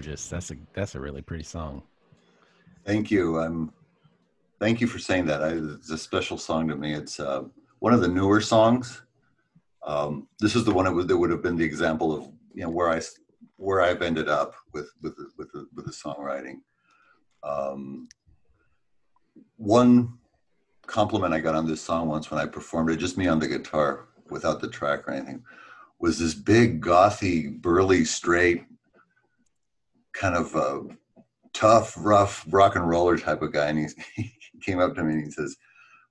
Gorgeous. 0.00 0.28
That's 0.28 0.50
a 0.50 0.56
that's 0.72 0.94
a 0.94 1.00
really 1.00 1.20
pretty 1.20 1.44
song. 1.44 1.82
Thank 2.86 3.10
you. 3.10 3.38
Um, 3.38 3.72
thank 4.58 4.80
you 4.80 4.86
for 4.86 4.98
saying 4.98 5.26
that. 5.26 5.42
I, 5.42 5.48
it's 5.76 5.90
a 5.90 5.98
special 5.98 6.38
song 6.38 6.68
to 6.68 6.76
me. 6.76 6.94
It's 6.94 7.20
uh, 7.20 7.44
one 7.80 7.92
of 7.92 8.00
the 8.00 8.08
newer 8.08 8.40
songs. 8.40 9.02
Um, 9.86 10.26
this 10.38 10.56
is 10.56 10.64
the 10.64 10.72
one 10.72 10.86
that 10.86 10.92
would, 10.92 11.08
that 11.08 11.16
would 11.16 11.30
have 11.30 11.42
been 11.42 11.56
the 11.56 11.64
example 11.64 12.16
of 12.16 12.24
you 12.54 12.62
know 12.62 12.70
where 12.70 12.88
I 12.88 13.02
where 13.56 13.82
I've 13.82 14.00
ended 14.00 14.28
up 14.30 14.54
with 14.72 14.90
with 15.02 15.16
the, 15.16 15.28
with 15.36 15.52
the, 15.52 15.66
with 15.74 15.84
the 15.84 15.92
songwriting. 15.92 16.60
Um, 17.42 18.08
one 19.56 20.14
compliment 20.86 21.34
I 21.34 21.40
got 21.40 21.54
on 21.54 21.66
this 21.66 21.82
song 21.82 22.08
once 22.08 22.30
when 22.30 22.40
I 22.40 22.46
performed 22.46 22.90
it, 22.90 22.96
just 22.96 23.18
me 23.18 23.28
on 23.28 23.38
the 23.38 23.48
guitar 23.48 24.08
without 24.30 24.60
the 24.60 24.68
track 24.68 25.06
or 25.06 25.12
anything, 25.12 25.42
was 25.98 26.18
this 26.18 26.34
big 26.34 26.80
gothy, 26.82 27.60
burly, 27.60 28.04
straight, 28.04 28.64
kind 30.12 30.34
of 30.34 30.54
uh, 30.56 30.80
tough, 31.52 31.94
rough 31.98 32.44
rock 32.50 32.76
and 32.76 32.88
roller 32.88 33.16
type 33.18 33.42
of 33.42 33.52
guy. 33.52 33.68
And 33.68 33.78
he 34.14 34.32
came 34.62 34.78
up 34.80 34.94
to 34.94 35.02
me 35.04 35.14
and 35.14 35.24
he 35.24 35.30
says, 35.30 35.56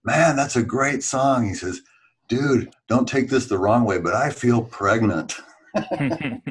Man, 0.03 0.35
that's 0.35 0.55
a 0.55 0.63
great 0.63 1.03
song. 1.03 1.47
He 1.47 1.53
says, 1.53 1.81
Dude, 2.27 2.73
don't 2.87 3.07
take 3.07 3.29
this 3.29 3.47
the 3.47 3.57
wrong 3.57 3.85
way, 3.85 3.99
but 3.99 4.13
I 4.13 4.29
feel 4.29 4.63
pregnant. 4.63 5.35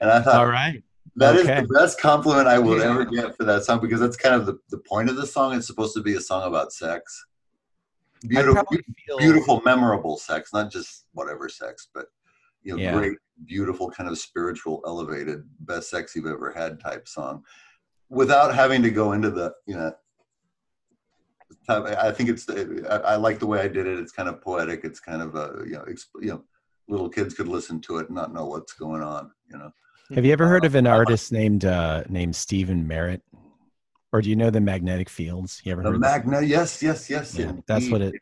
And 0.00 0.10
I 0.10 0.20
thought, 0.22 0.36
All 0.36 0.46
right. 0.46 0.82
that 1.16 1.34
is 1.34 1.42
okay. 1.44 1.60
the 1.60 1.66
best 1.74 2.00
compliment 2.00 2.46
I 2.46 2.58
will 2.58 2.78
Yeah. 2.78 2.90
ever 2.90 3.04
get 3.04 3.36
for 3.36 3.44
that 3.44 3.64
song 3.64 3.80
because 3.80 4.00
that's 4.00 4.16
kind 4.16 4.34
of 4.34 4.46
the, 4.46 4.58
the 4.70 4.78
point 4.78 5.10
of 5.10 5.16
the 5.16 5.26
song. 5.26 5.54
It's 5.54 5.66
supposed 5.66 5.94
to 5.96 6.02
be 6.02 6.14
a 6.14 6.20
song 6.20 6.46
about 6.46 6.72
sex. 6.72 7.24
Beautiful, 8.26 8.64
feel 9.06 9.18
beautiful, 9.18 9.60
memorable 9.64 10.16
sex, 10.16 10.52
not 10.52 10.70
just 10.70 11.06
whatever 11.12 11.48
sex, 11.48 11.88
but 11.94 12.06
you 12.62 12.72
know, 12.76 12.82
Yeah. 12.82 12.98
great, 12.98 13.18
beautiful, 13.46 13.90
kind 13.90 14.08
of 14.08 14.18
spiritual, 14.18 14.82
elevated, 14.86 15.42
best 15.60 15.90
sex 15.90 16.14
you've 16.14 16.26
ever 16.26 16.52
had 16.52 16.80
type 16.80 17.08
song, 17.08 17.44
without 18.08 18.54
having 18.54 18.82
to 18.82 18.90
go 18.90 19.12
into 19.12 19.30
the 19.30 19.52
you 19.66 19.76
know. 19.76 19.92
I 21.68 22.10
think 22.10 22.30
it's. 22.30 22.48
I, 22.48 22.96
I 22.96 23.16
like 23.16 23.38
the 23.38 23.46
way 23.46 23.60
I 23.60 23.68
did 23.68 23.86
it. 23.86 23.98
It's 23.98 24.12
kind 24.12 24.28
of 24.28 24.40
poetic. 24.40 24.80
It's 24.84 25.00
kind 25.00 25.22
of 25.22 25.34
a 25.34 25.64
you 25.66 25.72
know, 25.72 25.84
exp, 25.84 26.06
you 26.20 26.28
know, 26.28 26.44
little 26.88 27.08
kids 27.08 27.34
could 27.34 27.48
listen 27.48 27.80
to 27.82 27.98
it 27.98 28.06
and 28.06 28.16
not 28.16 28.32
know 28.32 28.46
what's 28.46 28.72
going 28.74 29.02
on. 29.02 29.30
You 29.50 29.58
know. 29.58 29.70
Have 30.14 30.24
you 30.24 30.32
ever 30.32 30.46
heard 30.46 30.64
of 30.64 30.74
an 30.74 30.86
Uh, 30.86 30.94
artist 30.94 31.32
named 31.32 31.64
uh 31.64 32.04
named 32.08 32.34
Stephin 32.36 32.86
Merritt? 32.86 33.22
Or 34.10 34.22
do 34.22 34.30
you 34.30 34.36
know 34.36 34.48
the 34.48 34.60
magnetic 34.60 35.10
fields? 35.10 35.60
You 35.64 35.72
ever 35.72 35.82
The 35.82 35.88
heard 35.88 35.94
of 35.96 36.00
magnet, 36.00 36.46
yes, 36.46 36.82
yes, 36.82 37.10
yes. 37.10 37.34
Yeah, 37.36 37.50
indeed. 37.50 37.64
that's 37.66 37.90
what 37.90 38.00
it 38.00 38.14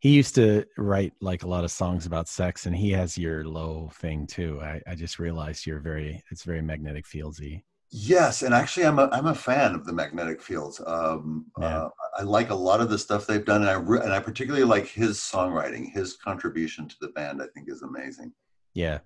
he 0.00 0.10
used 0.10 0.34
to 0.34 0.64
write 0.76 1.14
like 1.20 1.42
a 1.42 1.48
lot 1.48 1.64
of 1.64 1.70
songs 1.70 2.06
about 2.06 2.28
sex 2.28 2.66
and 2.66 2.76
he 2.76 2.90
has 2.92 3.16
your 3.16 3.44
low 3.44 3.90
thing 3.94 4.26
too. 4.26 4.60
I, 4.62 4.80
I 4.86 4.94
just 4.94 5.18
realized 5.18 5.66
you're 5.66 5.80
very 5.80 6.22
it's 6.30 6.44
very 6.44 6.62
magnetic 6.62 7.06
fieldsy. 7.06 7.62
Yes, 7.90 8.42
and 8.42 8.52
actually, 8.52 8.84
I'm 8.84 8.98
a 8.98 9.08
I'm 9.12 9.26
a 9.26 9.34
fan 9.34 9.74
of 9.74 9.86
the 9.86 9.92
magnetic 9.92 10.42
fields. 10.42 10.80
Um, 10.86 11.46
Yeah. 11.58 11.84
uh, 11.84 11.88
I 12.18 12.22
like 12.22 12.50
a 12.50 12.54
lot 12.54 12.80
of 12.80 12.90
the 12.90 12.98
stuff 12.98 13.26
they've 13.26 13.44
done, 13.44 13.62
and 13.62 13.70
I 13.70 13.74
re- 13.74 14.00
and 14.00 14.12
I 14.12 14.18
particularly 14.18 14.64
like 14.66 14.86
his 14.88 15.18
songwriting. 15.18 15.92
His 15.92 16.16
contribution 16.16 16.88
to 16.88 16.96
the 17.00 17.08
band, 17.08 17.40
I 17.40 17.46
think, 17.54 17.70
is 17.70 17.82
amazing. 17.82 18.32
Yeah. 18.74 18.98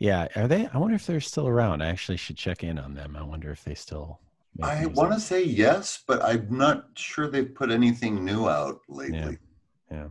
Yeah. 0.00 0.26
Are 0.36 0.48
they 0.48 0.66
I 0.66 0.78
wonder 0.78 0.96
if 0.96 1.06
they're 1.06 1.20
still 1.20 1.46
around. 1.48 1.82
I 1.82 1.88
actually 1.88 2.18
should 2.18 2.36
check 2.36 2.64
in 2.64 2.78
on 2.78 2.94
them. 2.94 3.16
I 3.16 3.22
wonder 3.22 3.50
if 3.52 3.64
they 3.64 3.74
still 3.74 4.20
I 4.60 4.86
want 4.86 5.12
to 5.12 5.20
say 5.20 5.44
yes, 5.44 6.02
but 6.06 6.20
I'm 6.22 6.48
not 6.50 6.88
sure 6.96 7.28
they've 7.28 7.54
put 7.54 7.70
anything 7.70 8.24
new 8.24 8.48
out 8.48 8.80
lately. 8.88 9.18
Yeah. 9.18 9.47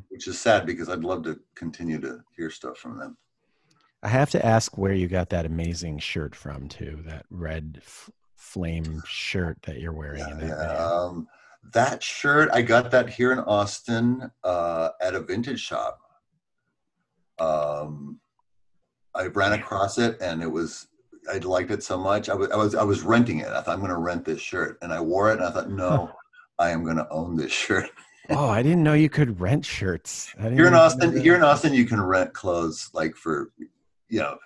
Which 0.10 0.28
is 0.28 0.40
sad 0.40 0.66
because 0.66 0.90
I'd 0.90 1.04
love 1.04 1.24
to 1.24 1.40
continue 1.56 2.00
to 2.02 2.20
hear 2.36 2.50
stuff 2.50 2.78
from 2.78 2.98
them. 2.98 3.18
I 4.04 4.10
have 4.10 4.30
to 4.32 4.46
ask 4.46 4.78
where 4.78 4.94
you 4.94 5.08
got 5.08 5.30
that 5.30 5.46
amazing 5.46 6.00
shirt 6.00 6.36
from 6.36 6.68
too. 6.68 7.04
That 7.06 7.26
red 7.30 7.82
f- 7.82 8.10
flame 8.36 9.02
shirt 9.06 9.58
that 9.64 9.80
you're 9.80 9.94
wearing 9.94 10.30
in 10.30 10.38
that 10.40 10.48
Yeah, 10.48 10.86
um, 10.86 11.28
that 11.74 12.02
shirt, 12.02 12.50
I 12.54 12.62
got 12.62 12.92
that 12.92 13.10
here 13.10 13.32
in 13.32 13.40
Austin 13.40 14.32
uh, 14.44 14.90
at 15.02 15.16
a 15.16 15.20
vintage 15.20 15.60
shop. 15.60 16.00
Um, 17.40 18.20
I 19.16 19.28
ran 19.28 19.54
across 19.54 19.98
it, 19.98 20.18
and 20.22 20.42
it 20.42 20.52
was 20.52 20.88
I 21.32 21.40
liked 21.40 21.72
it 21.72 21.84
so 21.84 21.98
much. 21.98 22.30
I 22.30 22.36
was 22.36 22.50
I 22.52 22.56
was 22.56 22.76
I 22.76 22.84
was 22.84 23.02
renting 23.02 23.40
it. 23.40 23.48
I 23.48 23.62
thought 23.62 23.74
I'm 23.74 23.80
going 23.80 23.90
to 23.90 23.98
rent 23.98 24.26
this 24.26 24.42
shirt, 24.42 24.78
and 24.82 24.94
I 24.94 25.02
wore 25.02 25.32
it, 25.32 25.40
and 25.40 25.44
I 25.44 25.52
thought, 25.52 25.70
no, 25.70 26.12
I 26.60 26.70
am 26.70 26.84
going 26.84 26.98
to 26.98 27.10
own 27.10 27.36
this 27.36 27.52
shirt. 27.52 27.90
Oh, 28.30 28.50
I 28.50 28.62
didn't 28.62 28.84
know 28.84 28.94
you 28.94 29.10
could 29.10 29.40
rent 29.40 29.66
shirts. 29.66 30.34
I 30.38 30.44
didn't 30.44 30.58
Here 30.58 30.68
in 30.68 30.74
Austin, 30.74 31.14
that. 31.14 31.22
here 31.24 31.36
in 31.36 31.44
Austin, 31.44 31.74
you 31.74 31.86
can 31.86 32.02
rent 32.02 32.34
clothes 32.34 32.90
like 32.94 33.16
for, 33.16 33.52
you 34.10 34.20
know, 34.20 34.38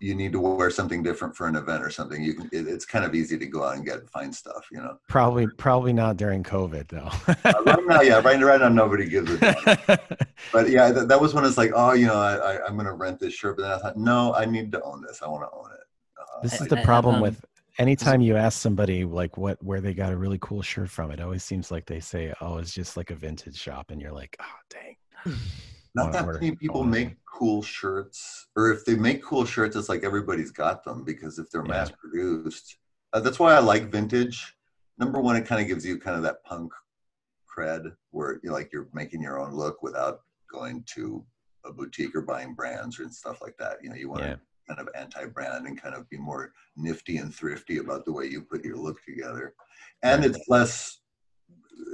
you 0.00 0.14
need 0.14 0.32
to 0.32 0.40
wear 0.40 0.70
something 0.70 1.02
different 1.02 1.34
for 1.34 1.46
an 1.46 1.56
event 1.56 1.82
or 1.82 1.88
something. 1.88 2.22
You 2.22 2.34
can. 2.34 2.46
It, 2.52 2.66
it's 2.68 2.84
kind 2.84 3.04
of 3.06 3.14
easy 3.14 3.38
to 3.38 3.46
go 3.46 3.64
out 3.64 3.76
and 3.76 3.86
get 3.86 4.08
find 4.10 4.34
stuff. 4.34 4.66
You 4.70 4.78
know. 4.78 4.98
Probably, 5.08 5.46
probably 5.46 5.92
not 5.94 6.16
during 6.18 6.42
COVID 6.42 6.92
Uh, 6.92 7.10
though. 7.54 7.62
right 7.72 7.86
now, 7.86 8.00
yeah, 8.02 8.20
right, 8.20 8.38
right 8.42 8.60
now, 8.60 8.68
nobody 8.68 9.08
gives 9.08 9.30
a 9.30 9.38
damn. 9.38 9.98
but 10.52 10.68
yeah, 10.68 10.90
that, 10.90 11.08
that 11.08 11.20
was 11.20 11.32
when 11.32 11.44
it's 11.44 11.56
like, 11.56 11.70
oh, 11.74 11.92
you 11.92 12.06
know, 12.06 12.16
I, 12.16 12.34
I, 12.56 12.66
I'm 12.66 12.74
going 12.74 12.86
to 12.86 12.92
rent 12.92 13.18
this 13.18 13.32
shirt. 13.34 13.56
But 13.56 13.62
then 13.62 13.72
I 13.72 13.78
thought, 13.78 13.96
no, 13.96 14.34
I 14.34 14.44
need 14.44 14.72
to 14.72 14.82
own 14.82 15.00
this. 15.00 15.22
I 15.22 15.28
want 15.28 15.44
to 15.44 15.56
own 15.56 15.70
it. 15.72 15.86
Uh, 16.20 16.42
this 16.42 16.54
is 16.54 16.62
I- 16.62 16.68
the 16.68 16.76
I 16.76 16.78
have, 16.80 16.86
problem 16.86 17.14
um, 17.16 17.20
with 17.22 17.42
anytime 17.78 18.20
you 18.20 18.36
ask 18.36 18.60
somebody 18.60 19.04
like 19.04 19.36
what 19.36 19.62
where 19.62 19.80
they 19.80 19.94
got 19.94 20.12
a 20.12 20.16
really 20.16 20.38
cool 20.40 20.62
shirt 20.62 20.90
from. 20.90 21.10
It 21.10 21.20
always 21.20 21.42
seems 21.44 21.70
like 21.70 21.86
they 21.86 22.00
say, 22.00 22.32
"Oh, 22.40 22.58
it's 22.58 22.72
just 22.72 22.96
like 22.96 23.10
a 23.10 23.14
vintage 23.14 23.56
shop," 23.56 23.90
and 23.90 24.00
you're 24.00 24.12
like, 24.12 24.36
"Oh, 24.40 24.58
dang." 24.70 24.96
not 25.94 26.12
that 26.12 26.24
order- 26.24 26.40
many 26.40 26.56
people 26.56 26.80
wanna- 26.80 26.90
make 26.90 27.16
cool 27.24 27.62
shirts, 27.62 28.46
or 28.56 28.70
if 28.70 28.84
they 28.84 28.94
make 28.94 29.22
cool 29.22 29.44
shirts, 29.44 29.74
it's 29.76 29.88
like 29.88 30.04
everybody's 30.04 30.50
got 30.52 30.84
them 30.84 31.04
because 31.04 31.38
if 31.38 31.50
they're 31.50 31.62
Yeah. 31.64 31.68
mass 31.72 31.90
produced, 31.90 32.76
uh, 33.12 33.20
that's 33.20 33.38
why 33.40 33.54
I 33.54 33.58
like 33.58 33.90
vintage. 33.90 34.56
Number 34.98 35.20
one, 35.20 35.34
it 35.36 35.46
kind 35.46 35.60
of 35.60 35.66
gives 35.66 35.84
you 35.84 35.98
kind 35.98 36.16
of 36.16 36.22
that 36.22 36.44
punk 36.44 36.72
cred 37.52 37.96
where 38.10 38.40
you 38.42 38.50
like 38.52 38.72
you're 38.72 38.88
making 38.92 39.20
your 39.22 39.40
own 39.40 39.52
look 39.52 39.82
without 39.82 40.20
going 40.50 40.84
to 40.94 41.24
a 41.64 41.72
boutique 41.72 42.14
or 42.14 42.20
buying 42.22 42.54
brands 42.54 42.98
and 43.00 43.12
stuff 43.12 43.40
like 43.40 43.56
that. 43.58 43.78
You 43.82 43.88
know, 43.90 43.96
you 43.96 44.08
want 44.08 44.22
to 44.22 44.28
Yeah. 44.28 44.36
Kind 44.68 44.80
of 44.80 44.88
anti-brand 44.94 45.66
and 45.66 45.80
kind 45.80 45.94
of 45.94 46.08
be 46.08 46.16
more 46.16 46.52
nifty 46.76 47.18
and 47.18 47.34
thrifty 47.34 47.78
about 47.78 48.04
the 48.04 48.12
way 48.12 48.26
you 48.26 48.42
put 48.42 48.64
your 48.64 48.76
look 48.76 49.02
together 49.04 49.54
and 50.02 50.22
Right. 50.22 50.30
it's 50.30 50.48
less 50.48 51.00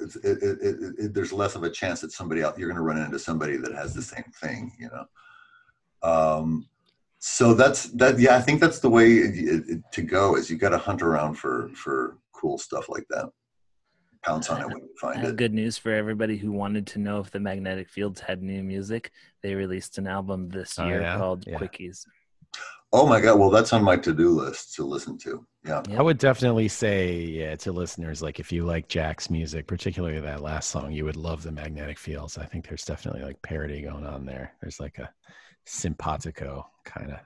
it's, 0.02 0.16
it, 0.16 0.42
it, 0.42 0.58
it, 0.62 0.94
it, 0.98 1.14
there's 1.14 1.32
less 1.32 1.54
of 1.56 1.62
a 1.64 1.70
chance 1.70 2.00
that 2.00 2.12
somebody 2.12 2.40
else 2.42 2.58
you're 2.58 2.68
going 2.68 2.76
to 2.76 2.82
run 2.82 2.98
into 2.98 3.18
somebody 3.18 3.56
that 3.56 3.72
has 3.74 3.94
the 3.94 4.02
same 4.02 4.24
thing 4.40 4.72
you 4.78 4.88
know 4.88 6.08
um 6.08 6.66
so 7.18 7.52
that's 7.54 7.84
that 7.92 8.18
yeah 8.18 8.36
i 8.36 8.40
think 8.40 8.60
that's 8.60 8.78
the 8.80 8.88
way 8.88 9.12
it, 9.12 9.34
it, 9.36 9.68
it- 9.68 9.82
to 9.92 10.02
go 10.02 10.36
is 10.36 10.48
you 10.50 10.56
got 10.56 10.70
to 10.70 10.78
hunt 10.78 11.02
around 11.02 11.34
for 11.34 11.70
for 11.74 12.18
cool 12.32 12.56
stuff 12.56 12.88
like 12.88 13.04
that 13.10 13.28
pounce 14.22 14.48
on 14.50 14.60
it 14.60 14.68
when 14.68 14.78
you 14.78 14.88
I 14.98 15.00
find 15.00 15.20
have 15.20 15.30
it 15.30 15.36
good 15.36 15.54
news 15.54 15.76
for 15.78 15.92
everybody 15.92 16.36
who 16.36 16.52
wanted 16.52 16.86
to 16.88 16.98
know 16.98 17.20
if 17.20 17.30
the 17.30 17.40
Magnetic 17.40 17.88
Fields 17.88 18.20
had 18.20 18.42
new 18.42 18.62
music. 18.62 19.12
They 19.42 19.54
released 19.54 19.96
an 19.96 20.06
album 20.06 20.50
this 20.50 20.78
Oh, 20.78 20.86
year 20.86 21.00
yeah? 21.00 21.16
called 21.16 21.44
Yeah. 21.46 21.56
Quickies. 21.58 22.04
Oh 22.92 23.07
my 23.07 23.20
god! 23.20 23.38
Well, 23.38 23.51
that's 23.51 23.72
on 23.72 23.84
my 23.84 23.96
to-do 23.96 24.30
list 24.30 24.74
to 24.74 24.84
listen 24.84 25.16
to. 25.18 25.46
Yeah. 25.64 25.82
I 25.96 26.03
would 26.03 26.18
definitely 26.18 26.66
say, 26.68 27.14
yeah, 27.20 27.55
to 27.57 27.70
listeners, 27.70 28.20
like 28.22 28.40
if 28.40 28.51
you 28.51 28.64
like 28.64 28.88
Jack's 28.88 29.30
music, 29.30 29.66
particularly 29.68 30.18
that 30.20 30.40
last 30.40 30.70
song, 30.70 30.90
you 30.90 31.05
would 31.05 31.16
love 31.16 31.42
the 31.42 31.53
magnetic 31.53 31.98
fields. 31.98 32.36
I 32.38 32.46
think 32.46 32.66
there's 32.66 32.84
definitely 32.84 33.22
like 33.22 33.40
parody 33.42 33.82
going 33.82 34.05
on 34.07 34.24
there. 34.26 34.55
There's 34.61 34.80
like 34.80 34.98
a 34.98 35.09
simpatico 35.66 36.66
kind 36.84 37.12
of. 37.12 37.18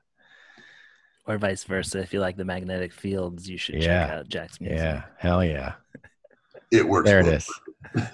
Or 1.26 1.38
vice 1.38 1.64
versa. 1.64 2.00
If 2.00 2.12
you 2.12 2.20
like 2.20 2.36
the 2.36 2.44
magnetic 2.44 2.92
fields, 2.92 3.48
you 3.48 3.56
should 3.56 3.76
Yeah. 3.76 4.06
check 4.06 4.10
out 4.16 4.28
Jack's 4.28 4.60
music. 4.60 4.78
Yeah, 4.78 5.04
hell 5.16 5.42
yeah. 5.42 5.74
It 6.70 6.86
works. 6.86 7.08
There 7.08 7.20
it 7.20 7.24
both. 7.24 7.48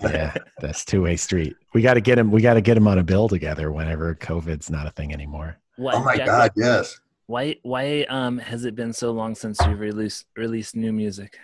Yeah, 0.03 0.35
that's 0.61 0.85
two 0.85 1.03
way 1.03 1.17
street. 1.17 1.57
We 1.75 1.83
got 1.83 1.95
to 1.95 2.01
get 2.01 2.19
him. 2.19 2.31
We 2.31 2.43
got 2.43 2.55
to 2.55 2.61
get 2.61 2.77
him 2.77 2.87
on 2.87 2.99
a 2.99 3.03
bill 3.03 3.29
together 3.29 3.73
whenever 3.73 4.15
COVID's 4.15 4.71
not 4.71 4.87
a 4.87 4.91
thing 4.91 5.13
anymore. 5.13 5.57
Why, 5.81 5.95
Oh 5.95 6.05
my 6.05 6.16
Jack, 6.16 6.26
god! 6.26 6.51
Yes. 6.57 7.01
Why 7.26 7.57
why 7.62 8.03
um 8.11 8.37
has 8.37 8.66
it 8.66 8.74
been 8.74 8.93
so 8.93 9.12
long 9.12 9.35
since 9.35 9.59
you've 9.66 9.81
released 9.81 10.26
released 10.37 10.76
new 10.76 10.93
music? 10.93 11.39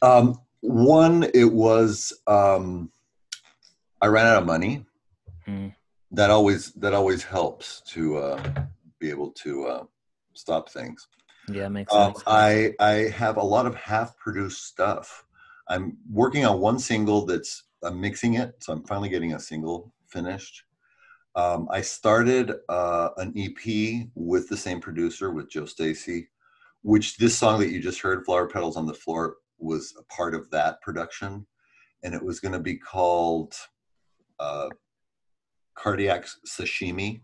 Um, 0.00 0.40
one, 0.62 1.24
it 1.34 1.52
was 1.52 2.14
um, 2.26 2.90
I 4.00 4.06
ran 4.06 4.26
out 4.26 4.38
of 4.38 4.46
money. 4.46 4.86
Hmm. 5.44 5.68
That 6.12 6.30
always 6.30 6.72
that 6.80 6.94
always 6.94 7.22
helps 7.22 7.82
to 7.92 8.16
uh, 8.16 8.42
be 8.98 9.10
able 9.10 9.30
to 9.44 9.66
uh, 9.66 9.84
stop 10.32 10.70
things. 10.70 11.06
Yeah, 11.52 11.68
makes 11.68 11.92
Um, 11.92 12.14
sense. 12.14 12.24
I 12.26 12.72
I 12.80 12.92
have 13.14 13.36
a 13.36 13.44
lot 13.44 13.66
of 13.66 13.74
half 13.74 14.16
produced 14.16 14.64
stuff. 14.64 15.26
I'm 15.68 15.98
working 16.10 16.46
on 16.46 16.60
one 16.60 16.78
single 16.78 17.26
that's 17.26 17.64
I'm 17.82 18.00
mixing 18.00 18.34
it, 18.34 18.54
so 18.60 18.72
I'm 18.72 18.84
finally 18.84 19.10
getting 19.10 19.34
a 19.34 19.38
single 19.38 19.92
finished. 20.08 20.64
Um, 21.36 21.68
I 21.70 21.80
started 21.80 22.52
uh, 22.68 23.10
an 23.16 23.32
EP 23.36 24.08
with 24.14 24.48
the 24.48 24.56
same 24.56 24.80
producer 24.80 25.30
with 25.30 25.50
Joe 25.50 25.66
Stacy, 25.66 26.28
which 26.82 27.16
this 27.16 27.36
song 27.36 27.58
that 27.60 27.70
you 27.70 27.80
just 27.80 28.00
heard, 28.00 28.24
"Flower 28.24 28.46
Petals 28.46 28.76
on 28.76 28.86
the 28.86 28.94
Floor," 28.94 29.36
was 29.58 29.94
a 29.98 30.02
part 30.14 30.34
of 30.34 30.50
that 30.50 30.80
production, 30.82 31.46
and 32.02 32.14
it 32.14 32.22
was 32.22 32.40
going 32.40 32.52
to 32.52 32.60
be 32.60 32.76
called 32.76 33.54
uh, 34.38 34.68
"Cardiac 35.74 36.26
Sashimi" 36.46 37.20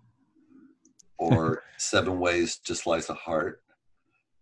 or 1.18 1.62
Seven 1.78 2.18
Ways 2.18 2.56
to 2.64 2.74
Slice 2.74 3.10
a 3.10 3.14
Heart 3.14 3.62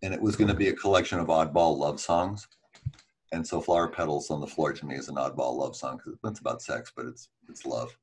and 0.02 0.14
it 0.14 0.20
was 0.20 0.36
going 0.36 0.48
to 0.48 0.54
be 0.54 0.68
a 0.68 0.74
collection 0.74 1.18
of 1.18 1.28
oddball 1.28 1.76
love 1.76 2.00
songs. 2.00 2.46
And 3.32 3.46
so, 3.46 3.60
"Flower 3.60 3.88
Petals 3.88 4.30
on 4.30 4.40
the 4.40 4.46
Floor" 4.46 4.72
to 4.72 4.86
me 4.86 4.94
is 4.94 5.08
an 5.08 5.16
oddball 5.16 5.56
love 5.56 5.76
song 5.76 5.98
because 5.98 6.18
it's 6.24 6.40
about 6.40 6.62
sex, 6.62 6.92
but 6.94 7.06
it's 7.06 7.28
it's 7.48 7.66
love. 7.66 7.96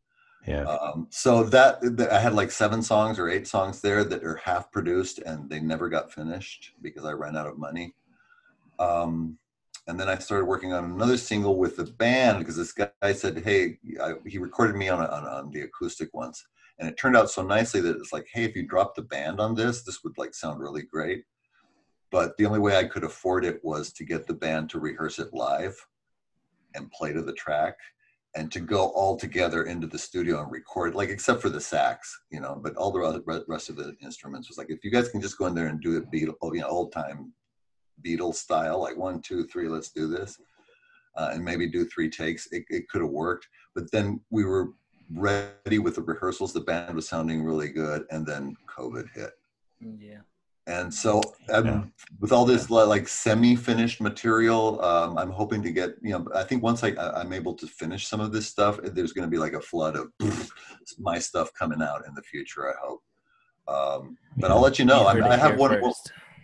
Yeah. 0.46 0.64
Um, 0.64 1.08
so 1.10 1.44
that, 1.44 1.80
that 1.98 2.12
I 2.12 2.20
had 2.20 2.34
like 2.34 2.52
seven 2.52 2.82
songs 2.82 3.18
or 3.18 3.30
eight 3.30 3.48
songs 3.48 3.82
there 3.82 4.04
that 4.04 4.24
are 4.24 4.36
half 4.36 4.72
produced, 4.72 5.20
and 5.20 5.50
they 5.50 5.60
never 5.60 5.90
got 5.90 6.12
finished 6.12 6.74
because 6.82 7.06
I 7.06 7.12
ran 7.12 7.36
out 7.36 7.48
of 7.48 7.58
money. 7.58 7.96
Um, 8.78 9.38
and 9.88 10.00
then 10.00 10.10
I 10.10 10.18
started 10.18 10.46
working 10.46 10.74
on 10.74 10.86
another 10.86 11.18
single 11.18 11.58
with 11.58 11.78
the 11.78 11.86
band 11.86 12.40
because 12.40 12.56
this 12.56 12.74
guy 12.74 13.14
said, 13.14 13.44
"Hey," 13.44 13.78
I, 14.02 14.14
he 14.26 14.38
recorded 14.38 14.76
me 14.76 14.90
on, 14.90 15.00
a, 15.00 15.06
on 15.06 15.26
on 15.26 15.52
the 15.52 15.62
acoustic 15.62 16.14
once, 16.14 16.46
and 16.80 16.90
it 16.90 16.98
turned 16.98 17.16
out 17.16 17.30
so 17.30 17.44
nicely 17.44 17.82
that 17.82 17.98
it's 17.98 18.14
like, 18.14 18.28
"Hey, 18.32 18.44
if 18.44 18.56
you 18.56 18.68
drop 18.68 18.96
the 18.96 19.04
band 19.04 19.40
on 19.40 19.56
this, 19.56 19.84
this 19.84 20.04
would 20.04 20.18
like 20.18 20.34
sound 20.34 20.60
really 20.60 20.84
great." 20.84 21.24
but 22.16 22.38
the 22.38 22.46
only 22.46 22.60
way 22.60 22.78
I 22.78 22.86
could 22.86 23.04
afford 23.04 23.44
it 23.44 23.60
was 23.62 23.92
to 23.92 24.06
get 24.06 24.26
the 24.26 24.34
band 24.34 24.70
to 24.70 24.80
rehearse 24.80 25.20
it 25.20 25.34
live 25.34 25.76
and 26.74 26.90
play 26.92 27.12
to 27.12 27.22
the 27.22 27.34
track 27.34 27.76
and 28.36 28.52
to 28.52 28.60
go 28.60 28.90
all 28.90 29.16
together 29.16 29.64
into 29.64 29.88
the 29.88 29.98
studio 29.98 30.42
and 30.42 30.52
record 30.52 30.94
like 30.94 31.10
except 31.10 31.42
for 31.42 31.50
the 31.50 31.60
sax 31.60 32.20
you 32.30 32.40
know 32.40 32.60
but 32.62 32.76
all 32.76 32.92
the 32.92 33.44
rest 33.48 33.70
of 33.70 33.76
the 33.76 33.96
instruments 34.04 34.50
was 34.50 34.58
like 34.58 34.70
if 34.70 34.84
you 34.84 34.92
guys 34.92 35.10
can 35.10 35.22
just 35.22 35.38
go 35.38 35.46
in 35.46 35.56
there 35.56 35.68
and 35.68 35.82
do 35.82 35.98
it 35.98 36.12
Beatle, 36.12 36.54
you 36.54 36.62
know 36.62 36.68
old 36.68 36.92
time 36.92 37.34
Beatles 38.06 38.36
style 38.36 38.82
like 38.82 38.98
one 38.98 39.22
two 39.22 39.46
three 39.46 39.70
let's 39.70 39.92
do 39.92 40.08
this 40.08 40.38
uh, 41.16 41.30
and 41.32 41.44
maybe 41.44 41.68
do 41.70 41.86
three 41.86 42.10
takes 42.10 42.48
it, 42.52 42.66
it 42.70 42.90
could 42.90 43.02
have 43.02 43.10
worked 43.10 43.48
but 43.74 43.90
then 43.92 44.20
we 44.30 44.44
were 44.44 44.70
ready 45.12 45.80
with 45.80 45.96
the 45.96 46.02
rehearsals 46.02 46.52
the 46.52 46.60
band 46.60 46.96
was 46.96 47.08
sounding 47.08 47.44
really 47.44 47.70
good 47.70 48.06
and 48.12 48.26
then 48.26 48.56
covid 48.68 49.06
hit 49.14 49.32
yeah. 50.00 50.22
And 50.68 50.94
so 50.94 51.22
um, 51.54 51.66
Yeah. 51.66 51.84
with 52.20 52.32
all 52.32 52.46
this 52.46 52.70
like 52.70 53.08
semi-finished 53.08 54.02
material 54.02 54.84
um, 54.84 55.18
i'm 55.18 55.30
hoping 55.30 55.62
to 55.64 55.72
get 55.72 55.92
you 56.02 56.12
know 56.12 56.28
i 56.34 56.44
think 56.44 56.64
once 56.64 56.84
I, 56.84 56.90
i'm 57.16 57.34
able 57.34 57.54
to 57.56 57.68
finish 57.68 58.08
some 58.08 58.20
of 58.20 58.32
this 58.32 58.48
stuff 58.48 58.80
there's 58.84 59.14
going 59.14 59.28
to 59.28 59.32
be 59.32 59.38
like 59.38 59.54
a 59.54 59.62
flood 59.62 59.96
of 59.96 60.12
my 61.00 61.20
stuff 61.20 61.52
coming 61.54 61.82
out 61.82 62.06
in 62.08 62.14
the 62.16 62.24
future 62.24 62.70
i 62.70 62.74
hope 62.82 63.02
um, 63.68 64.18
but 64.38 64.52
i'll 64.52 64.62
let 64.62 64.80
you 64.80 64.86
know 64.86 65.04
I, 65.06 65.34
I 65.34 65.38
have 65.38 65.58
one 65.58 65.80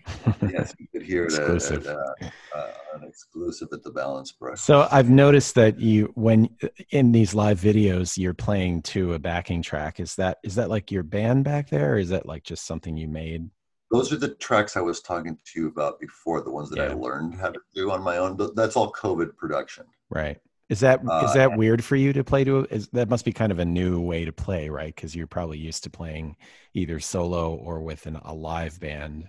yes 0.49 0.74
you 0.80 0.88
could 0.91 1.03
hear 1.03 1.26
it 1.26 1.34
at, 1.34 1.39
Exclusive. 1.39 1.88
at, 1.88 1.95
uh, 1.95 2.57
uh, 2.57 2.72
an 2.95 3.03
exclusive 3.07 3.69
at 3.72 3.84
the 3.84 3.91
balance 3.91 4.32
brush 4.32 4.59
So 4.59 4.88
I've 4.91 5.09
noticed 5.09 5.55
that 5.55 5.80
you, 5.80 6.11
when 6.15 6.49
in 6.89 7.11
these 7.11 7.34
live 7.34 7.59
videos, 7.61 8.17
you're 8.17 8.34
playing 8.34 8.82
to 8.84 9.13
a 9.13 9.19
backing 9.19 9.61
track. 9.61 9.99
Is 9.99 10.15
that 10.15 10.39
is 10.43 10.55
that 10.55 10.69
like 10.69 10.91
your 10.91 11.03
band 11.03 11.45
back 11.45 11.69
there, 11.69 11.93
or 11.93 11.97
is 11.97 12.09
that 12.09 12.26
like 12.26 12.43
just 12.43 12.65
something 12.65 12.97
you 12.97 13.07
made? 13.07 13.49
Those 13.91 14.11
are 14.11 14.17
the 14.17 14.35
tracks 14.35 14.77
i 14.77 14.81
was 14.81 15.01
talking 15.01 15.37
to 15.45 15.59
you 15.59 15.67
about 15.67 15.99
before 15.99 16.41
the 16.41 16.51
ones 16.51 16.69
that 16.69 16.79
i 16.79 16.93
learned 16.93 17.35
how 17.35 17.49
to 17.49 17.59
do 17.75 17.91
on 17.91 18.01
my 18.01 18.17
own 18.17 18.37
Th- 18.37 18.51
that's 18.55 18.75
all 18.75 18.91
covid 18.91 19.35
production 19.35 19.85
Right. 20.11 20.37
Is 20.69 20.81
that 20.81 21.01
is 21.01 21.09
Uh, 21.09 21.33
that 21.33 21.57
weird 21.57 21.83
for 21.83 21.95
you 21.95 22.13
to 22.13 22.23
play 22.23 22.43
to? 22.43 22.65
Is 22.69 22.87
that 22.89 23.09
must 23.09 23.25
be 23.25 23.33
kind 23.33 23.51
of 23.51 23.59
a 23.59 23.65
new 23.65 23.99
way 23.99 24.25
to 24.25 24.31
play, 24.31 24.69
right? 24.69 24.93
Because 24.93 25.15
you're 25.15 25.27
probably 25.27 25.57
used 25.57 25.83
to 25.83 25.89
playing 25.89 26.35
either 26.73 26.99
solo 26.99 27.55
or 27.55 27.81
with 27.81 28.05
an, 28.05 28.17
a 28.23 28.33
live 28.33 28.79
band. 28.79 29.25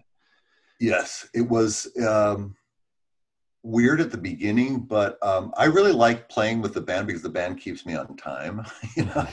Yes, 0.79 1.29
it 1.35 1.49
was 1.49 1.89
um, 2.07 2.57
weird 3.63 4.01
at 4.01 4.11
the 4.11 4.19
beginning, 4.19 4.81
but 4.81 5.19
um, 5.23 5.53
I 5.57 5.67
really 5.67 5.93
like 5.93 6.29
playing 6.29 6.63
with 6.63 6.75
the 6.75 6.81
band 6.81 7.07
because 7.07 7.23
the 7.23 7.29
band 7.29 7.61
keeps 7.61 7.87
me 7.87 7.95
on 7.95 8.17
time. 8.17 8.65
you 8.97 9.05
know, 9.05 9.27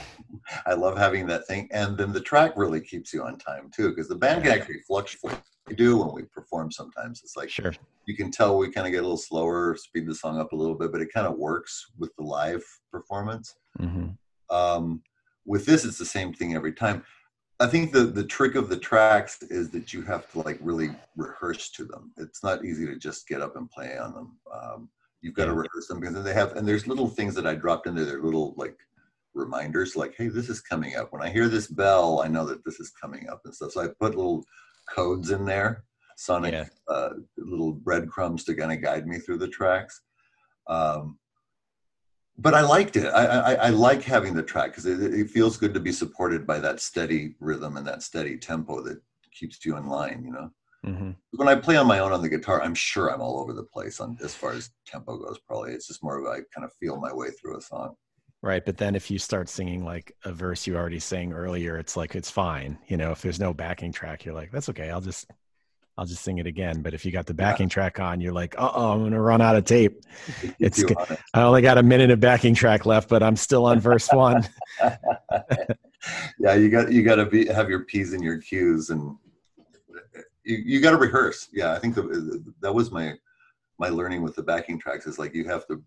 I 0.66 0.74
love 0.74 0.96
having 0.96 1.26
that 1.26 1.46
thing, 1.46 1.68
and 1.72 1.96
then 1.96 2.12
the 2.12 2.20
track 2.20 2.52
really 2.56 2.80
keeps 2.80 3.12
you 3.12 3.22
on 3.22 3.38
time 3.38 3.70
too 3.74 3.90
because 3.90 4.08
the 4.08 4.16
band 4.16 4.44
can 4.44 4.52
actually 4.52 4.80
fluctuate. 4.86 5.38
We 5.66 5.74
do 5.74 5.98
when 5.98 6.14
we 6.14 6.22
perform 6.22 6.72
sometimes. 6.72 7.20
It's 7.22 7.36
like 7.36 7.50
Sure. 7.50 7.72
you 8.06 8.16
can 8.16 8.30
tell 8.30 8.56
we 8.56 8.72
kind 8.72 8.86
of 8.86 8.92
get 8.92 9.00
a 9.00 9.02
little 9.02 9.16
slower, 9.16 9.76
speed 9.76 10.06
the 10.06 10.14
song 10.14 10.40
up 10.40 10.52
a 10.52 10.56
little 10.56 10.74
bit, 10.74 10.90
but 10.90 11.00
it 11.00 11.12
kind 11.12 11.26
of 11.26 11.36
works 11.36 11.92
with 11.98 12.14
the 12.16 12.24
live 12.24 12.64
performance 12.90 13.54
hmm 13.78 14.08
um, 14.50 15.02
with 15.46 15.64
this 15.64 15.84
it's 15.84 15.98
the 15.98 16.04
same 16.04 16.32
thing 16.32 16.54
every 16.54 16.72
time 16.72 17.02
i 17.60 17.66
think 17.66 17.92
the 17.92 18.04
the 18.04 18.24
trick 18.24 18.54
of 18.54 18.68
the 18.68 18.76
tracks 18.76 19.42
is 19.44 19.70
that 19.70 19.92
you 19.92 20.02
have 20.02 20.30
to 20.32 20.40
like 20.40 20.58
really 20.60 20.90
rehearse 21.16 21.70
to 21.70 21.84
them. 21.84 22.12
It's 22.16 22.42
not 22.42 22.64
easy 22.64 22.86
to 22.86 22.96
just 22.96 23.28
get 23.28 23.40
up 23.42 23.56
and 23.56 23.70
play 23.70 23.98
on 23.98 24.14
them. 24.14 24.36
Um, 24.52 24.88
you've 25.20 25.34
got 25.34 25.46
to 25.46 25.52
rehearse 25.54 25.86
them 25.88 26.00
because 26.00 26.14
then 26.14 26.24
they 26.24 26.32
have 26.34 26.56
and 26.56 26.66
there's 26.66 26.86
little 26.86 27.08
things 27.08 27.34
that 27.34 27.46
i 27.46 27.54
dropped 27.54 27.86
in 27.86 27.94
there 27.94 28.06
they're 28.06 28.22
little 28.22 28.54
like 28.56 28.76
reminders 29.34 29.94
like 29.94 30.14
hey 30.16 30.28
this 30.28 30.48
is 30.48 30.60
coming 30.60 30.96
up. 30.96 31.12
When 31.12 31.22
i 31.22 31.28
hear 31.28 31.48
this 31.48 31.66
bell 31.68 32.22
i 32.24 32.28
know 32.28 32.46
that 32.46 32.64
this 32.64 32.80
is 32.80 32.90
coming 32.90 33.28
up 33.28 33.42
and 33.44 33.54
stuff. 33.54 33.72
So 33.72 33.82
i 33.82 33.88
put 33.88 34.16
little 34.16 34.44
codes 34.94 35.30
in 35.30 35.44
there 35.44 35.84
sonic 36.16 36.52
Yeah. 36.52 36.66
uh, 36.88 37.10
little 37.38 37.72
breadcrumbs 37.72 38.44
to 38.44 38.54
kind 38.54 38.72
of 38.72 38.82
guide 38.82 39.06
me 39.06 39.18
through 39.18 39.38
the 39.38 39.48
tracks. 39.48 40.02
Um, 40.66 41.18
but 42.38 42.54
I 42.54 42.62
liked 42.62 42.96
it. 42.96 43.06
I, 43.06 43.26
I, 43.26 43.54
I 43.54 43.68
like 43.70 44.02
having 44.02 44.34
the 44.34 44.42
track 44.42 44.70
because 44.70 44.86
it, 44.86 45.00
it 45.14 45.30
feels 45.30 45.56
good 45.56 45.74
to 45.74 45.80
be 45.80 45.92
supported 45.92 46.46
by 46.46 46.58
that 46.60 46.80
steady 46.80 47.34
rhythm 47.40 47.76
and 47.76 47.86
that 47.86 48.02
steady 48.02 48.38
tempo 48.38 48.82
that 48.82 49.00
keeps 49.32 49.64
you 49.64 49.76
in 49.76 49.86
line. 49.88 50.22
You 50.24 50.32
know, 50.32 50.50
hmm 50.84 51.10
when 51.32 51.48
I 51.48 51.56
play 51.56 51.76
on 51.76 51.86
my 51.86 52.00
own 52.00 52.12
on 52.12 52.22
the 52.22 52.28
guitar, 52.28 52.62
I'm 52.62 52.74
sure 52.74 53.08
I'm 53.12 53.20
all 53.22 53.40
over 53.40 53.52
the 53.52 53.64
place 53.64 54.00
on 54.00 54.18
as 54.22 54.34
far 54.34 54.52
as 54.52 54.70
tempo 54.86 55.18
goes. 55.18 55.38
Probably 55.46 55.72
it's 55.72 55.88
just 55.88 56.02
more 56.02 56.18
of 56.18 56.26
I 56.26 56.40
kind 56.54 56.64
of 56.64 56.72
feel 56.80 56.98
my 57.00 57.12
way 57.12 57.30
through 57.30 57.58
a 57.58 57.62
song. 57.62 57.96
Right. 58.42 58.64
But 58.64 58.78
then 58.78 58.94
if 58.96 59.10
you 59.10 59.18
start 59.18 59.48
singing 59.50 59.84
like 59.84 60.16
a 60.24 60.32
verse 60.32 60.66
you 60.66 60.76
already 60.76 60.98
sang 60.98 61.32
earlier, 61.32 61.76
it's 61.78 61.96
like 61.96 62.14
it's 62.14 62.30
fine. 62.30 62.78
You 62.88 62.96
know, 62.96 63.12
if 63.12 63.20
there's 63.20 63.40
no 63.40 63.52
backing 63.52 63.92
track, 63.92 64.24
you're 64.24 64.34
like, 64.34 64.50
that's 64.50 64.68
okay. 64.70 64.90
I'll 64.90 65.00
just 65.02 65.26
I'll 66.00 66.06
just 66.06 66.22
sing 66.22 66.38
it 66.38 66.46
again. 66.46 66.80
But 66.80 66.94
if 66.94 67.04
you 67.04 67.12
got 67.12 67.26
the 67.26 67.34
backing 67.34 67.68
track 67.68 68.00
on, 68.00 68.22
you're 68.22 68.32
like, 68.32 68.54
uh 68.56 68.70
oh, 68.74 68.92
I'm 68.92 69.02
gonna 69.02 69.20
run 69.20 69.42
out 69.42 69.54
of 69.54 69.66
tape. 69.66 70.02
It's 70.58 70.78
you 70.78 70.86
good. 70.86 70.96
on 70.96 71.06
it. 71.10 71.20
I 71.34 71.42
only 71.42 71.60
got 71.60 71.76
a 71.76 71.82
minute 71.82 72.10
of 72.10 72.20
backing 72.20 72.54
track 72.54 72.86
left, 72.86 73.10
but 73.10 73.22
I'm 73.22 73.36
still 73.36 73.66
on 73.66 73.80
verse 73.80 74.08
one. 74.10 74.48
yeah, 76.38 76.54
you 76.54 76.70
got 76.70 76.90
you 76.90 77.02
got 77.02 77.16
to 77.16 77.26
be 77.26 77.44
have 77.48 77.68
your 77.68 77.84
p's 77.84 78.14
and 78.14 78.24
your 78.24 78.38
q's, 78.38 78.88
and 78.88 79.14
you, 80.42 80.56
you 80.64 80.80
got 80.80 80.92
to 80.92 80.96
rehearse. 80.96 81.48
Yeah, 81.52 81.74
I 81.74 81.78
think 81.78 81.94
the, 81.94 82.42
that 82.62 82.74
was 82.74 82.90
my 82.90 83.12
my 83.78 83.90
learning 83.90 84.22
with 84.22 84.34
the 84.36 84.42
backing 84.42 84.78
tracks 84.78 85.06
is 85.06 85.18
like 85.18 85.34
you 85.34 85.44
have 85.48 85.66
to, 85.66 85.82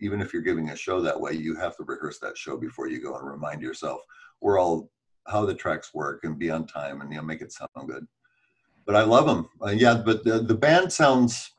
even 0.00 0.20
if 0.20 0.32
you're 0.32 0.42
giving 0.42 0.70
a 0.70 0.76
show 0.76 1.00
that 1.00 1.20
way, 1.20 1.32
you 1.32 1.54
have 1.54 1.76
to 1.76 1.84
rehearse 1.84 2.18
that 2.18 2.36
show 2.36 2.56
before 2.56 2.88
you 2.88 3.00
go 3.00 3.16
and 3.16 3.30
remind 3.30 3.62
yourself 3.62 4.00
we're 4.40 4.58
all 4.58 4.90
how 5.28 5.46
the 5.46 5.54
tracks 5.54 5.94
work 5.94 6.24
and 6.24 6.40
be 6.40 6.50
on 6.50 6.66
time 6.66 7.02
and 7.02 7.12
you 7.12 7.18
know 7.18 7.24
make 7.24 7.40
it 7.40 7.52
sound 7.52 7.68
good. 7.86 8.04
But 8.86 8.96
I 8.96 9.02
love 9.02 9.26
them. 9.26 9.48
Uh, 9.62 9.70
yeah, 9.70 9.94
but 9.94 10.24
the, 10.24 10.40
the 10.40 10.54
band 10.54 10.92
sounds. 10.92 11.50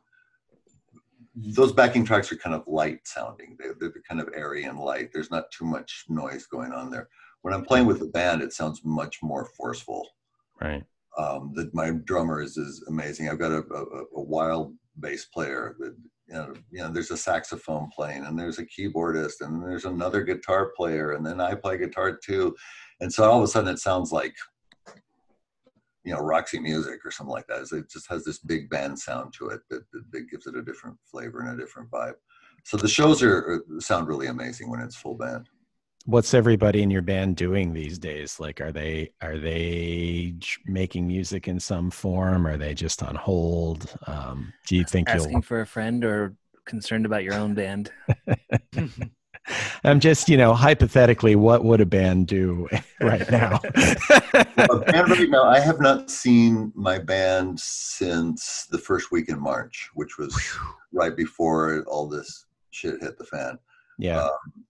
Those 1.36 1.74
backing 1.74 2.06
tracks 2.06 2.32
are 2.32 2.38
kind 2.38 2.56
of 2.56 2.64
light 2.66 3.00
sounding. 3.06 3.58
They're, 3.60 3.76
they're 3.80 3.94
kind 4.08 4.22
of 4.22 4.30
airy 4.34 4.64
and 4.64 4.80
light. 4.80 5.10
There's 5.12 5.32
not 5.32 5.52
too 5.52 5.66
much 5.66 6.06
noise 6.08 6.46
going 6.46 6.72
on 6.72 6.90
there 6.90 7.10
when 7.46 7.54
I'm 7.54 7.64
playing 7.64 7.86
with 7.86 8.00
the 8.00 8.08
band, 8.08 8.42
it 8.42 8.54
sounds 8.54 8.82
much 8.84 9.22
more 9.22 9.46
forceful. 9.56 10.10
Right. 10.60 10.84
Um, 11.16 11.52
that 11.54 11.76
my 11.76 11.92
drummer 11.92 12.42
is 12.42 12.58
is 12.58 12.84
amazing. 12.88 13.30
I've 13.30 13.38
got 13.38 13.52
a, 13.52 13.64
a, 13.72 14.04
a 14.16 14.22
wild 14.24 14.74
bass 15.00 15.26
player 15.26 15.76
that 15.78 15.96
you 16.28 16.34
know, 16.34 16.54
you 16.72 16.80
know, 16.80 16.92
there's 16.92 17.12
a 17.12 17.18
saxophone 17.18 17.92
playing 17.96 18.26
and 18.26 18.38
there's 18.38 18.58
a 18.58 18.66
keyboardist 18.66 19.42
and 19.42 19.62
there's 19.62 19.86
another 19.86 20.24
guitar 20.24 20.72
player 20.76 21.12
and 21.12 21.24
then 21.24 21.40
I 21.40 21.54
play 21.54 21.78
guitar 21.78 22.18
too. 22.18 22.56
And 23.00 23.14
so 23.14 23.30
all 23.30 23.38
of 23.38 23.44
a 23.44 23.48
sudden 23.48 23.72
it 23.72 23.78
sounds 23.78 24.12
like, 24.12 24.34
you 26.06 26.14
know, 26.14 26.20
Roxy 26.20 26.60
music 26.60 27.00
or 27.04 27.12
something 27.12 27.34
like 27.34 27.48
that. 27.48 27.68
It 27.72 27.90
just 27.90 28.08
has 28.10 28.24
this 28.24 28.40
big 28.40 28.70
band 28.70 28.98
sound 28.98 29.34
to 29.34 29.50
it 29.50 29.62
that, 29.70 29.84
that, 29.92 30.12
that 30.12 30.30
gives 30.30 30.48
it 30.48 30.56
a 30.56 30.62
different 30.62 30.98
flavor 31.04 31.42
and 31.42 31.60
a 31.60 31.62
different 31.62 31.90
vibe. 31.90 32.14
So 32.64 32.78
the 32.78 32.88
shows 32.88 33.22
are 33.22 33.64
sound 33.80 34.08
really 34.08 34.28
amazing 34.28 34.70
when 34.70 34.80
it's 34.80 34.96
full 34.96 35.16
band 35.16 35.50
what's 36.06 36.36
everybody 36.36 36.84
in 36.84 36.92
your 36.92 37.02
band 37.02 37.36
doing 37.36 37.74
these 37.74 37.98
days 37.98 38.40
like 38.40 38.62
are 38.62 38.72
they 38.72 39.12
are 39.22 39.38
they 39.38 40.36
making 40.66 41.08
music 41.08 41.48
in 41.48 41.60
some 41.60 41.90
form 41.90 42.46
are 42.46 42.58
they 42.58 42.74
just 42.74 43.02
on 43.02 43.16
hold 43.16 43.96
um, 44.08 44.54
do 44.68 44.76
you 44.76 44.84
think 44.84 45.10
asking 45.10 45.32
you'll... 45.32 45.42
for 45.42 45.62
a 45.62 45.68
friend 45.68 46.06
or 46.06 46.36
concerned 46.66 47.06
about 47.06 47.24
your 47.24 47.34
own 47.34 47.54
band 47.56 47.92
i'm 49.84 50.00
just 50.00 50.30
you 50.30 50.38
know 50.38 50.54
hypothetically 50.54 51.36
what 51.36 51.64
would 51.64 51.82
a 51.82 51.86
band 51.86 52.28
do 52.28 52.68
right 53.02 53.30
now 53.32 53.60
well, 54.58 54.80
band 54.80 55.10
right 55.10 55.30
now 55.30 55.44
i 55.44 55.60
have 55.60 55.80
not 55.80 56.10
seen 56.10 56.72
my 56.76 56.98
band 56.98 57.60
since 57.60 58.68
the 58.72 58.78
first 58.78 59.12
week 59.12 59.30
in 59.30 59.40
march 59.40 59.90
which 59.94 60.18
was 60.18 60.36
right 60.92 61.16
before 61.16 61.84
all 61.88 62.08
this 62.08 62.46
shit 62.72 63.02
hit 63.02 63.18
the 63.18 63.26
fan 63.26 63.58
yeah 63.98 64.22
um, 64.22 64.66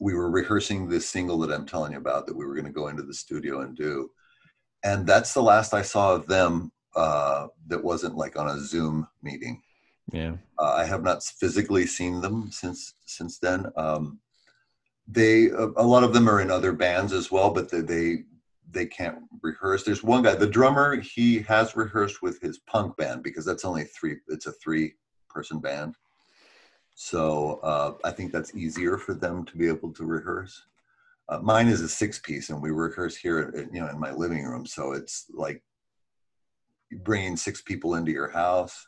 we 0.00 0.14
were 0.14 0.30
rehearsing 0.30 0.88
this 0.88 1.08
single 1.08 1.38
that 1.38 1.52
I'm 1.52 1.66
telling 1.66 1.92
you 1.92 1.98
about 1.98 2.26
that 2.26 2.36
we 2.36 2.46
were 2.46 2.54
going 2.54 2.66
to 2.66 2.72
go 2.72 2.88
into 2.88 3.02
the 3.02 3.14
studio 3.14 3.60
and 3.60 3.76
do. 3.76 4.10
And 4.82 5.06
that's 5.06 5.34
the 5.34 5.42
last 5.42 5.74
I 5.74 5.82
saw 5.82 6.14
of 6.14 6.26
them 6.26 6.72
uh, 6.96 7.48
that 7.66 7.84
wasn't 7.84 8.16
like 8.16 8.36
on 8.36 8.48
a 8.48 8.58
Zoom 8.58 9.06
meeting. 9.22 9.62
Yeah. 10.12 10.34
Uh, 10.58 10.74
I 10.74 10.84
have 10.84 11.02
not 11.02 11.22
physically 11.22 11.86
seen 11.86 12.20
them 12.20 12.50
since 12.50 12.94
since 13.06 13.38
then. 13.38 13.66
Um, 13.76 14.20
they 15.06 15.46
a, 15.48 15.66
a, 15.76 15.86
lot 15.86 16.04
of 16.04 16.12
them 16.12 16.28
are 16.28 16.40
in 16.40 16.50
other 16.50 16.72
bands 16.72 17.12
as 17.12 17.30
well, 17.30 17.50
but 17.50 17.70
they, 17.70 17.80
they 17.80 18.24
they 18.70 18.86
can't 18.86 19.18
rehearse. 19.42 19.84
There's 19.84 20.04
one 20.04 20.22
guy, 20.22 20.34
the 20.34 20.46
drummer, 20.46 21.00
he 21.00 21.40
has 21.40 21.76
rehearsed 21.76 22.22
with 22.22 22.40
his 22.40 22.58
punk 22.60 22.96
band 22.96 23.22
because 23.22 23.44
that's 23.44 23.64
only 23.64 23.84
three. 23.84 24.16
It's 24.28 24.46
a 24.46 24.52
three 24.52 24.94
person 25.28 25.58
band. 25.58 25.94
So 26.94 27.60
uh, 27.62 27.94
I 28.04 28.10
think 28.10 28.30
that's 28.30 28.54
easier 28.54 28.98
for 28.98 29.14
them 29.14 29.44
to 29.46 29.56
be 29.56 29.68
able 29.68 29.92
to 29.94 30.04
rehearse. 30.04 30.62
Uh, 31.28 31.38
mine 31.38 31.68
is 31.68 31.80
a 31.80 31.88
six 31.88 32.18
piece, 32.18 32.50
and 32.50 32.60
we 32.60 32.70
rehearse 32.70 33.16
here, 33.16 33.52
at, 33.56 33.72
you 33.72 33.80
know, 33.80 33.88
in 33.88 33.98
my 33.98 34.12
living 34.12 34.44
room. 34.44 34.66
So 34.66 34.92
it's 34.92 35.26
like 35.32 35.62
bringing 37.04 37.36
six 37.36 37.62
people 37.62 37.94
into 37.94 38.12
your 38.12 38.28
house 38.28 38.86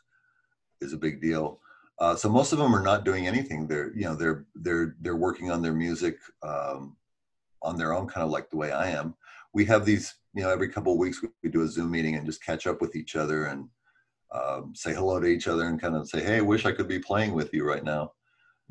is 0.83 0.93
a 0.93 0.97
big 0.97 1.21
deal. 1.21 1.59
Uh, 1.99 2.15
so 2.15 2.29
most 2.29 2.51
of 2.51 2.59
them 2.59 2.75
are 2.75 2.81
not 2.81 3.05
doing 3.05 3.27
anything. 3.27 3.67
They're, 3.67 3.95
you 3.95 4.03
know, 4.03 4.15
they're 4.15 4.45
they're 4.55 4.95
they're 5.01 5.15
working 5.15 5.51
on 5.51 5.61
their 5.61 5.73
music 5.73 6.17
um, 6.41 6.97
on 7.61 7.77
their 7.77 7.93
own, 7.93 8.07
kind 8.07 8.23
of 8.25 8.31
like 8.31 8.49
the 8.49 8.57
way 8.57 8.71
I 8.71 8.89
am. 8.89 9.15
We 9.53 9.65
have 9.65 9.85
these, 9.85 10.15
you 10.33 10.43
know, 10.43 10.49
every 10.49 10.69
couple 10.69 10.93
of 10.93 10.99
weeks 10.99 11.21
we, 11.21 11.29
we 11.43 11.49
do 11.49 11.61
a 11.61 11.67
Zoom 11.67 11.91
meeting 11.91 12.15
and 12.15 12.25
just 12.25 12.43
catch 12.43 12.65
up 12.67 12.81
with 12.81 12.95
each 12.95 13.15
other 13.15 13.45
and 13.45 13.69
um, 14.33 14.73
say 14.75 14.93
hello 14.93 15.19
to 15.19 15.27
each 15.27 15.47
other 15.47 15.67
and 15.67 15.79
kind 15.79 15.95
of 15.95 16.09
say, 16.09 16.23
"Hey, 16.23 16.37
I 16.37 16.41
wish 16.41 16.65
I 16.65 16.71
could 16.71 16.87
be 16.87 16.99
playing 16.99 17.33
with 17.33 17.53
you 17.53 17.63
right 17.63 17.83
now." 17.83 18.13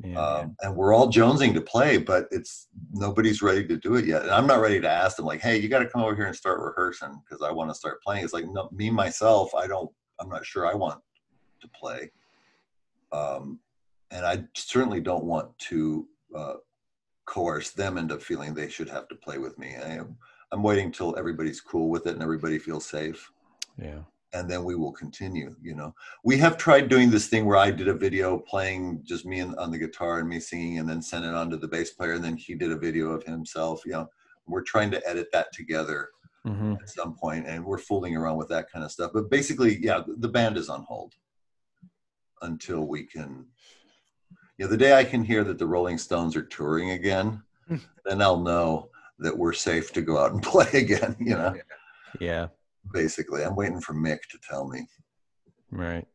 Yeah, 0.03 0.19
um, 0.19 0.55
and 0.61 0.75
we're 0.75 0.93
all 0.93 1.07
jonesing 1.07 1.53
to 1.53 1.61
play, 1.61 1.97
but 1.97 2.27
it's 2.31 2.67
nobody's 2.91 3.41
ready 3.41 3.65
to 3.67 3.77
do 3.77 3.95
it 3.95 4.05
yet. 4.05 4.23
And 4.23 4.31
I'm 4.31 4.47
not 4.47 4.59
ready 4.59 4.81
to 4.81 4.89
ask 4.89 5.15
them 5.15 5.25
like, 5.25 5.39
"Hey, 5.39 5.57
you 5.57 5.69
got 5.69 5.79
to 5.79 5.87
come 5.87 6.01
over 6.01 6.15
here 6.15 6.25
and 6.25 6.35
start 6.35 6.59
rehearsing 6.59 7.21
because 7.23 7.41
I 7.41 7.51
want 7.51 7.69
to 7.69 7.75
start 7.75 8.03
playing." 8.03 8.25
It's 8.25 8.33
like 8.33 8.45
no, 8.47 8.69
me 8.73 8.89
myself, 8.89 9.55
I 9.55 9.65
don't. 9.65 9.89
I'm 10.19 10.29
not 10.29 10.45
sure 10.45 10.67
I 10.67 10.73
want 10.73 10.99
to 11.63 11.67
play, 11.69 12.11
um, 13.11 13.59
and 14.11 14.25
I 14.25 14.43
certainly 14.55 15.01
don't 15.01 15.25
want 15.25 15.57
to 15.69 16.07
uh, 16.35 16.53
coerce 17.25 17.71
them 17.71 17.97
into 17.97 18.19
feeling 18.19 18.53
they 18.53 18.69
should 18.69 18.89
have 18.89 19.07
to 19.07 19.15
play 19.15 19.39
with 19.39 19.57
me. 19.57 19.75
I 19.75 19.95
am. 19.95 20.17
I'm 20.51 20.61
waiting 20.61 20.91
till 20.91 21.17
everybody's 21.17 21.59
cool 21.59 21.89
with 21.89 22.05
it 22.05 22.13
and 22.13 22.21
everybody 22.21 22.59
feels 22.59 22.85
safe. 22.85 23.31
Yeah 23.81 24.01
and 24.33 24.49
then 24.49 24.63
we 24.63 24.75
will 24.75 24.91
continue 24.91 25.55
you 25.61 25.75
know 25.75 25.93
we 26.23 26.37
have 26.37 26.57
tried 26.57 26.89
doing 26.89 27.09
this 27.09 27.27
thing 27.27 27.45
where 27.45 27.57
i 27.57 27.71
did 27.71 27.87
a 27.87 27.93
video 27.93 28.37
playing 28.37 28.99
just 29.03 29.25
me 29.25 29.39
and, 29.39 29.55
on 29.55 29.71
the 29.71 29.77
guitar 29.77 30.19
and 30.19 30.27
me 30.27 30.39
singing 30.39 30.79
and 30.79 30.89
then 30.89 31.01
sent 31.01 31.25
it 31.25 31.33
on 31.33 31.49
to 31.49 31.57
the 31.57 31.67
bass 31.67 31.91
player 31.91 32.13
and 32.13 32.23
then 32.23 32.35
he 32.35 32.55
did 32.55 32.71
a 32.71 32.77
video 32.77 33.09
of 33.09 33.23
himself 33.23 33.81
you 33.85 33.91
know 33.91 34.07
we're 34.47 34.61
trying 34.61 34.91
to 34.91 35.07
edit 35.07 35.27
that 35.31 35.51
together 35.53 36.09
mm-hmm. 36.45 36.73
at 36.73 36.89
some 36.89 37.15
point 37.15 37.47
and 37.47 37.63
we're 37.63 37.77
fooling 37.77 38.15
around 38.15 38.37
with 38.37 38.49
that 38.49 38.69
kind 38.71 38.83
of 38.83 38.91
stuff 38.91 39.11
but 39.13 39.29
basically 39.29 39.79
yeah 39.81 40.01
the 40.17 40.27
band 40.27 40.57
is 40.57 40.69
on 40.69 40.83
hold 40.83 41.13
until 42.43 42.85
we 42.85 43.03
can 43.03 43.45
you 44.57 44.65
know 44.65 44.71
the 44.71 44.77
day 44.77 44.93
i 44.93 45.03
can 45.03 45.23
hear 45.23 45.43
that 45.43 45.57
the 45.57 45.65
rolling 45.65 45.97
stones 45.97 46.35
are 46.35 46.43
touring 46.43 46.91
again 46.91 47.41
then 48.05 48.21
i'll 48.21 48.39
know 48.39 48.89
that 49.19 49.37
we're 49.37 49.53
safe 49.53 49.91
to 49.91 50.01
go 50.01 50.17
out 50.17 50.31
and 50.31 50.43
play 50.53 50.69
again 50.73 51.15
you 51.19 51.35
know 51.35 51.55
yeah 52.19 52.47
basically. 52.91 53.43
I'm 53.43 53.55
waiting 53.55 53.79
for 53.79 53.93
Mick 53.93 54.21
to 54.31 54.39
tell 54.39 54.67
me. 54.67 54.87
Right. 55.71 56.07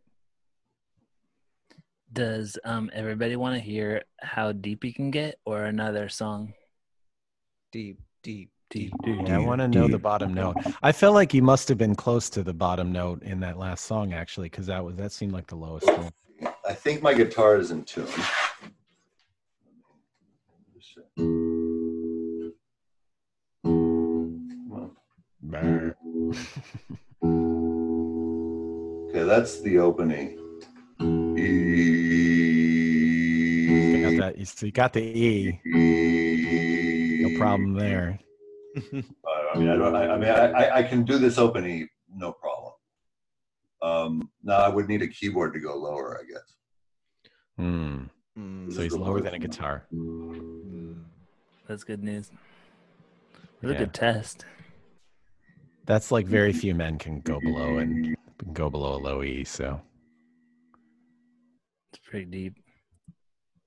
Does 2.12 2.58
um 2.64 2.90
everybody 2.94 3.36
want 3.36 3.54
to 3.54 3.60
hear 3.60 4.02
how 4.20 4.52
deep 4.52 4.84
you 4.84 4.94
can 4.94 5.10
get 5.10 5.38
or 5.44 5.64
another 5.64 6.08
song? 6.08 6.54
Deep, 7.70 8.00
deep, 8.22 8.50
deep, 8.70 8.92
deep. 9.02 9.18
Yeah, 9.26 9.36
I 9.36 9.38
want 9.38 9.60
to 9.60 9.68
know 9.68 9.88
the 9.88 9.98
bottom 9.98 10.34
note. 10.34 10.56
I 10.82 10.92
felt 10.92 11.14
like 11.14 11.32
you 11.34 11.42
must 11.42 11.68
have 11.68 11.78
been 11.78 11.94
close 11.94 12.28
to 12.30 12.42
the 12.42 12.52
bottom 12.52 12.92
note 12.92 13.22
in 13.22 13.40
that 13.40 13.58
last 13.58 13.86
song 13.86 14.12
actually 14.12 14.48
cuz 14.48 14.66
that 14.66 14.84
was 14.84 14.96
that 14.96 15.12
seemed 15.12 15.32
like 15.32 15.46
the 15.46 15.56
lowest 15.56 15.86
one. 15.86 16.10
I 16.66 16.74
think 16.74 17.02
my 17.02 17.14
guitar 17.14 17.56
is 17.56 17.70
in 17.70 17.84
tune. 17.84 18.06
okay, 29.08 29.24
that's 29.24 29.60
the 29.62 29.78
opening. 29.78 30.38
E. 31.00 31.42
You 33.96 34.18
got 34.18 34.34
that. 34.36 34.48
So 34.48 34.66
you 34.66 34.72
got 34.72 34.92
the 34.92 35.00
E. 35.00 35.60
e. 35.64 37.22
No 37.22 37.38
problem 37.38 37.74
there. 37.74 38.18
I 39.54 39.58
mean, 39.58 39.68
I, 39.68 39.76
don't, 39.76 39.96
I, 39.96 40.08
I 40.08 40.16
mean, 40.16 40.28
I, 40.28 40.76
I 40.78 40.82
can 40.82 41.04
do 41.04 41.18
this 41.18 41.38
opening, 41.38 41.88
no 42.14 42.32
problem. 42.32 42.72
Um, 43.80 44.30
now 44.42 44.58
I 44.58 44.68
would 44.68 44.88
need 44.88 45.02
a 45.02 45.08
keyboard 45.08 45.52
to 45.54 45.60
go 45.60 45.76
lower, 45.76 46.20
I 46.20 46.24
guess. 46.30 46.54
Hmm. 47.56 48.04
Mm, 48.38 48.72
so 48.72 48.82
he's 48.82 48.92
lower 48.92 49.20
than 49.20 49.34
a 49.34 49.38
guitar. 49.38 49.86
That's 51.66 51.84
good 51.84 52.02
news. 52.02 52.30
That's 53.60 53.72
yeah. 53.72 53.76
a 53.76 53.78
good 53.78 53.94
test. 53.94 54.44
That's 55.86 56.12
like 56.12 56.26
very 56.26 56.52
few 56.52 56.74
men 56.74 56.98
can 56.98 57.20
go 57.20 57.40
below 57.40 57.78
and 57.78 58.16
go 58.52 58.70
below 58.70 58.94
a 58.94 59.00
low 59.00 59.22
E. 59.22 59.42
So 59.44 59.80
it's 61.92 62.00
pretty 62.04 62.26
deep. 62.26 62.54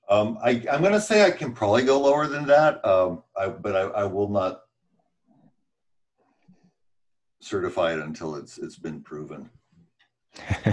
Um, 0.09 0.37
I, 0.43 0.63
I'm 0.71 0.81
going 0.81 0.93
to 0.93 1.01
say 1.01 1.25
I 1.25 1.31
can 1.31 1.53
probably 1.53 1.83
go 1.83 1.99
lower 1.99 2.27
than 2.27 2.45
that, 2.47 2.83
um, 2.85 3.23
I, 3.37 3.47
but 3.47 3.75
I, 3.75 3.81
I 3.81 4.03
will 4.03 4.29
not 4.29 4.61
certify 7.41 7.93
it 7.93 7.99
until 7.99 8.35
it's 8.35 8.57
it's 8.57 8.77
been 8.77 9.01
proven. 9.01 9.49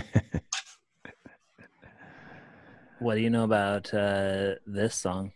what 3.01 3.16
do 3.16 3.21
you 3.21 3.31
know 3.31 3.45
about 3.45 3.93
uh, 3.93 4.55
this 4.66 4.95
song? 4.95 5.33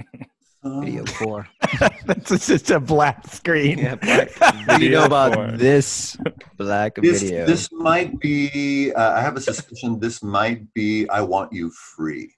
Video 0.64 1.06
four. 1.06 1.46
That's 2.06 2.48
just 2.48 2.72
a 2.72 2.80
black 2.80 3.28
screen. 3.28 3.80
Yeah, 3.80 3.96
black. 3.96 4.32
What 4.40 4.80
do 4.80 4.86
you 4.86 4.92
know 4.92 5.04
about 5.04 5.34
four. 5.34 5.52
this 5.52 6.16
black 6.58 6.96
this, 6.96 7.22
video? 7.22 7.46
This 7.46 7.70
might 7.72 8.18
be. 8.20 8.94
Uh, 8.94 9.12
I 9.12 9.22
have 9.22 9.36
a 9.36 9.42
suspicion. 9.42 10.00
This 10.00 10.24
might 10.24 10.74
be. 10.74 11.08
I 11.10 11.20
want 11.22 11.52
you 11.52 11.70
free. 11.70 12.34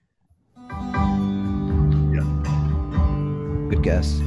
Yeah. 2.13 2.25
Good 3.69 3.83
guess. 3.83 4.19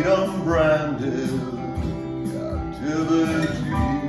Freedom 0.00 0.44
branded 0.44 1.28
captivity. 2.32 3.99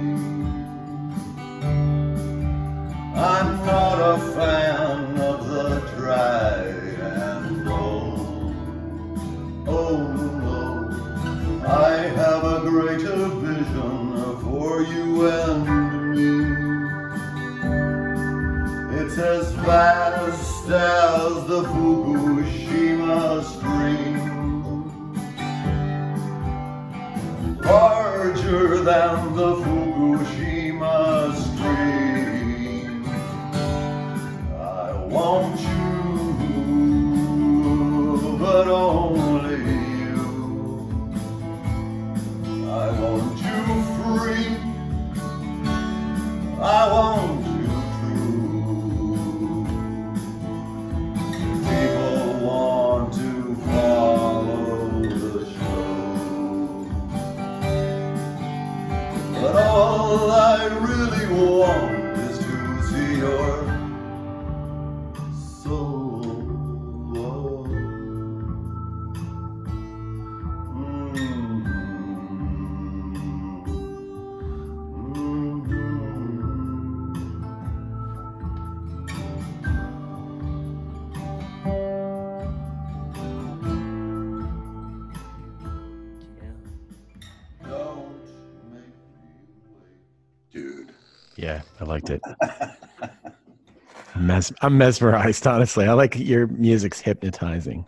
Mes- 94.49 94.57
I'm 94.61 94.77
mesmerized, 94.77 95.45
honestly. 95.47 95.85
I 95.85 95.93
like 95.93 96.17
your 96.17 96.47
music's 96.47 96.99
hypnotizing. 96.99 97.85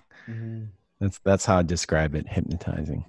That's 1.00 1.20
that's 1.26 1.46
how 1.46 1.58
I 1.58 1.64
describe 1.64 2.16
it. 2.16 2.28
Hypnotizing. 2.28 3.06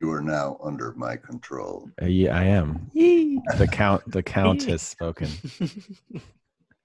You 0.00 0.10
are 0.10 0.22
now 0.22 0.58
under 0.62 0.92
my 0.92 1.16
control. 1.16 1.88
Uh, 2.00 2.06
yeah, 2.06 2.36
I 2.36 2.44
am. 2.44 2.90
The 2.94 3.68
count. 3.70 4.02
The 4.10 4.22
count 4.36 4.64
has 4.64 4.82
spoken. 4.82 5.28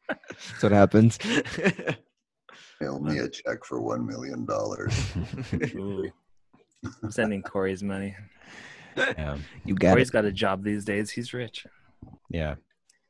That's 0.07 0.61
what 0.63 0.71
happens. 0.71 1.17
Mail 2.81 2.99
me 2.99 3.17
a 3.19 3.27
check 3.29 3.63
for 3.65 3.81
one 3.81 4.05
million 4.05 4.45
dollars. 4.45 4.93
I'm 7.03 7.09
sending 7.11 7.41
Corey's 7.41 7.81
money. 7.81 8.15
Yeah, 8.95 9.38
you 9.65 9.73
got 9.75 9.91
Corey's 9.93 10.09
it. 10.09 10.13
got 10.13 10.25
a 10.25 10.31
job 10.31 10.63
these 10.63 10.85
days. 10.85 11.09
He's 11.11 11.33
rich. 11.33 11.65
yeah. 12.29 12.55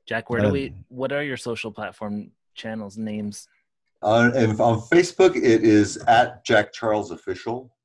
Jack, 0.07 0.29
where 0.29 0.41
do 0.41 0.49
we? 0.49 0.73
What 0.87 1.11
are 1.11 1.21
your 1.23 1.37
social 1.37 1.71
platform 1.71 2.31
channels 2.55 2.97
names? 2.97 3.47
On 4.01 4.35
and 4.35 4.59
on 4.59 4.79
Facebook, 4.79 5.35
it 5.35 5.63
is 5.63 5.97
at 6.07 6.45
Jack 6.45 6.71
Charles 6.71 7.11
Official 7.11 7.75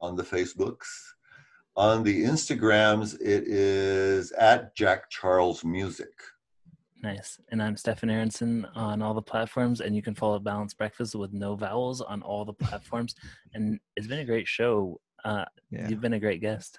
on 0.00 0.14
the 0.14 0.22
Facebooks. 0.22 0.86
On 1.76 2.02
the 2.04 2.24
Instagrams, 2.24 3.14
it 3.14 3.44
is 3.48 4.30
at 4.32 4.76
Jack 4.76 5.10
Charles 5.10 5.64
Music. 5.64 6.12
Nice. 7.02 7.38
And 7.50 7.62
I'm 7.62 7.76
Stefan 7.76 8.10
Aronson 8.10 8.66
on 8.74 9.02
all 9.02 9.14
the 9.14 9.22
platforms, 9.22 9.80
and 9.80 9.96
you 9.96 10.02
can 10.02 10.14
follow 10.14 10.38
Balanced 10.38 10.78
Breakfast 10.78 11.14
with 11.14 11.32
no 11.32 11.54
vowels 11.56 12.00
on 12.00 12.22
all 12.22 12.44
the 12.44 12.52
platforms. 12.52 13.14
And 13.54 13.80
it's 13.96 14.06
been 14.06 14.20
a 14.20 14.24
great 14.24 14.46
show. 14.46 15.00
Uh, 15.24 15.44
Yeah. 15.70 15.88
You've 15.88 16.00
been 16.00 16.12
a 16.14 16.20
great 16.20 16.40
guest. 16.40 16.78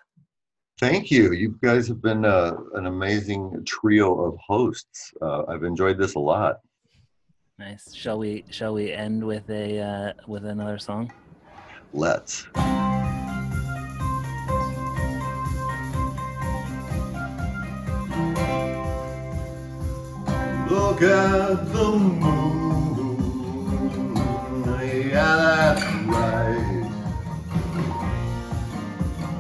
Thank 0.78 1.10
you. 1.10 1.32
You 1.32 1.58
guys 1.64 1.88
have 1.88 2.02
been 2.02 2.26
uh, 2.26 2.58
an 2.74 2.88
amazing 2.88 3.64
trio 3.66 4.20
of 4.26 4.38
hosts. 4.46 5.14
Uh, 5.22 5.44
I've 5.48 5.64
enjoyed 5.64 5.98
this 5.98 6.16
a 6.16 6.20
lot. 6.20 6.60
Nice. 7.58 7.96
Shall 7.96 8.20
we? 8.20 8.44
Shall 8.50 8.74
we 8.74 8.92
end 8.92 9.24
with 9.24 9.50
a 9.50 9.80
uh, 9.80 10.14
with 10.28 10.46
another 10.46 10.78
song? 10.78 11.14
Let's. 11.94 12.46
Look 20.70 21.02
at 21.04 21.72
the 21.72 21.92
moon. 21.98 22.66
Yeah, 25.10 25.36
that's 25.38 25.86
right. 26.06 26.92